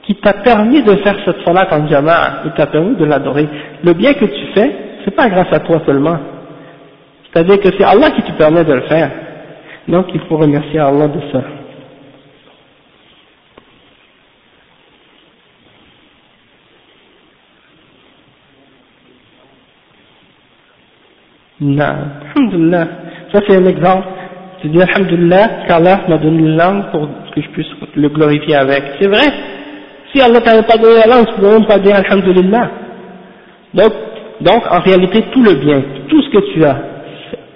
[0.04, 3.48] qui t'a permis de faire cette salat en jama'a, qui t'a permis de l'adorer.
[3.84, 6.18] Le bien que tu fais, c'est pas grâce à toi seulement.
[7.32, 9.08] C'est-à-dire que c'est Allah qui te permet de le faire.
[9.88, 11.42] Donc il faut remercier Allah de ça.
[21.60, 21.96] Non,
[22.36, 22.88] alhamdulillah.
[23.32, 24.06] Ça c'est un exemple.
[24.60, 27.02] Tu dis alhamdulillah qu'Allah m'a donné une langue pour
[27.34, 28.82] que je puisse le glorifier avec.
[29.00, 29.26] C'est vrai.
[30.12, 32.70] Si Allah t'avait pas donné la langue, tu ne pourrais pas dire alhamdulillah.
[33.72, 33.92] Donc
[34.40, 36.76] donc, en réalité, tout le bien, tout ce que tu as,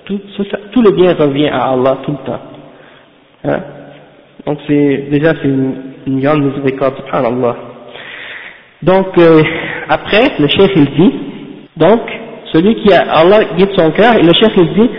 [0.07, 2.41] tout, le bien revient à Allah tout le temps.
[3.45, 3.61] Hein
[4.47, 7.57] Donc, c'est déjà, c'est une, grande miséricorde, subhanallah.
[8.83, 9.43] Donc, euh,
[9.91, 11.13] après, le chef, il dit,
[11.77, 12.01] donc,
[12.53, 14.91] celui qui a Allah guide son cœur, et le chef, il dit,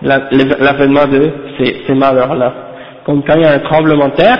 [0.00, 1.28] l'avènement de
[1.58, 2.52] ces, ces malheurs-là
[3.04, 4.38] comme quand il y a un tremblement de terre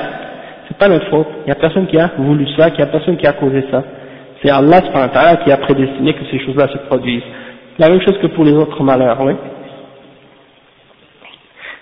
[0.72, 2.86] c'est pas notre faute, il n'y a personne qui a voulu ça, il n'y a
[2.86, 3.82] personne qui a causé ça.
[4.42, 4.80] C'est Allah
[5.44, 7.22] qui a prédestiné que ces choses-là se produisent.
[7.78, 9.34] La même chose que pour les autres malheurs, oui.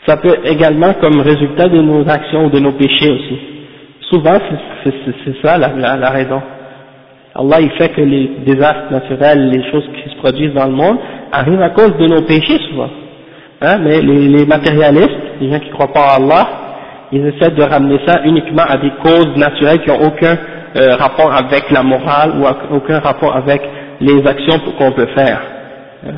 [0.08, 3.38] Ça peut également comme résultat de nos actions ou de nos péchés aussi.
[4.10, 4.38] Souvent,
[4.82, 4.92] c'est
[5.42, 6.42] ça la, raison.
[7.34, 10.98] Allah, il fait que les désastres naturels, les choses qui se produisent dans le monde,
[11.32, 12.90] arrivent à cause de nos péchés souvent.
[13.62, 16.48] Hein, mais les, matérialistes, les gens qui croient pas à Allah,
[17.12, 20.38] ils essaient de ramener ça uniquement à des causes naturelles qui ont aucun
[20.76, 23.60] euh, rapport avec la morale ou aucun rapport avec
[24.00, 25.40] les actions qu'on peut faire.
[26.06, 26.14] Hein?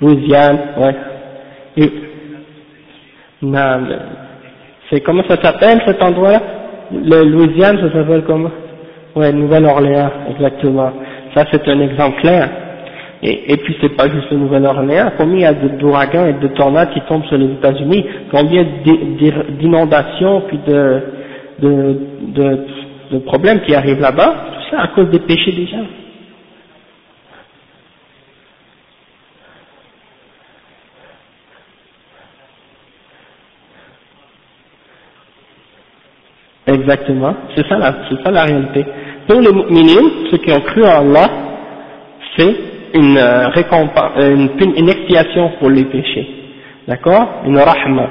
[0.00, 0.94] Louisiane, ouais.
[1.76, 1.92] Et,
[4.90, 6.38] c'est comment ça s'appelle cet endroit-là
[6.92, 8.50] Le Louisiane, ça s'appelle comment
[9.14, 10.92] Ouais, Nouvelle-Orléans, exactement.
[11.36, 12.48] Ça, c'est un exemple clair.
[13.26, 16.90] Et, puis c'est pas juste le Nouvelle-Orléans, combien il y a d'ouragans et de tornades
[16.92, 18.62] qui tombent sur les États-Unis, combien
[19.58, 21.00] d'inondations puis de,
[21.58, 22.66] de, de,
[23.12, 24.34] de problèmes qui arrivent là-bas,
[24.68, 25.78] tout ça à cause des péchés des gens.
[36.66, 38.84] Exactement, c'est ça, la, ça la réalité.
[39.26, 41.28] Pour les minimum, ceux qui ont cru en Allah,
[42.36, 46.26] c'est une euh, récompense, euh, une, expiation pour les péchés,
[46.86, 48.06] d'accord Une rahma.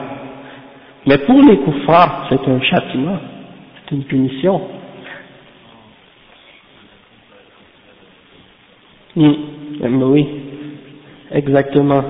[1.08, 3.18] Mais pour les koufars, c'est un châtiment,
[3.90, 4.62] c'est une punition.
[9.16, 9.40] Oui,
[9.84, 10.24] euh,
[11.32, 12.04] exactement.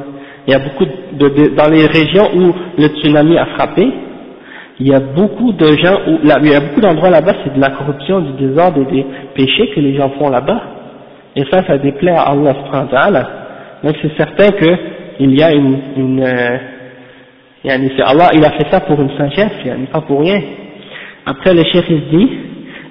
[0.47, 3.88] Il y a beaucoup de, dans les régions où le tsunami a frappé,
[4.80, 7.61] il y a beaucoup de gens où, il y a beaucoup d'endroits là-bas, c'est de
[7.61, 9.05] la corruption, du désordre et des
[9.36, 10.74] péchés que les gens font là-bas.
[11.36, 13.29] Et ça, ça déplaît à Allah subhanahu wa ta'ala.
[13.84, 15.79] Mais c'est certain qu'il y a une...
[15.97, 16.57] une euh,
[17.65, 19.53] c'est Allah, il a fait ça pour une sagesse,
[19.91, 20.41] pas pour rien.
[21.25, 22.29] Après, le chef, il dit,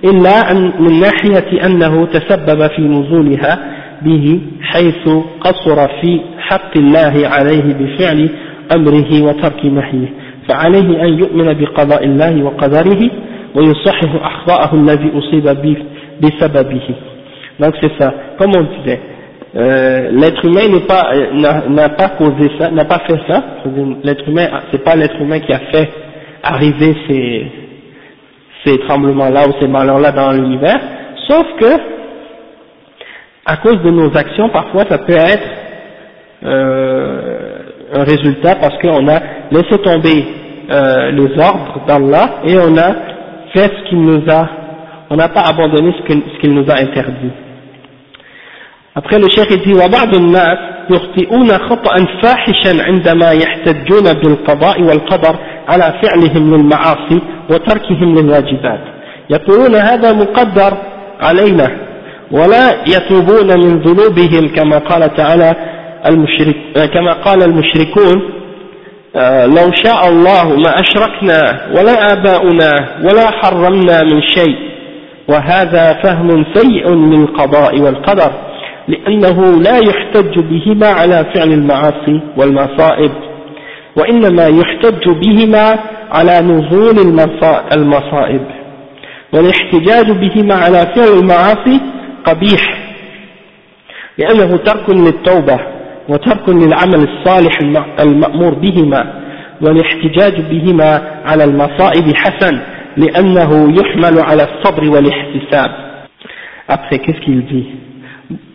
[0.05, 3.59] إلا أن من ناحية أنه تسبب في نزولها
[4.03, 5.09] به حيث
[5.41, 8.29] قصر في حق الله عليه بفعل
[8.75, 10.09] أمره وترك نهيه
[10.49, 13.11] فعليه أن يؤمن بقضاء الله وقدره
[13.55, 15.77] ويصحح أخطاءه الذي أصيب
[16.23, 16.83] بسببه
[17.61, 18.13] Donc c'est ça.
[18.39, 19.01] Comme on disait,
[19.55, 23.43] euh, l'être humain pas euh, n'a pas causé ça, n'a pas fait ça.
[24.03, 25.89] L'être humain, c'est pas l'être humain qui a fait
[26.43, 27.47] arriver ces
[28.65, 30.81] ces tremblements-là ou ces malheurs-là dans l'univers.
[31.29, 31.69] Sauf que
[33.45, 35.49] à cause de nos actions, parfois, ça peut être
[36.45, 37.39] euh,
[37.95, 40.25] un résultat parce qu'on a laissé tomber
[40.71, 42.95] les ordres d'Allah et on a
[43.53, 44.49] fait ce qu'il nous a
[45.13, 47.31] on n'a pas abandonné ce qu'il qu nous a interdit.
[48.95, 50.59] Après le cheikh dit وبعض الناس
[50.91, 55.37] يخطئون خطأ فاحشا عندما يحتجون بالقضاء والقدر
[55.69, 58.81] على فعلهم للمعاصي وتركهم للواجبات
[59.31, 60.73] يقولون هذا مقدر
[61.21, 61.67] علينا
[62.31, 65.55] ولا يتوبون من ذنوبهم كما قال تعالى
[66.07, 66.57] المشرك
[66.95, 68.17] كما قال المشركون
[69.57, 71.39] لو شاء الله ما أشركنا
[71.79, 72.71] ولا آباؤنا
[73.05, 74.57] ولا حرمنا من شيء
[75.29, 78.33] وهذا فهم سيء للقضاء والقدر
[78.89, 83.13] لأنه لا يحتج بهما على فعل المعاصي والمصائب
[83.97, 85.79] وإنما يحتج بهما
[86.11, 86.99] على نزول
[87.79, 88.43] المصائب
[89.33, 91.81] والاحتجاج بهما على فعل المعاصي
[92.25, 92.93] قبيح
[94.19, 95.59] لأنه ترك للتوبة
[96.09, 97.59] وترك للعمل الصالح
[98.01, 99.15] المأمور بهما
[99.63, 102.61] والاحتجاج بهما على المصائب حسن
[106.69, 107.67] après qu'est-ce qu'il dit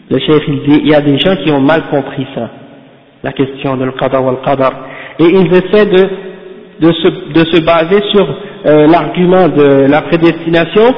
[0.10, 2.50] le chef il dit il y a des gens qui ont mal compris ça
[3.24, 4.72] la question de l'qadar wal qadar
[5.20, 6.10] et ils essaient de
[6.80, 8.28] de se, baser sur
[8.68, 10.94] euh, l'argument de la prédestination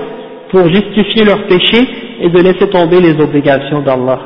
[0.51, 1.87] pour justifier leur péché
[2.19, 4.19] et de laisser tomber les obligations d'Allah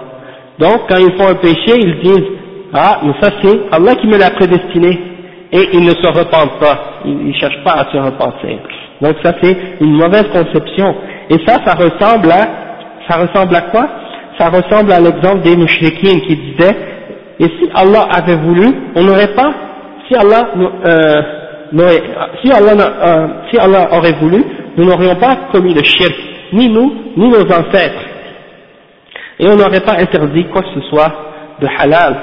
[0.58, 2.26] donc quand ils font un péché ils disent
[2.74, 5.00] ah mais ça c'est Allah qui me l'a prédestiné
[5.52, 8.58] et ils ne se repentent pas ils ne cherchent pas à se repentir
[9.04, 10.96] donc ça c'est une mauvaise conception.
[11.30, 13.86] Et ça, ça ressemble à, ça ressemble à quoi
[14.40, 16.76] Ça ressemble à l'exemple des mouchriquines qui disaient,
[17.40, 19.54] et si Allah avait voulu, on n'aurait pas,
[20.08, 20.48] si Allah,
[20.86, 21.22] euh,
[22.44, 24.42] si Allah, euh, si Allah aurait voulu,
[24.78, 26.16] nous n'aurions pas commis le shirk,
[26.54, 28.06] ni nous, ni nos ancêtres.
[29.40, 31.12] Et on n'aurait pas interdit quoi que ce soit
[31.60, 32.16] de halal.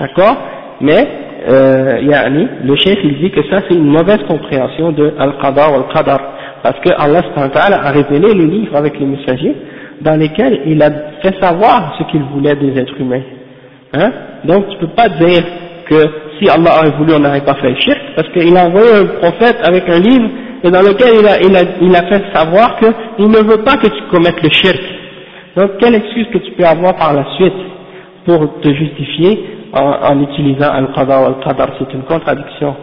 [0.00, 0.36] D'accord
[0.80, 1.06] Mais
[1.48, 6.18] euh, yani, le chef il dit que ça c'est une mauvaise compréhension de Al-Qadar Al-Qadar,
[6.62, 7.22] parce que Allah
[7.82, 9.54] a révélé le livre avec les messagers
[10.02, 10.90] dans lesquels il a
[11.22, 13.22] fait savoir ce qu'il voulait des êtres humains.
[13.94, 14.10] Hein
[14.44, 15.42] Donc tu peux pas dire
[15.88, 15.98] que
[16.38, 19.06] si Allah aurait voulu on n'aurait pas fait le shirk, parce qu'il a envoyé un
[19.06, 20.30] prophète avec un livre
[20.64, 23.76] et dans lequel il a, il a, il a fait savoir qu'il ne veut pas
[23.78, 24.82] que tu commettes le shirk.
[25.56, 27.54] Donc quelle excuse que tu peux avoir par la suite
[28.28, 32.74] pour te justifier en, utilisant Al-Qadha ou Al-Qadar, c'est une contradiction.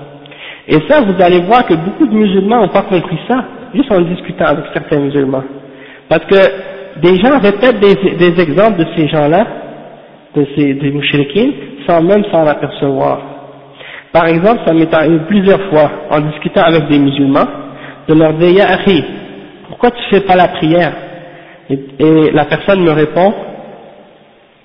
[0.67, 3.43] Et ça, vous allez voir que beaucoup de musulmans n'ont pas compris ça,
[3.75, 5.43] juste en discutant avec certains musulmans.
[6.09, 9.45] Parce que des gens répètent des, des exemples de ces gens-là,
[10.35, 10.93] de ces des
[11.87, 13.19] sans même s'en apercevoir.
[14.11, 17.47] Par exemple, ça m'est arrivé plusieurs fois, en discutant avec des musulmans,
[18.07, 18.65] de leur dire «Ya
[19.67, 20.93] pourquoi tu fais pas la prière?»
[21.69, 23.33] et la personne me répond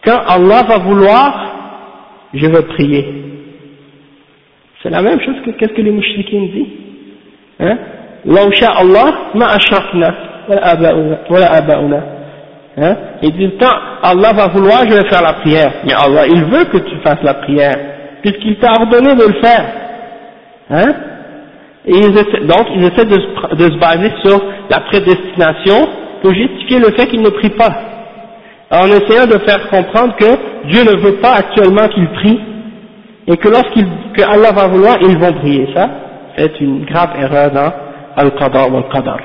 [0.04, 1.52] quand Allah va vouloir,
[2.32, 3.06] je veux prier.
[4.82, 6.66] C'est la même chose que qu'est-ce que les mouchriquins disent.
[7.60, 7.76] Hein
[8.52, 9.58] sha Allah
[12.78, 12.96] hein?
[13.22, 13.72] Ils disent quand
[14.02, 15.72] Allah va vouloir, je vais faire la prière.
[15.84, 17.76] Mais Allah, il veut que tu fasses la prière,
[18.22, 19.64] puisqu'il t'a ordonné de le faire.
[20.70, 20.94] Hein
[21.84, 24.40] Et ils essaient, donc ils essaient de de se baser sur
[24.70, 25.86] la prédestination
[26.22, 27.74] pour justifier le fait qu'ils ne prient pas
[28.70, 32.40] en essayant de faire comprendre que Dieu ne veut pas actuellement qu'il prie,
[33.26, 33.84] et que lorsqu'il
[34.16, 35.68] que Allah va vouloir, ils vont prier.
[35.74, 35.88] Ça,
[36.36, 37.72] c'est une grave erreur dans
[38.16, 39.18] Al-Qadar ou Al-Qadar.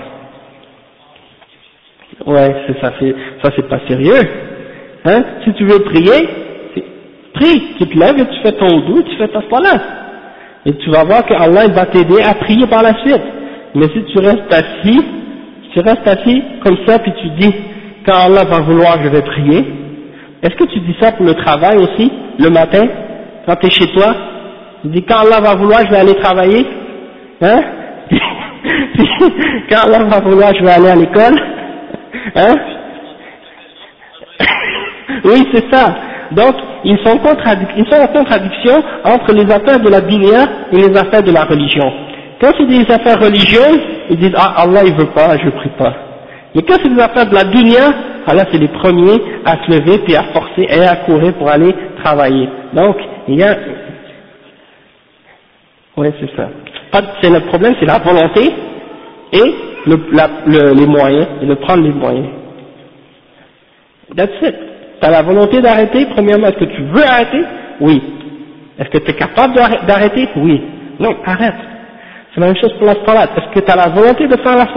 [2.26, 4.28] Ouais, c'est ça, c'est, ça c'est pas sérieux.
[5.06, 6.28] Hein Si tu veux prier,
[7.36, 9.82] prie, tu te lèves tu fais ton doux, tu fais ta salat.
[10.66, 13.22] Et tu vas voir que Allah va t'aider à prier par la suite.
[13.76, 15.06] Mais si tu restes assis,
[15.74, 17.54] tu restes assis comme ça puis tu dis
[18.06, 19.66] quand Allah va vouloir, je vais prier.
[20.43, 22.86] Est-ce que tu dis ça pour le travail aussi, le matin,
[23.45, 24.14] quand tu es chez toi
[24.84, 26.66] Tu dis quand Allah va vouloir, je vais aller travailler
[27.41, 27.64] Hein
[29.72, 31.39] Quand Allah va vouloir, je vais aller à l'école
[32.36, 32.53] Hein
[35.24, 35.95] Oui, c'est ça.
[36.32, 41.32] Donc, ils sont, en contradiction entre les affaires de la binaire et les affaires de
[41.32, 41.91] la religion.
[42.39, 43.82] Quand c'est les affaires religieuses,
[44.12, 46.05] ils disent Ah, Allah, il veut pas, je prie pas.
[46.56, 47.84] Mais quand c'est des affaires de la dunya,
[48.28, 51.49] alors ah c'est les premiers à se lever puis à forcer et à courir pour
[51.49, 52.47] aller travailler.
[52.74, 52.95] Donc,
[53.28, 53.58] il y a...
[55.97, 56.49] Oui, c'est ça.
[57.22, 58.41] C'est le problème, c'est la volonté
[59.34, 59.97] et le,
[60.47, 62.30] le, les moyens, et de prendre les moyens.
[64.16, 64.56] That's it.
[65.01, 67.41] T'as la volonté d'arrêter, premièrement, est-ce que tu veux arrêter
[67.82, 68.01] Oui.
[68.80, 69.56] Est-ce que tu es capable
[69.88, 70.62] d'arrêter Oui.
[71.01, 71.53] Non, arrête.
[72.34, 74.68] C'est la même chose pour la Est-ce que tu as la volonté de faire la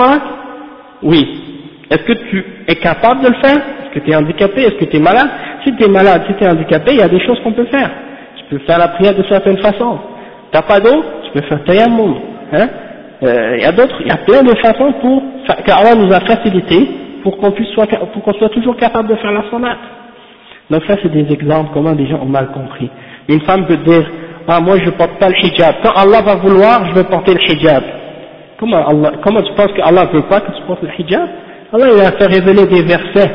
[1.05, 1.48] Oui.
[1.91, 4.85] Est-ce que tu es capable de le faire Est-ce que tu es handicapé Est-ce que
[4.87, 5.31] tu es malade
[5.65, 7.67] Si tu es malade, si tu es handicapé, il y a des choses qu'on peut
[7.67, 7.91] faire.
[8.37, 9.99] Tu peux faire la prière de certaines façons.
[10.53, 12.15] T'as pas d'eau Tu peux faire tayammum.
[12.53, 12.69] Hein
[13.23, 15.23] euh, il y a d'autres, il y a plein de façons pour
[15.65, 16.89] qu'Allah nous a facilité
[17.23, 19.79] pour qu'on puisse soit, pour qu'on soit toujours capable de faire la sonate.
[20.71, 22.89] Donc ça c'est des exemples comment des gens ont mal compris.
[23.29, 24.09] Une femme peut dire
[24.47, 25.75] ah moi je porte pas le hijab.
[25.83, 27.83] Quand Allah va vouloir, je vais porter le hijab.
[28.61, 31.29] Comment Allah, comment tu penses que Allah veut pas que tu portes le hijab
[31.71, 33.31] Allah il a fait révéler des versets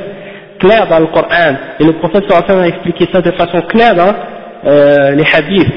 [0.59, 4.11] clairs dans le Coran, et le prophète a expliqué ça de façon claire dans
[4.69, 5.71] euh, les hadiths,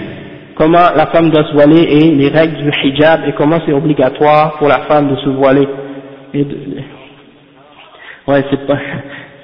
[0.54, 4.56] comment la femme doit se voiler et les règles du hijab, et comment c'est obligatoire
[4.58, 5.68] pour la femme de se voiler.
[6.32, 6.46] Et
[8.26, 8.78] Ouais, c'est pas...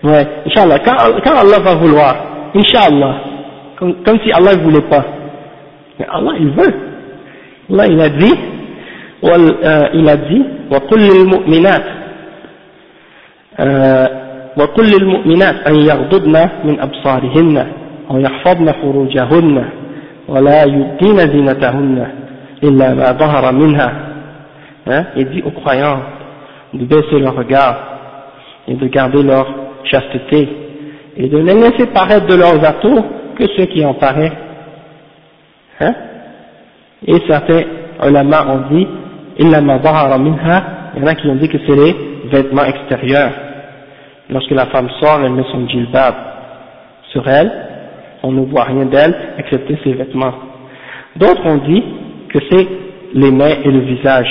[0.03, 2.17] Ouais, Inch'Allah, quand, Allah va vouloir,
[2.57, 3.15] Inch'Allah,
[3.79, 5.05] comme, comme, si Allah ne voulait pas,
[6.01, 6.75] mais Allah il veut.
[7.73, 8.35] Allah il a dit,
[9.23, 10.45] euh, il a dit,
[13.61, 13.65] euh,
[14.07, 14.09] hein?
[14.55, 15.37] Il
[25.17, 26.01] et dit aux croyants
[26.75, 27.77] de baisser leur regard
[28.69, 29.47] et de garder leur
[29.85, 30.49] chasteté
[31.19, 33.05] et de ne laisser paraître de leurs atouts
[33.39, 34.33] que ceux qui en paraît
[35.81, 35.95] hein
[37.07, 37.63] et certains
[38.07, 38.89] ulama ont dit
[39.39, 43.33] il y en a qui ont dit que c'est les vêtements extérieurs.
[44.31, 46.15] lorsque la femme sort, elle met son djilbab
[47.13, 47.53] sur elle,
[48.23, 50.33] on ne voit rien d'elle excepté ses vêtements.
[51.17, 51.85] D'autres ont dit
[52.33, 52.67] que c'est
[53.15, 54.29] les mains et le visage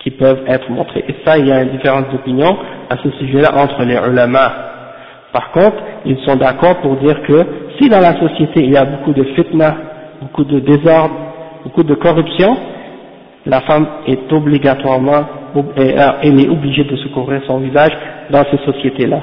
[0.00, 1.04] qui peuvent être montrés.
[1.08, 2.56] Et ça, il y a une différence d'opinion
[2.90, 4.52] à ce sujet-là entre les ulama.
[5.32, 7.44] Par contre, ils sont d'accord pour dire que
[7.80, 9.76] si dans la société il y a beaucoup de fitna,
[10.20, 11.14] beaucoup de désordre,
[11.64, 12.56] beaucoup de corruption,
[13.46, 15.24] la femme est obligatoirement
[15.76, 17.90] elle est obligée de se couvrir son visage
[18.30, 19.20] dans ces sociétés-là.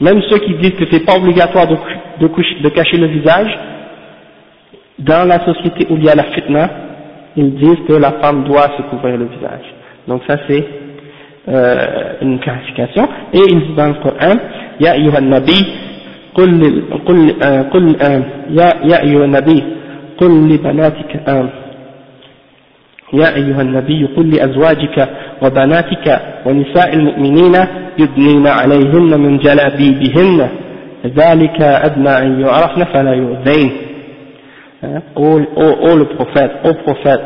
[0.00, 1.76] Même ceux qui disent que ce n'est pas obligatoire de,
[2.20, 3.58] de, cacher le visage,
[4.98, 6.70] dans la société où il y a la fitna,
[7.36, 9.64] ils disent que la femme doit se couvrir le visage.
[10.08, 10.66] Donc ça c'est
[11.48, 13.06] euh, une clarification.
[13.32, 14.36] Et ils disent dans le Coran,
[14.80, 15.54] Ya nabi,
[16.34, 16.60] qul
[20.18, 20.32] قل
[23.14, 25.08] يا أيها النبي قل لأزواجك
[25.42, 27.54] وبناتك ونساء المؤمنين
[27.98, 30.48] يدنين عليهن من جلابيبهن
[31.06, 33.70] ذلك أدنى أن يعرفن فلا يؤذين
[35.14, 37.20] قول أو أو البروفات أو البروفات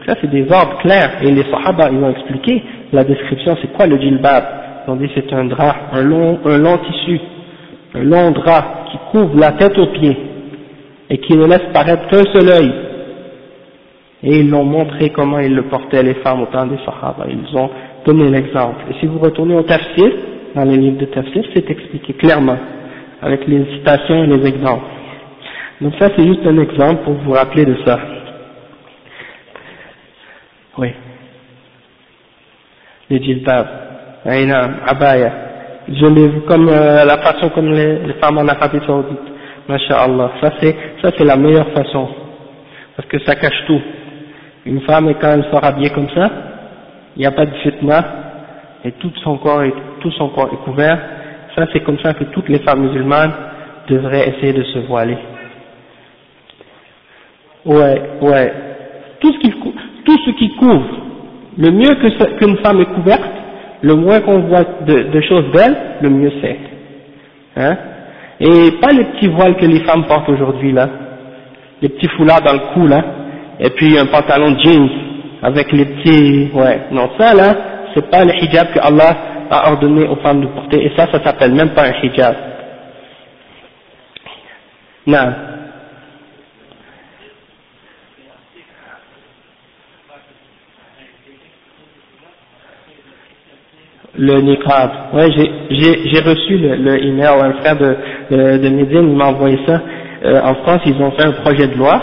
[0.06, 3.86] ça c'est des ordres clairs et les sahaba ils ont expliqué la description c'est quoi
[3.88, 4.44] le djilbab
[5.00, 7.20] Ils c'est un drap, un long, un long tissu,
[7.96, 10.16] un long drap qui couvre la tête aux pieds
[11.10, 12.72] et qui ne laisse paraître qu'un seul œil.
[14.22, 17.56] Et ils l'ont montré comment ils le portaient les femmes au temps des sahaba, ils
[17.58, 17.70] ont
[18.06, 18.82] donné l'exemple.
[18.90, 20.12] Et si vous retournez au tafsir,
[20.54, 22.58] dans les livres de tafsir, c'est expliqué clairement
[23.20, 24.84] avec les citations et les exemples.
[25.80, 28.00] Donc ça, c'est juste un exemple pour vous rappeler de ça.
[30.76, 30.92] Oui.
[33.10, 33.68] Les djilbabs,
[34.24, 35.32] Aïnam, Abaya,
[35.88, 39.20] je comme euh, la façon comme les, femmes en Arabie Saoudite.
[39.68, 40.32] Masha'Allah.
[40.42, 42.08] Ça c'est, ça c'est la meilleure façon.
[42.96, 43.80] Parce que ça cache tout.
[44.66, 46.28] Une femme, quand elle sort habillée comme ça,
[47.16, 48.04] il n'y a pas de fitna,
[48.84, 50.98] et tout son corps est, tout son corps est couvert.
[51.56, 53.32] Ça c'est comme ça que toutes les femmes musulmanes
[53.88, 55.16] devraient essayer de se voiler.
[57.66, 58.52] Ouais, ouais.
[59.20, 60.86] Tout ce qui, tout ce qui couvre,
[61.56, 61.94] le mieux
[62.38, 63.22] qu'une femme est couverte,
[63.82, 66.58] le moins qu'on voit de, de choses d'elle, le mieux c'est.
[67.56, 67.76] Hein
[68.40, 70.88] Et pas les petits voiles que les femmes portent aujourd'hui là,
[71.82, 73.02] les petits foulards dans le cou là,
[73.60, 74.88] et puis un pantalon jeans
[75.42, 76.80] avec les petits, ouais.
[76.92, 77.54] Non, ça là,
[77.94, 79.16] c'est pas le hijab que Allah
[79.50, 82.36] a ordonné aux femmes de porter, et ça, ça s'appelle même pas un hijab.
[85.08, 85.32] Non.
[94.18, 94.90] le niqab.
[95.14, 97.96] Ouais, j'ai reçu le, le, email, un frère de,
[98.30, 99.80] de, de Médine m'a envoyé ça.
[100.24, 102.02] Euh, en France, ils ont fait un projet de loi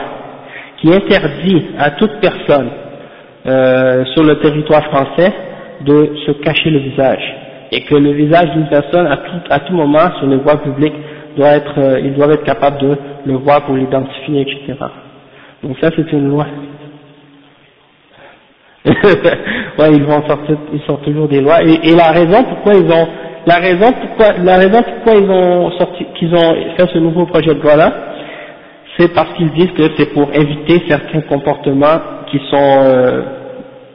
[0.78, 2.68] qui interdit à toute personne
[3.46, 5.34] euh, sur le territoire français
[5.86, 7.36] de se cacher le visage.
[7.72, 10.96] Et que le visage d'une personne, à tout, à tout moment, sur les voies publiques,
[11.36, 14.76] doit être, euh, ils doivent être capables de le voir pour l'identifier, etc.
[15.64, 16.46] Donc ça, c'est une loi.
[18.86, 21.64] ouais, ils vont sortir, ils sortent toujours des lois.
[21.64, 23.08] Et, la raison pourquoi ils ont,
[23.48, 27.56] la raison pourquoi, la raison pourquoi ils ont sorti, qu'ils ont fait ce nouveau projet
[27.56, 27.92] de loi-là,
[28.98, 33.22] c'est parce qu'ils disent que c'est pour éviter certains comportements qui sont euh,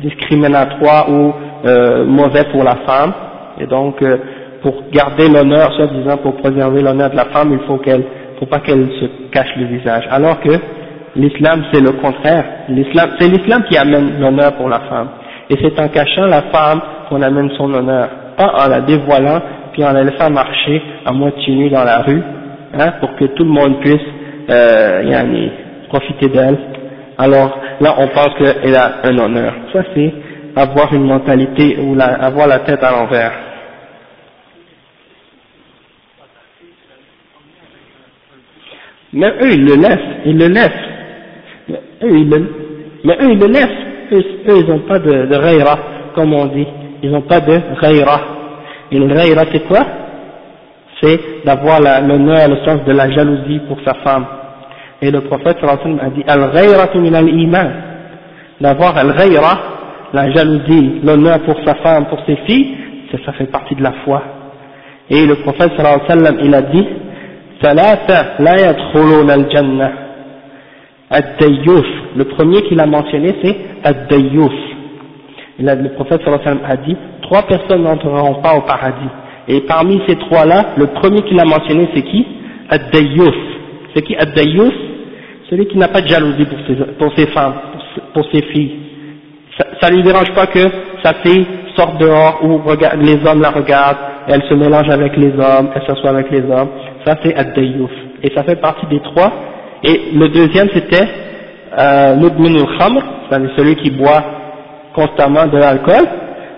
[0.01, 1.33] discriminatoires ou
[1.67, 3.13] euh, mauvais pour la femme.
[3.61, 4.17] Et donc, euh,
[4.63, 8.03] pour garder l'honneur, soit disant pour préserver l'honneur de la femme, il faut qu'elle,
[8.41, 10.05] faut pas qu'elle se cache le visage.
[10.11, 10.51] Alors que
[11.17, 12.65] l'islam c'est le contraire.
[12.69, 15.09] L'islam, c'est l'islam qui amène l'honneur pour la femme.
[15.49, 19.41] Et c'est en cachant la femme qu'on amène son honneur, pas en la dévoilant
[19.73, 22.23] puis en la laissant marcher à moitié nue dans la rue,
[22.79, 23.97] hein, pour que tout le monde puisse
[24.51, 25.53] euh, y aller,
[25.89, 26.59] profiter d'elle.
[27.19, 29.53] Alors là, on pense qu'elle a un honneur.
[29.73, 30.13] Ça, c'est
[30.57, 33.33] avoir une mentalité ou avoir la tête à l'envers.
[39.13, 40.87] mais eux, ils le laissent, ils le laissent
[42.03, 42.27] eux ils
[43.05, 44.23] mais eux ils le laissent, eux,
[44.59, 45.65] ils n'ont pas de, de
[46.15, 46.67] comme on dit,
[47.03, 48.21] ils n'ont pas de ghayra.
[48.91, 49.09] Et le
[49.53, 49.87] c'est quoi
[51.01, 54.27] C'est d'avoir l'honneur, le sens de la jalousie pour sa femme.
[55.01, 55.77] Et le prophète a
[56.11, 57.73] dit al sallam min al-iman
[58.61, 59.59] D'avoir al-ghayra,
[60.13, 62.77] la jalousie, l'honneur pour sa femme, pour ses filles,
[63.13, 64.23] ça, ça fait partie de la foi.
[65.09, 66.87] Et le prophète sallallahu alayhi wa sallam, il a dit
[67.63, 69.91] ثلاثة لا al jannah
[71.11, 71.25] ad
[72.17, 74.53] Le premier qu'il a mentionné, c'est Ad-Dayyuf.
[75.59, 79.09] Le prophète a dit, trois personnes n'entreront pas au paradis.
[79.49, 82.25] Et parmi ces trois-là, le premier qu'il a mentionné, c'est qui
[82.71, 82.83] ad
[83.95, 84.33] C'est qui ad
[85.51, 87.55] Celui qui n'a pas de jalousie pour ses, pour ses femmes,
[88.15, 88.77] pour ses, filles.
[89.83, 90.65] Ça ne lui dérange pas que
[91.05, 91.47] sa fille
[91.77, 92.61] sorte dehors ou
[93.01, 93.97] les hommes la regardent,
[94.29, 96.69] elle se mélange avec les hommes, elle s'assoit avec les hommes.
[97.05, 99.33] Ça, c'est ad Et ça fait partie des trois
[99.83, 104.23] et le deuxième, c'était euh, al-khamr, c'est-à-dire celui qui boit
[104.95, 106.07] constamment de l'alcool.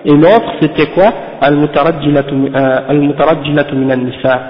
[0.04, 4.42] Et l'autre, c'était quoi Al-mutarajjilatu min euh, nisa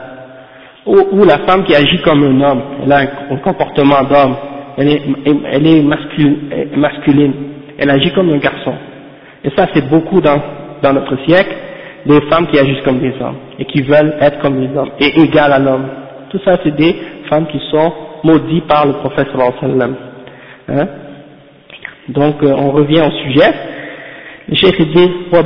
[0.86, 3.00] Ou la femme qui agit comme un homme, elle a
[3.30, 4.34] un comportement d'homme,
[4.78, 7.32] elle est, masculine,
[7.78, 8.72] elle agit comme un garçon.
[9.44, 10.40] Et ça, c'est beaucoup dans,
[10.82, 11.54] dans notre siècle,
[12.06, 15.20] des femmes qui agissent comme des hommes et qui veulent être comme des hommes et
[15.20, 15.86] égales à l'homme.
[16.30, 16.96] Tout ça, c'est des
[17.28, 17.92] femmes qui sont
[18.24, 19.28] maudit par le prophète
[19.60, 19.94] sallam.
[20.68, 20.88] Hein?
[22.08, 23.52] Donc euh, on revient au sujet.
[24.48, 25.38] Le cheikh dit oui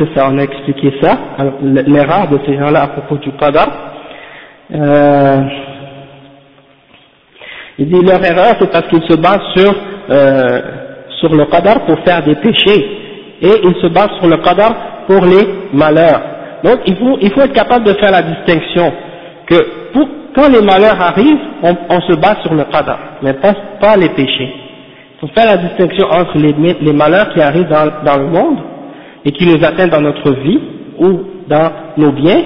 [0.00, 1.18] c'est ça, on a expliqué ça,
[1.62, 3.68] l'erreur de ces gens-là à propos du qadar.
[4.74, 5.40] Euh,
[7.78, 9.74] il dit leur erreur c'est parce qu'ils se basent sur,
[10.10, 10.60] euh,
[11.20, 12.88] sur le qadar pour faire des péchés
[13.42, 16.22] et ils se basent sur le qadar pour les malheurs.
[16.64, 18.90] Donc il faut, il faut être capable de faire la distinction
[19.46, 23.94] que pour, quand les malheurs arrivent, on, se bat sur le qadar, mais pas, pas
[23.96, 24.50] les péchés.
[25.22, 28.56] Il faut faire la distinction entre les, malheurs qui arrivent dans, le monde
[29.24, 30.60] et qui nous atteignent dans notre vie
[30.98, 32.42] ou dans nos biens.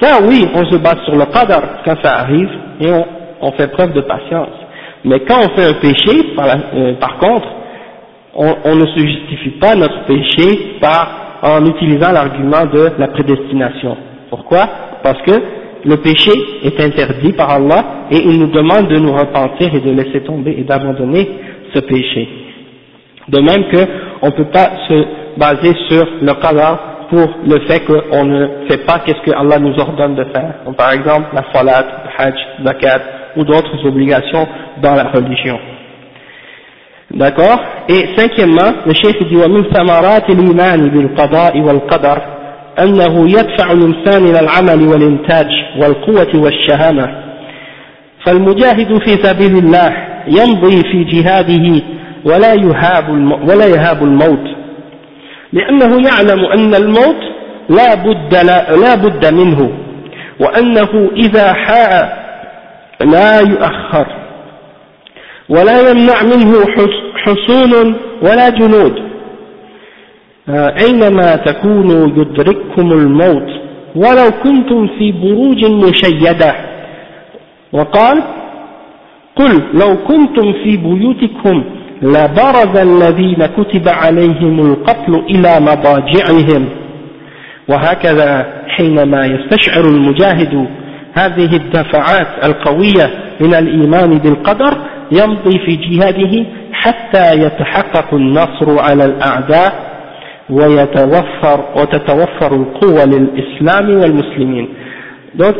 [0.00, 2.48] Ça, oui, on se bat sur le qadar quand ça arrive
[2.80, 2.88] et
[3.42, 4.48] on, fait preuve de patience.
[5.04, 7.48] Mais quand on fait un péché, par, euh, contre,
[8.34, 11.08] on, ne se justifie pas notre péché par,
[11.42, 13.96] en utilisant l'argument de la prédestination.
[14.30, 14.60] Pourquoi
[15.02, 19.74] Parce que le péché est interdit par Allah et il nous demande de nous repentir
[19.74, 21.28] et de laisser tomber et d'abandonner
[21.74, 22.28] ce péché.
[23.28, 25.04] De même qu'on ne peut pas se
[25.36, 29.74] baser sur le qadar pour le fait qu'on ne fait pas qu'est-ce que Allah nous
[29.78, 30.54] ordonne de faire.
[30.76, 31.84] par exemple, la salat,
[32.18, 33.00] le hajj, le zakat
[33.36, 34.46] ou d'autres obligations
[34.82, 35.58] dans la religion.
[37.12, 37.58] D'accord
[37.88, 39.36] Et cinquièmement, le chef dit
[41.88, 42.18] «qadar.
[42.80, 45.46] أنه يدفع الإنسان إلى العمل والإنتاج
[45.82, 47.14] والقوة والشهامة
[48.26, 49.96] فالمجاهد في سبيل الله
[50.28, 51.82] يمضي في جهاده
[52.24, 53.08] ولا يهاب
[53.48, 54.46] ولا يهاب الموت
[55.52, 57.16] لأنه يعلم أن الموت
[57.68, 58.34] لا بد
[58.84, 59.70] لا بد منه
[60.40, 62.20] وأنه إذا حاء
[63.00, 64.06] لا يؤخر
[65.48, 66.64] ولا يمنع منه
[67.24, 69.09] حصون ولا جنود
[70.48, 73.46] أينما آه، تكونوا يدرككم الموت
[73.96, 76.54] ولو كنتم في بروج مشيدة
[77.72, 78.22] وقال
[79.36, 81.64] قل لو كنتم في بيوتكم
[82.02, 86.68] لبرز الذين كتب عليهم القتل إلى مضاجعهم
[87.68, 90.66] وهكذا حينما يستشعر المجاهد
[91.12, 93.10] هذه الدفعات القوية
[93.40, 94.76] من الإيمان بالقدر
[95.12, 99.89] يمضي في جهاده حتى يتحقق النصر على الأعداء
[100.50, 100.62] Donc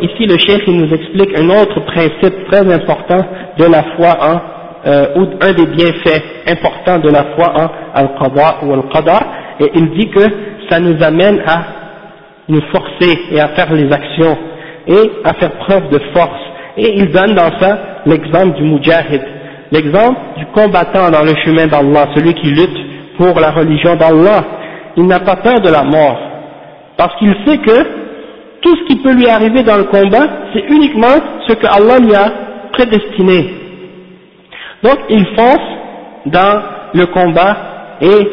[0.01, 3.21] ici le chef il nous explique un autre principe très important
[3.57, 4.39] de la foi en,
[4.87, 9.19] euh, ou un des bienfaits importants de la foi en Al-Qadha ou Al-Qadar
[9.61, 10.25] et il dit que
[10.69, 11.63] ça nous amène à
[12.49, 14.37] nous forcer et à faire les actions
[14.87, 16.41] et à faire preuve de force
[16.77, 19.21] et il donne dans ça l'exemple du Mujahid,
[19.71, 22.77] l'exemple du combattant dans le chemin d'Allah, celui qui lutte
[23.17, 24.43] pour la religion d'Allah
[24.97, 26.19] il n'a pas peur de la mort,
[26.97, 27.83] parce qu'il sait que
[28.61, 31.15] tout ce qui peut lui arriver dans le combat, c'est uniquement
[31.47, 32.31] ce que Allah lui a
[32.73, 33.53] prédestiné.
[34.83, 36.61] Donc il fonce dans
[36.93, 37.57] le combat
[38.01, 38.29] et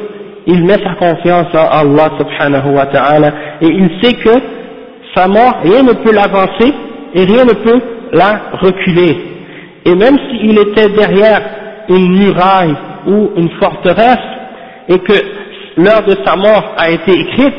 [0.47, 3.31] il met sa confiance en Allah subhanahu wa ta'ala
[3.61, 4.35] et il sait que
[5.15, 6.73] sa mort, rien ne peut l'avancer
[7.15, 7.81] et rien ne peut
[8.13, 9.17] la reculer.
[9.87, 11.41] Et même s'il était derrière
[11.89, 12.75] une muraille
[13.07, 14.25] ou une forteresse
[14.89, 15.48] et que
[15.79, 17.55] l'heure de sa mort a été écrite,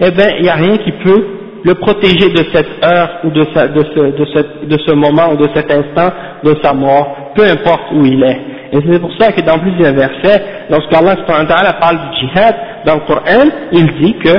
[0.00, 1.26] eh bien, il n'y a rien qui peut
[1.64, 6.74] le protéger de cette heure ou de, ce, moment ou de cet instant de sa
[6.74, 8.40] mort, peu importe où il est.
[8.72, 12.54] Et c'est pour ça que dans plusieurs versets, lorsqu'Allah parle du djihad
[12.86, 14.38] dans le Coran, il dit que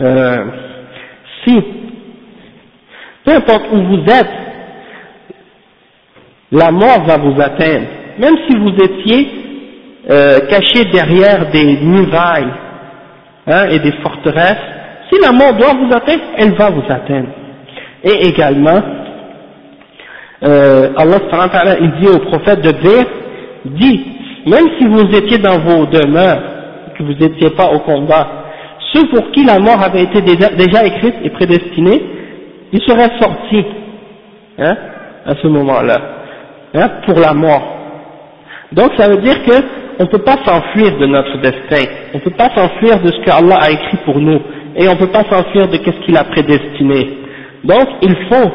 [0.00, 0.44] euh,
[1.44, 1.60] si,
[3.24, 4.34] peu importe où vous êtes,
[6.52, 7.86] la mort va vous atteindre,
[8.18, 9.28] même si vous étiez
[10.10, 12.52] euh, caché derrière des murailles
[13.46, 14.56] hein, et des forteresses,
[15.08, 17.28] si la mort doit vous atteindre, elle va vous atteindre.
[18.02, 18.82] Et également,
[20.42, 23.04] euh, Allah il dit au prophète de dire,
[23.66, 24.04] dit,
[24.46, 26.42] même si vous étiez dans vos demeures,
[26.98, 28.46] que vous n'étiez pas au combat,
[28.92, 32.02] ceux pour qui la mort avait été déjà, écrite et prédestinée,
[32.72, 33.64] ils seraient sortis
[34.58, 34.76] hein,
[35.24, 36.00] à ce moment-là,
[36.74, 37.76] hein, pour la mort.
[38.72, 39.52] Donc ça veut dire que
[40.00, 41.84] on ne peut pas s'enfuir de notre destin,
[42.14, 44.40] on ne peut pas s'enfuir de ce que Allah a écrit pour nous,
[44.74, 47.18] et on ne peut pas s'enfuir de ce qu'il a prédestiné.
[47.64, 48.50] Donc il faut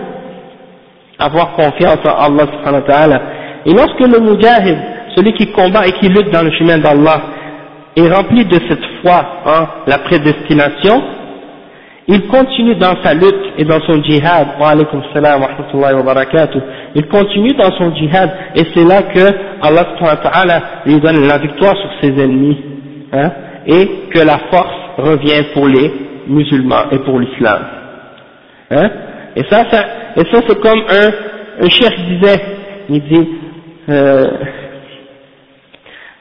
[1.20, 3.22] avoir confiance en Allah
[3.68, 4.78] Et lorsque le mujahid,
[5.16, 7.22] celui qui combat et qui lutte dans le chemin d'Allah,
[7.96, 11.00] est rempli de cette foi hein, la prédestination,
[12.08, 16.04] il continue dans sa lutte et dans son djihad, wa alaykum salam wa rahmatullahi wa
[16.04, 16.60] barakatuh,
[16.94, 19.26] il continue dans son djihad et c'est là que
[19.62, 22.58] Allah lui donne la victoire sur ses ennemis,
[23.12, 23.32] hein,
[23.66, 25.92] et que la force revient pour les
[26.28, 27.62] musulmans et pour l'islam.
[28.72, 28.90] Hein.
[29.36, 29.86] Et ça, ça,
[30.16, 32.42] et ça c'est comme un, un chef disait,
[32.90, 33.30] il dit,
[33.90, 34.28] euh,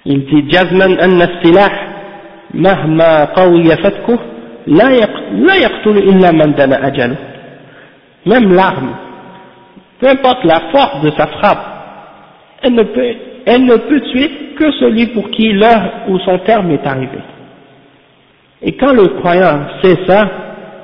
[0.07, 1.11] il dit, Jazman an
[2.55, 3.76] mahma qawiyya
[8.27, 8.97] même l'arme
[10.01, 11.67] peu importe la force de sa frappe
[12.62, 13.15] elle ne peut,
[13.47, 17.19] elle ne peut tuer que celui pour qui l'heure ou son terme est arrivé
[18.62, 20.31] et quand le croyant sait ça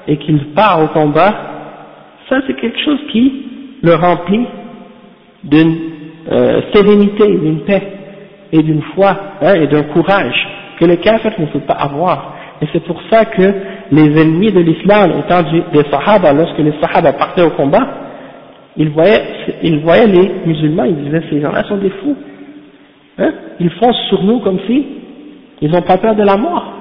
[0.06, 1.32] et qu'il part au combat
[2.28, 3.46] ça c'est quelque chose qui
[3.82, 4.46] le remplit
[5.44, 5.78] d'une
[6.30, 7.82] euh, sérénité, d'une paix
[8.52, 10.34] et d'une foi hein, et d'un courage
[10.78, 13.54] que le kafir ne peut pas avoir et c'est pour ça que
[13.90, 17.86] les ennemis de l'islam au temps des Sahaba, lorsque les Sahaba partaient au combat,
[18.76, 19.22] ils voyaient,
[19.62, 22.16] ils voyaient les musulmans, ils disaient ces gens-là sont des fous.
[23.18, 24.86] Hein ils foncent sur nous comme si
[25.62, 26.72] ils n'ont pas peur de la mort.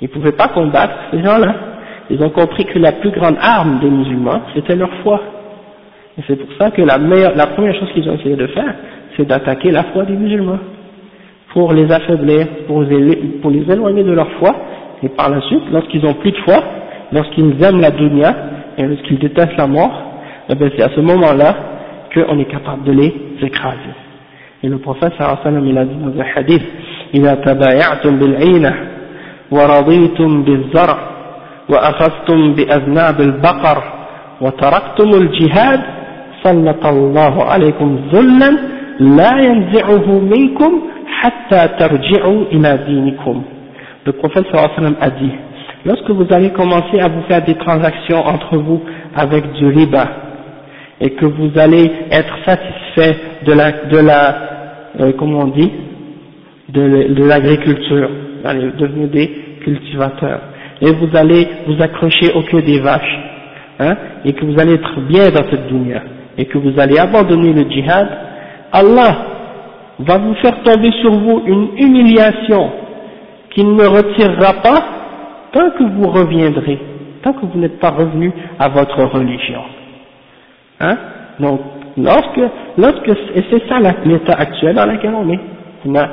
[0.00, 1.54] Ils ne pouvaient pas combattre ces gens-là.
[2.10, 5.20] Ils ont compris que la plus grande arme des musulmans, c'était leur foi.
[6.18, 8.74] Et c'est pour ça que la, la première chose qu'ils ont essayé de faire,
[9.16, 10.58] c'est d'attaquer la foi des musulmans,
[11.54, 14.54] pour les affaiblir, pour les éloigner de leur foi,
[15.04, 16.62] et par la suite, lorsqu'ils ont plus de foi,
[17.12, 18.34] lorsqu'ils aiment la dunya
[18.78, 19.92] et lorsqu'ils détestent la mort,
[20.48, 21.56] eh ben, c'est à ce moment-là
[22.14, 23.92] qu'on est capable de les écraser.
[24.62, 26.62] Et le prophète sallallahu il a dit dans un hadith,
[27.14, 28.74] إذا تبايعتم بالعينة
[29.52, 30.98] ورضيتم بالزرع
[31.68, 33.82] وأخذتم بأذناب البقر
[34.40, 35.80] وتركتم الجهاد
[36.44, 38.50] سلط الله عليكم ذلا
[39.00, 43.42] لا ينزعه منكم حتى ترجعوا إلى دينكم
[44.06, 45.30] le prophète sallam a dit
[45.86, 48.82] lorsque vous allez commencer à vous faire des transactions entre vous
[49.16, 50.04] avec du riba
[51.00, 53.16] et que vous allez être satisfait
[53.46, 54.34] de la de la
[55.00, 55.70] euh, comment on dit
[56.68, 58.10] de, l'agriculture
[58.42, 59.30] vous allez devenir des
[59.64, 60.40] cultivateurs
[60.82, 63.18] et vous allez vous accrocher au queue des vaches
[63.80, 66.02] hein, et que vous allez être bien dans cette dunya
[66.36, 68.08] et que vous allez abandonner le djihad
[68.72, 69.16] Allah
[70.00, 72.70] va vous faire tomber sur vous une humiliation
[73.54, 74.74] qu'il ne retirera pas
[75.52, 76.78] tant que vous reviendrez,
[77.22, 79.62] tant que vous n'êtes pas revenu à votre religion.
[80.80, 80.96] Hein
[81.38, 81.60] Donc,
[81.96, 82.40] lorsque,
[82.76, 85.40] lorsque, et c'est ça l'état actuel dans lequel on est.
[85.98, 86.10] Hein?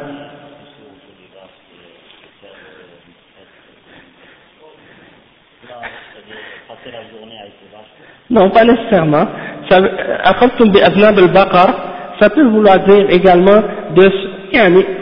[8.30, 9.26] Non, pas nécessairement.
[9.70, 11.68] Ça, euh,
[12.20, 13.62] ça peut vouloir dire également
[13.96, 14.32] de.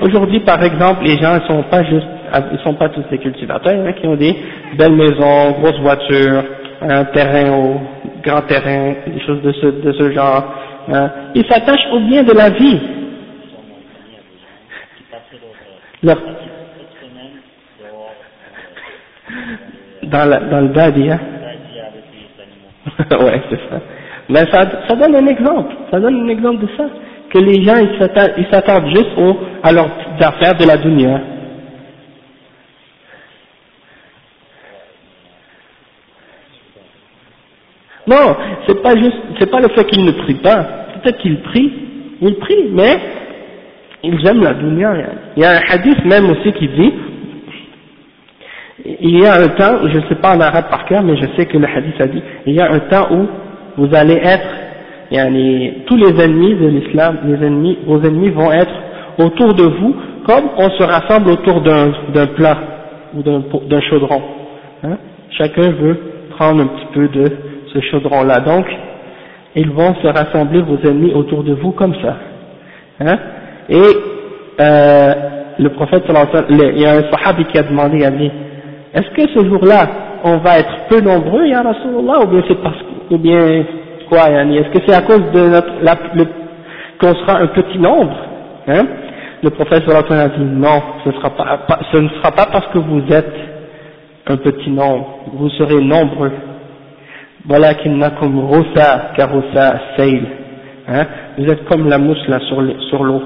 [0.02, 3.18] Aujourd'hui, par exemple, les gens ne sont pas juste ah, ils sont pas tous des
[3.18, 4.36] cultivateurs, il y en a qui ont des
[4.78, 6.44] belles maisons, grosses voitures,
[6.82, 7.82] un terrain au
[8.24, 10.44] grand terrain, des choses de ce, de ce genre.
[10.92, 11.10] Hein.
[11.34, 12.80] Ils s'attachent au bien de la vie.
[20.04, 21.20] Dans, la, dans le badi, hein.
[23.12, 23.80] ouais, c'est ça.
[24.30, 26.86] Mais ça, ça donne un exemple, ça donne un exemple de ça,
[27.34, 27.76] que les gens
[28.38, 29.90] ils s'attendent juste au, à leurs
[30.22, 31.20] affaires de la dunya,
[38.10, 40.66] Non, c'est pas juste, c'est pas le fait qu'ils ne prient pas.
[41.02, 41.72] Peut-être qu'ils prient,
[42.22, 42.98] ils prient, mais
[44.04, 44.94] ils aiment la dunya.
[45.38, 46.92] Il y a un hadith même aussi qui dit,
[49.02, 51.26] il y a un temps, je ne sais pas en arabe par cœur, mais je
[51.38, 53.28] sais que le hadith a dit, il y a un temps où
[53.78, 58.74] vous allez être, tous les ennemis de l'islam, les ennemis, vos ennemis vont être
[59.20, 59.96] autour de vous,
[60.26, 62.58] comme on se rassemble autour d'un plat
[63.16, 64.24] ou d'un chaudron.
[64.84, 64.98] Hein.
[65.38, 65.98] Chacun veut
[66.32, 67.26] prendre un petit peu de,
[67.74, 68.40] ce chaudron-là.
[68.40, 68.66] Donc,
[69.56, 72.16] ils vont se rassembler vos ennemis autour de vous comme ça.
[73.02, 73.18] Hein
[73.70, 73.82] Et
[74.62, 75.14] euh,
[75.60, 76.04] le prophète,
[76.50, 79.88] il y a un sahabi qui a demandé, à est-ce que ce jour-là,
[80.24, 82.78] on va être peu nombreux, ya Rasulallah, ou bien c'est parce
[83.12, 83.64] bien
[84.10, 85.96] quoi, Yanni, est-ce que c'est à cause de notre, la,
[87.00, 88.16] qu'on sera un petit nombre,
[88.68, 88.86] hein?
[89.42, 93.02] Le prophète a dit, non, ce, sera pas, ce ne sera pas parce que vous
[93.10, 93.32] êtes
[94.28, 96.34] un petit nombre, vous serez nombreux
[97.48, 99.12] comme comme rosa
[100.88, 101.08] hein
[101.38, 102.40] vous êtes comme la mousse là
[102.90, 103.22] sur l'eau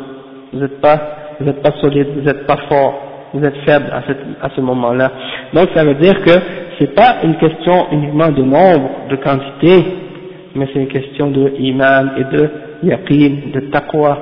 [0.52, 1.00] vous n'êtes pas
[1.40, 3.00] vous êtes pas solide vous n'êtes pas fort
[3.34, 5.12] vous êtes faible à à ce moment-là
[5.54, 6.40] donc ça veut dire que
[6.80, 9.84] c'est pas une question uniquement de nombre de quantité
[10.56, 12.50] mais c'est une question de iman et de
[12.84, 14.18] yaqin de taqwa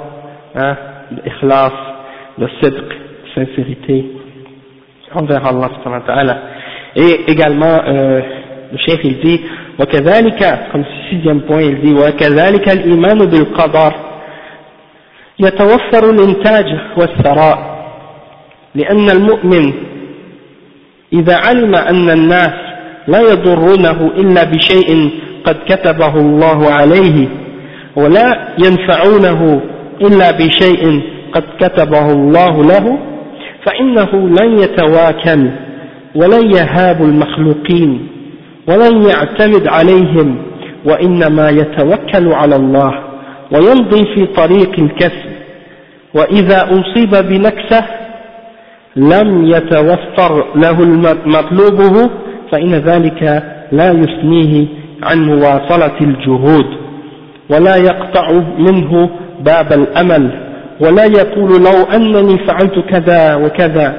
[0.56, 0.76] hein
[1.12, 1.74] de ikhlas
[2.38, 2.86] de sidq
[3.36, 4.06] sincérité
[5.14, 6.38] envers Allah
[6.96, 8.22] et également euh,
[8.72, 9.40] le chef il dit
[9.80, 10.40] وكذلك
[10.72, 13.94] comme sixième point il dit وكذلك الإيمان بالقدر
[15.40, 16.66] يتوفر الإنتاج
[16.98, 17.72] والثراء
[18.76, 19.74] لأن المؤمن
[21.14, 22.50] إذا علم أن الناس
[23.08, 25.10] لا يضرونه إلا بشيء
[25.44, 27.28] قد كتبه الله عليه
[27.96, 29.62] ولا ينفعونه
[30.02, 31.02] إلا بشيء
[31.34, 32.98] قد كتبه الله له
[33.66, 35.50] فإنه لن يتواكل
[36.16, 38.08] ولن يهاب المخلوقين
[38.68, 40.36] ولن يعتمد عليهم
[40.86, 42.94] وإنما يتوكل على الله
[43.52, 45.32] ويمضي في طريق الكسب
[46.14, 47.86] وإذا أصيب بنكسة
[48.96, 50.82] لم يتوفر له
[51.26, 52.10] مطلوبه
[52.52, 54.68] فإن ذلك لا يثنيه
[55.04, 56.66] عن مواصلة الجهود
[57.50, 59.10] ولا يقطع منه
[59.42, 60.30] باب الأمل
[60.80, 63.96] ولا يقول لو أنني فعلت كذا وكذا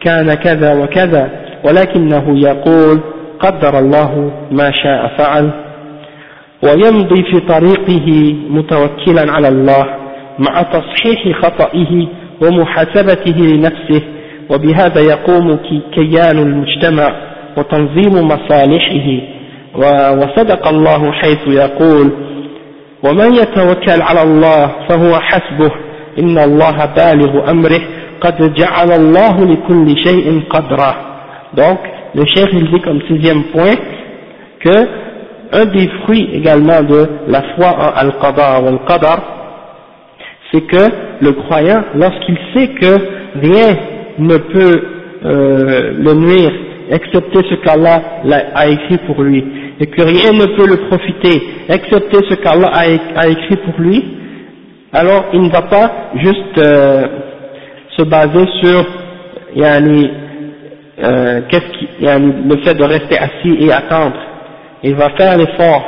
[0.00, 1.30] كان كذا وكذا
[1.64, 3.00] ولكنه يقول
[3.40, 5.50] قدر الله ما شاء فعل
[6.62, 9.86] ويمضي في طريقه متوكلا على الله
[10.38, 12.06] مع تصحيح خطئه
[12.42, 14.02] ومحاسبته لنفسه
[14.50, 15.58] وبهذا يقوم
[15.96, 17.12] كيان المجتمع
[17.56, 19.08] وتنظيم مصالحه
[20.16, 22.10] وصدق الله حيث يقول
[23.04, 25.72] ومن يتوكل على الله فهو حسبه
[26.18, 27.80] إن الله بالغ أمره
[28.20, 30.94] قد جعل الله لكل شيء قدرا
[31.58, 33.74] donc le cher il dit comme sixième point
[34.60, 34.86] que
[35.52, 39.20] un des fruits également de la foi en Al-Qadar al
[40.52, 42.96] c'est que le croyant, lorsqu'il sait que
[43.40, 43.76] rien
[44.18, 44.82] ne peut
[45.24, 46.50] euh, le nuire,
[46.90, 48.00] excepté ce qu'Allah
[48.52, 49.44] a écrit pour lui,
[49.78, 54.02] et que rien ne peut le profiter, excepté ce qu'Allah a écrit pour lui,
[54.92, 57.06] alors il ne va pas juste euh,
[57.96, 58.84] se baser sur
[59.54, 60.10] yani,
[61.02, 64.14] euh, qu'est-ce qui, le fait de rester assis et attendre,
[64.82, 65.82] il va faire l'effort,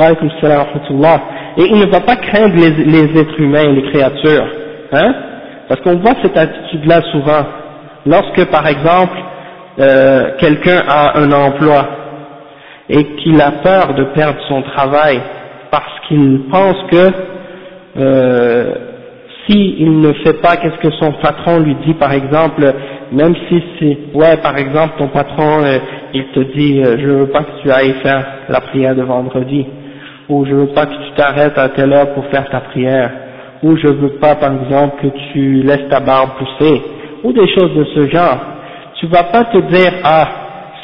[0.00, 4.46] et il ne va pas craindre les, êtres humains, les créatures,
[4.92, 5.14] hein,
[5.68, 7.46] parce qu'on voit cette attitude-là souvent,
[8.06, 9.16] lorsque par exemple,
[9.78, 11.88] euh, quelqu'un a un emploi,
[12.90, 15.20] et qu'il a peur de perdre son travail,
[15.70, 17.10] parce qu'il pense que,
[17.98, 18.72] euh,
[19.46, 22.62] s'il ne fait pas qu'est-ce que son patron lui dit par exemple,
[23.12, 25.78] même si c'est, ouais, par exemple, ton patron, euh,
[26.14, 29.66] il te dit, euh, je veux pas que tu ailles faire la prière de vendredi,
[30.28, 33.10] ou je veux pas que tu t'arrêtes à telle heure pour faire ta prière,
[33.62, 36.80] ou je veux pas, par exemple, que tu laisses ta barbe pousser,
[37.22, 38.38] ou des choses de ce genre.
[38.98, 40.28] Tu vas pas te dire, ah,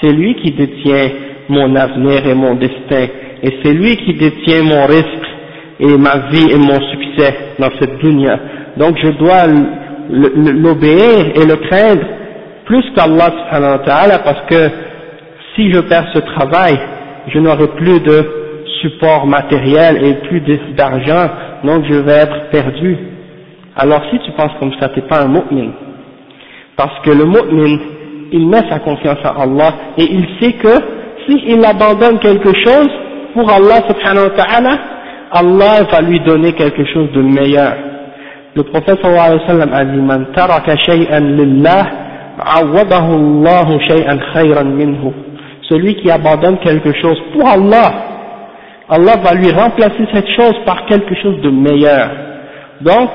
[0.03, 1.09] c'est lui qui détient
[1.49, 3.07] mon avenir et mon destin,
[3.43, 5.07] et c'est lui qui détient mon risque
[5.81, 8.39] et ma vie et mon succès dans cette dunya.
[8.77, 9.47] Donc je dois
[10.09, 12.03] l'obéir et le craindre
[12.69, 13.33] plus qu'Allah
[13.85, 14.71] ta'ala parce que
[15.57, 16.79] si je perds ce travail,
[17.29, 20.41] je n'aurai plus de support matériel et plus
[20.77, 21.31] d'argent,
[21.65, 22.97] donc je vais être perdu.
[23.75, 25.71] Alors si tu penses comme ça, tu n'es pas un mu'min.
[26.77, 27.79] Parce que le mu'min,
[28.33, 30.73] il met sa confiance en Allah et il sait que
[31.27, 32.91] s'il abandonne quelque chose
[33.35, 34.79] pour Allah subhanahu wa ta'ala,
[35.33, 37.73] Allah va lui donner quelque chose de meilleur.
[38.55, 39.99] Le prophète sallallahu alayhi wa sallam a dit,
[45.69, 47.93] celui qui abandonne quelque chose pour Allah,
[48.89, 52.11] Allah va lui remplacer cette chose par quelque chose de meilleur.
[52.81, 53.11] Donc,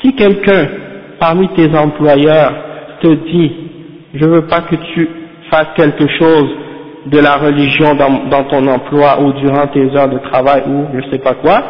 [0.00, 0.68] si quelqu'un
[1.18, 2.52] parmi tes employeurs
[3.00, 3.52] te dit
[4.14, 5.08] «je veux pas que tu
[5.50, 6.48] fasses quelque chose
[7.06, 11.10] de la religion dans, dans ton emploi ou durant tes heures de travail ou je
[11.10, 11.62] sais pas quoi»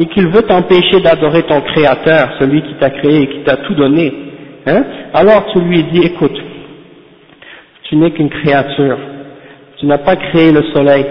[0.00, 3.74] et qu'il veut t'empêcher d'adorer ton Créateur, celui qui t'a créé et qui t'a tout
[3.74, 4.14] donné,
[4.66, 4.84] Hein?
[5.14, 6.38] alors tu lui dis, écoute,
[7.84, 8.98] tu n'es qu'une créature,
[9.78, 11.04] tu n'as pas créé le soleil,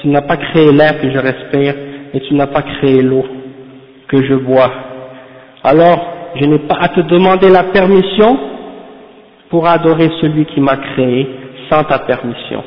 [0.00, 1.74] tu n'as pas créé l'air que je respire,
[2.14, 3.26] et tu n'as pas créé l'eau
[4.08, 4.72] que je bois.
[5.62, 8.38] Alors, je n'ai pas à te demander la permission
[9.50, 11.28] pour adorer celui qui m'a créé
[11.70, 12.62] sans ta permission.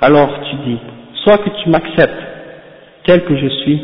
[0.00, 0.78] Alors tu dis,
[1.24, 2.16] soit que tu m'acceptes
[3.04, 3.82] tel que je suis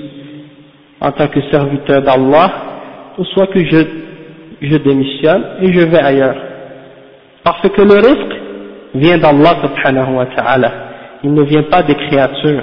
[1.00, 2.52] en tant que serviteur d'Allah,
[3.18, 3.84] ou soit que je
[4.70, 6.36] je démissionne et je vais ailleurs.
[7.44, 8.36] Parce que le risque
[8.94, 10.72] vient d'Allah subhanahu wa ta'ala,
[11.22, 12.62] il ne vient pas des créatures.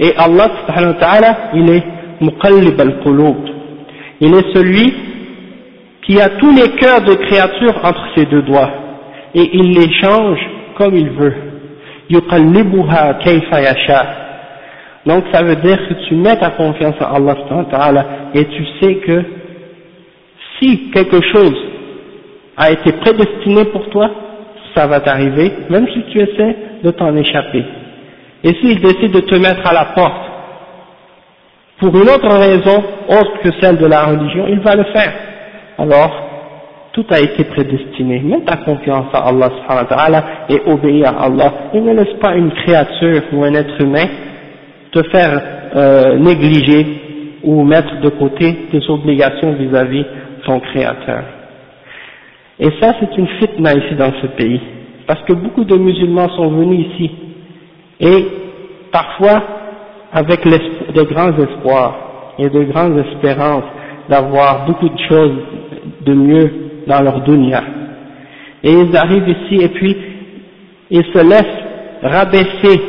[0.00, 1.84] Et Allah subhanahu wa ta'ala, il est
[2.20, 3.36] muqallib al-qulub,
[4.20, 4.94] il est celui
[6.06, 8.70] qui a tous les cœurs de créatures entre ses deux doigts,
[9.34, 10.38] et il les change
[10.76, 11.34] comme il veut.
[12.10, 14.02] Yuqallibuha kayfa
[15.06, 18.46] Donc ça veut dire que tu mets ta confiance en Allah subhanahu wa ta'ala, et
[18.46, 19.22] tu sais que
[20.62, 21.56] si quelque chose
[22.56, 24.10] a été prédestiné pour toi,
[24.74, 27.64] ça va t'arriver, même si tu essaies de t'en échapper.
[28.44, 30.30] Et s'il décide de te mettre à la porte,
[31.78, 35.12] pour une autre raison, autre que celle de la religion, il va le faire.
[35.78, 36.28] Alors,
[36.92, 38.20] tout a été prédestiné.
[38.20, 41.52] Mets ta confiance à Allah et obéis à Allah.
[41.74, 44.06] Et ne laisse pas une créature ou un être humain
[44.92, 45.40] te faire
[45.74, 46.86] euh, négliger
[47.42, 49.66] ou mettre de côté tes obligations vis-à-vis
[50.02, 50.04] vis à vis
[50.44, 51.22] son Créateur.
[52.58, 54.60] Et ça, c'est une fitna ici dans ce pays,
[55.06, 57.10] parce que beaucoup de musulmans sont venus ici,
[58.00, 58.26] et
[58.92, 59.42] parfois
[60.12, 63.64] avec de grands espoirs et de grandes espérances
[64.08, 65.36] d'avoir beaucoup de choses
[66.04, 66.50] de mieux
[66.86, 67.62] dans leur dunya.
[68.62, 69.96] Et ils arrivent ici et puis
[70.90, 72.80] ils se laissent rabaisser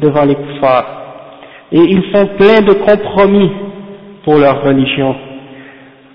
[0.00, 0.86] devant les kuffars.
[1.72, 3.50] Et ils font plein de compromis
[4.24, 5.14] pour leur religion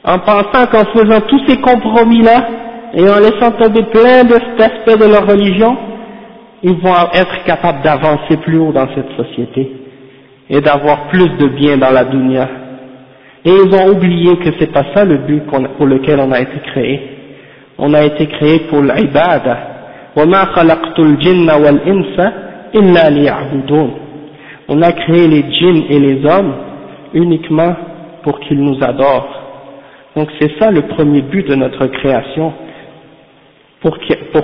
[0.07, 2.47] en pensant qu'en faisant tous ces compromis-là,
[2.93, 5.75] et en laissant tomber plein aspects de leur religion,
[6.63, 9.69] ils vont être capables d'avancer plus haut dans cette société
[10.49, 12.47] et d'avoir plus de bien dans la dunya.
[13.43, 16.57] Et ils ont oublié que c'est pas ça le but pour lequel on a été
[16.71, 17.01] créé.
[17.77, 19.57] On a été créé pour l'ibada.
[20.15, 20.45] On a
[24.95, 26.53] créé les djinns et les hommes
[27.13, 27.75] uniquement
[28.23, 29.34] pour qu'ils nous adorent.
[30.15, 32.53] Donc c'est ça le premier but de notre création,
[33.81, 33.97] pour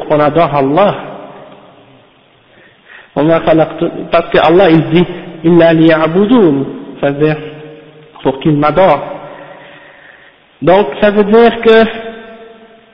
[0.08, 0.96] qu'on adore Allah.
[3.16, 5.06] Parce que Allah il dit,
[5.46, 5.58] il
[7.00, 7.38] c'est-à-dire
[8.22, 9.02] pour qu'il m'adore.
[10.62, 11.88] Donc ça veut dire que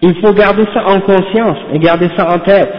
[0.04, 2.72] il faut garder ça en conscience et garder ça en tête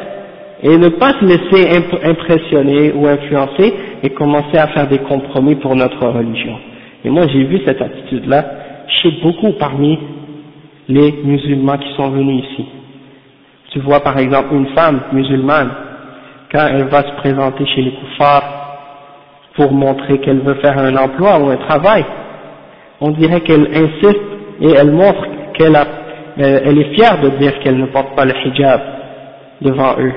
[0.62, 5.74] et ne pas se laisser impressionner ou influencer et commencer à faire des compromis pour
[5.74, 6.56] notre religion.
[7.04, 8.44] Et moi j'ai vu cette attitude-là
[8.88, 9.98] chez beaucoup parmi
[10.88, 12.64] les musulmans qui sont venus ici.
[13.72, 15.70] Tu vois par exemple une femme musulmane,
[16.52, 18.54] quand elle va se présenter chez les koufars
[19.54, 22.04] pour montrer qu'elle veut faire un emploi ou un travail,
[23.00, 24.22] on dirait qu'elle insiste
[24.60, 25.22] et elle montre
[25.54, 28.80] qu'elle euh, est fière de dire qu'elle ne porte pas le hijab
[29.60, 30.12] devant eux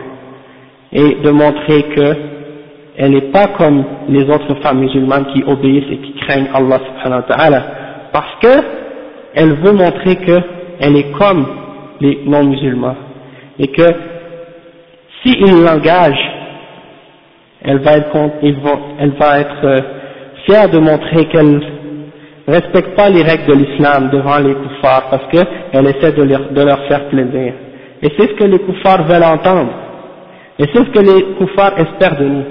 [0.93, 6.13] et de montrer qu'elle n'est pas comme les autres femmes musulmanes qui obéissent et qui
[6.13, 7.61] craignent Allah subhanahu wa ta'ala
[8.11, 8.61] parce que
[9.35, 11.45] elle veut montrer qu'elle est comme
[12.01, 12.95] les non-musulmans
[13.59, 13.85] et que
[15.23, 16.29] si ils l'engagent,
[17.63, 19.77] elle va être, elle va être euh,
[20.49, 21.61] fière de montrer qu'elle
[22.47, 26.61] respecte pas les règles de l'islam devant les koufars parce qu'elle essaie de leur, de
[26.61, 27.53] leur faire plaisir.
[28.01, 29.71] Et c'est ce que les koufars veulent entendre.
[30.59, 32.43] Et c'est ce que les koufars espèrent de nous.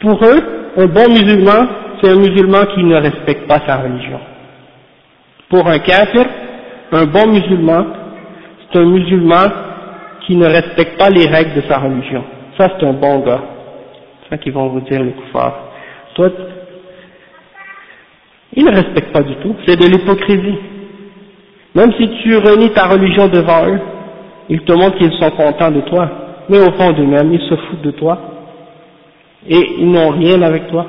[0.00, 0.42] Pour eux,
[0.78, 1.68] un bon musulman,
[2.04, 4.20] c'est un musulman qui ne respecte pas sa religion.
[5.48, 6.24] Pour un kafir,
[6.92, 7.86] un bon musulman,
[8.70, 9.46] c'est un musulman
[10.26, 12.22] qui ne respecte pas les règles de sa religion.
[12.58, 13.42] Ça, c'est un bon gars.
[14.22, 15.58] C'est ça qu'ils vont vous dire les koufars.
[16.14, 16.28] Toi,
[18.52, 19.56] ils ne respectent pas du tout.
[19.66, 20.58] C'est de l'hypocrisie.
[21.74, 23.80] Même si tu renies ta religion devant eux,
[24.50, 26.08] ils te montrent qu'ils sont contents de toi.
[26.50, 28.18] Mais au fond d'eux-mêmes, ils se foutent de toi.
[29.48, 30.86] Et ils n'ont rien avec toi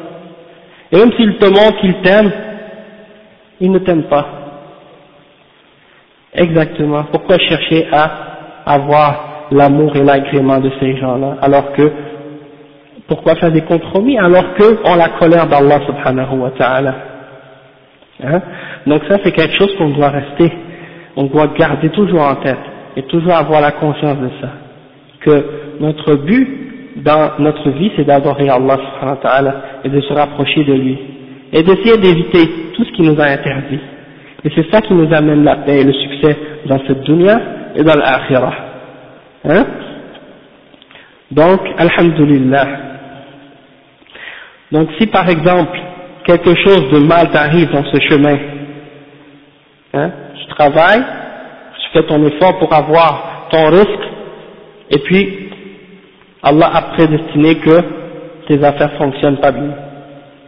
[0.96, 2.32] même s'il te montrent qu'il t'aime,
[3.60, 4.26] il ne t'aime pas.
[6.34, 7.06] Exactement.
[7.12, 8.10] Pourquoi chercher à
[8.66, 11.92] avoir l'amour et l'agrément de ces gens-là alors que
[13.08, 16.96] pourquoi faire des compromis alors que qu'on la colère d'Allah subhanahu wa ta'ala
[18.24, 18.42] hein?
[18.88, 20.52] Donc ça c'est quelque chose qu'on doit rester,
[21.16, 22.58] on doit garder toujours en tête
[22.98, 24.50] et toujours avoir la conscience de ça.
[25.22, 25.46] Que
[25.80, 26.65] notre but
[26.96, 28.78] dans notre vie, c'est d'adorer Allah
[29.84, 30.98] et de se rapprocher de lui.
[31.52, 33.80] Et d'essayer d'éviter tout ce qui nous a interdit.
[34.44, 37.40] Et c'est ça qui nous amène la paix et le succès dans cette dunya
[37.76, 38.54] et dans l'akhirah.
[39.46, 39.66] Hein
[41.32, 42.68] Donc, alhamdulillah.
[44.72, 45.78] Donc si par exemple,
[46.26, 48.38] quelque chose de mal t'arrive dans ce chemin,
[49.94, 50.12] hein,
[50.42, 51.04] tu travailles,
[51.86, 54.04] tu fais ton effort pour avoir ton risque,
[54.92, 55.45] et puis
[56.46, 57.76] Allah a prédestiné que
[58.48, 59.74] tes affaires fonctionnent pas bien.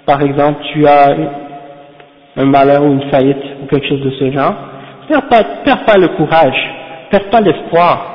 [0.05, 1.15] Par exemple, tu as
[2.37, 4.53] un malheur ou une faillite ou quelque chose de ce genre.
[5.09, 6.59] Perds pas, perds pas le courage,
[7.09, 8.13] perds pas l'espoir.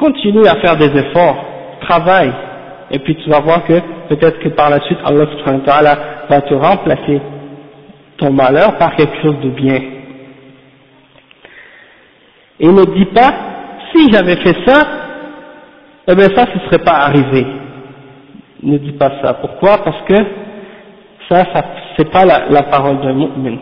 [0.00, 1.44] Continue à faire des efforts,
[1.82, 2.32] travaille,
[2.90, 3.74] et puis tu vas voir que
[4.08, 5.26] peut-être que par la suite Allah
[6.30, 7.20] va te remplacer
[8.16, 9.78] ton malheur par quelque chose de bien.
[12.60, 13.32] Et ne dis pas,
[13.94, 14.82] si j'avais fait ça,
[16.08, 17.46] eh bien ça, ce ne serait pas arrivé.
[18.62, 19.34] Ne dis pas ça.
[19.34, 20.16] Pourquoi Parce que
[21.28, 21.64] ça, ça
[21.96, 23.56] c'est pas la, la parole d'un mu'min.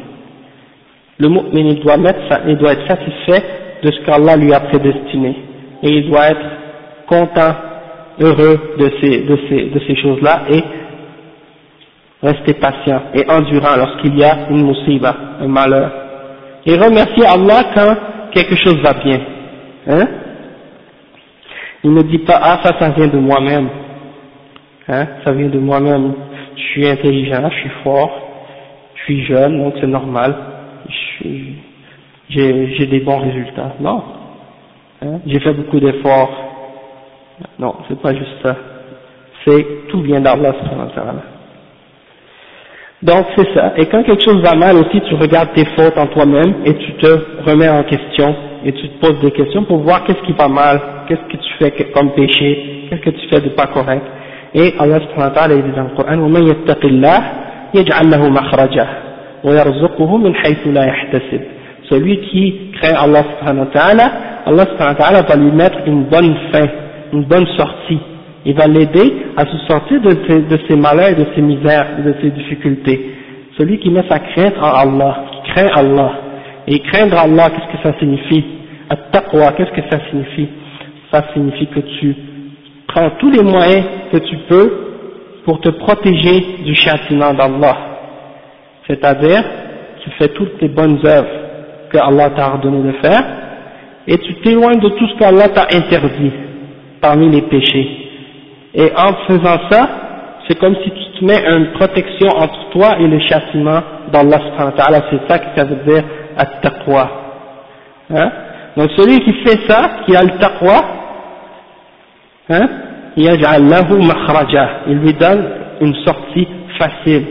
[1.18, 3.42] Le mu'min, il doit, mettre, il doit être satisfait
[3.82, 5.36] de ce qu'Allah lui a prédestiné.
[5.82, 6.46] Et il doit être
[7.06, 7.56] content,
[8.20, 10.62] heureux de ces, de ces, de ces choses-là et
[12.22, 15.90] rester patient et endurant lorsqu'il y a une musiba, un malheur.
[16.66, 17.96] Et remercier Allah quand
[18.32, 19.20] quelque chose va bien.
[19.88, 20.06] Hein
[21.82, 23.68] il ne dit pas, ah ça, ça vient de moi-même.
[24.88, 26.12] Hein, ça vient de moi-même.
[26.56, 28.10] Je suis intelligent, je suis fort,
[28.96, 30.36] je suis jeune, donc c'est normal.
[32.28, 33.72] J'ai des bons résultats.
[33.80, 34.02] Non.
[35.02, 36.30] Hein, J'ai fait beaucoup d'efforts.
[37.58, 38.54] Non, c'est pas juste ça.
[39.46, 40.52] C'est tout vient d'Allah
[43.02, 43.72] Donc c'est ça.
[43.78, 46.92] Et quand quelque chose va mal aussi, tu regardes tes fautes en toi-même et tu
[46.94, 50.48] te remets en question et tu te poses des questions pour voir qu'est-ce qui va
[50.48, 54.04] mal, qu'est-ce que tu fais comme péché, qu'est-ce que tu fais de pas correct.
[54.54, 57.20] Et Allah subhanahu wa ta'ala dit dans le Coran, وَمَنْ يَتَّقِ اللَّهِ
[57.74, 58.90] يَجْعَلْ لَهُ
[59.42, 61.40] وَيَرْزُقُهُ مِنْ حَيْثُ لَا يَحْتَسِبُ
[61.88, 64.04] Celui qui craint Allah subhanahu wa ta'ala,
[64.46, 66.66] Allah subhanahu wa ta'ala va lui mettre une bonne fin,
[67.14, 67.98] une bonne sortie.
[68.44, 72.30] Il va l'aider à se sortir de, de, ses malheurs, de ses misères, de ses
[72.30, 73.12] difficultés.
[73.58, 76.12] Celui qui met sa crainte en Allah, qui craint Allah,
[76.72, 78.44] et craindre Allah, qu'est-ce que ça signifie
[78.88, 80.48] At-taqwa, qu'est-ce que ça signifie
[81.12, 82.14] Ça signifie que tu
[82.86, 84.86] prends tous les moyens que tu peux
[85.44, 87.76] pour te protéger du châtiment d'Allah.
[88.86, 89.42] C'est-à-dire,
[90.04, 93.20] tu fais toutes tes bonnes œuvres que Allah t'a ordonné de faire,
[94.06, 96.30] et tu t'éloignes de tout ce qu'Allah t'a interdit
[97.00, 97.88] parmi les péchés.
[98.76, 99.88] Et en faisant ça,
[100.46, 103.80] c'est comme si tu te mets une protection entre toi et le châtiment
[104.12, 106.02] c'est ça que ça veut dire
[106.62, 107.10] taqwa
[108.10, 108.30] hein?
[108.76, 110.80] Donc celui qui fait ça, qui a le taqwa,
[112.50, 112.68] hein,
[113.16, 113.28] il
[114.98, 115.44] lui donne
[115.80, 116.46] une sortie
[116.78, 117.24] facile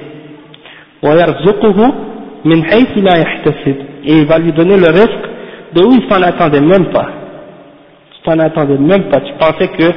[1.01, 1.07] et
[4.05, 5.29] il va lui donner le risque
[5.73, 7.07] de où il s'en attendait même pas
[8.13, 9.93] tu t'en attendais même pas tu pensais que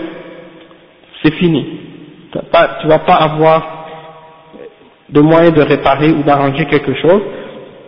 [1.24, 1.80] c'est fini
[2.32, 2.38] tu
[2.88, 3.81] vas pas avoir
[5.12, 7.22] de moyens de réparer ou d'arranger quelque chose.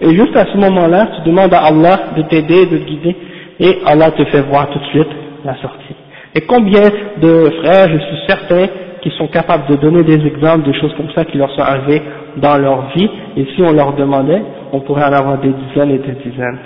[0.00, 3.16] Et juste à ce moment-là, tu demandes à Allah de t'aider, de te guider,
[3.60, 5.08] et Allah te fait voir tout de suite
[5.44, 5.94] la sortie.
[6.34, 6.82] Et combien
[7.20, 8.66] de frères, je suis certain,
[9.02, 12.00] qui sont capables de donner des exemples de choses comme ça qui leur sont arrivées
[12.38, 14.42] dans leur vie, et si on leur demandait,
[14.72, 16.58] on pourrait en avoir des dizaines et des dizaines.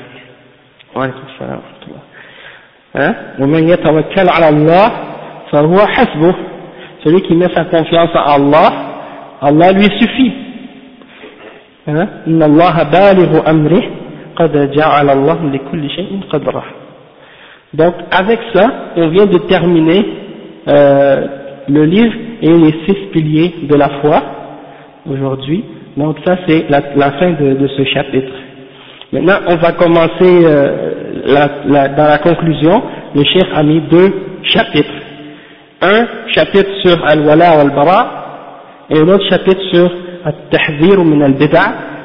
[0.96, 1.60] Ouais, c'est ça.
[2.94, 3.14] Hein?
[7.04, 8.68] Celui qui met sa confiance à Allah,
[9.40, 10.32] Allah lui suffit.
[11.88, 12.06] Hein?
[17.72, 18.64] Donc avec ça,
[18.96, 20.06] on vient de terminer
[20.68, 21.26] euh,
[21.70, 24.22] le livre et les six piliers de la foi
[25.10, 25.64] aujourd'hui.
[25.96, 28.32] Donc ça c'est la, fin de, ce chapitre.
[29.12, 30.92] Maintenant on va commencer euh,
[31.26, 32.82] dans la conclusion.
[33.14, 34.12] Le chers a mis deux
[34.42, 34.92] chapitres.
[35.80, 38.10] Un chapitre sur Al-Wala al-Bara
[38.90, 39.90] et un autre chapitre sur
[40.26, 41.97] التحذير من البدع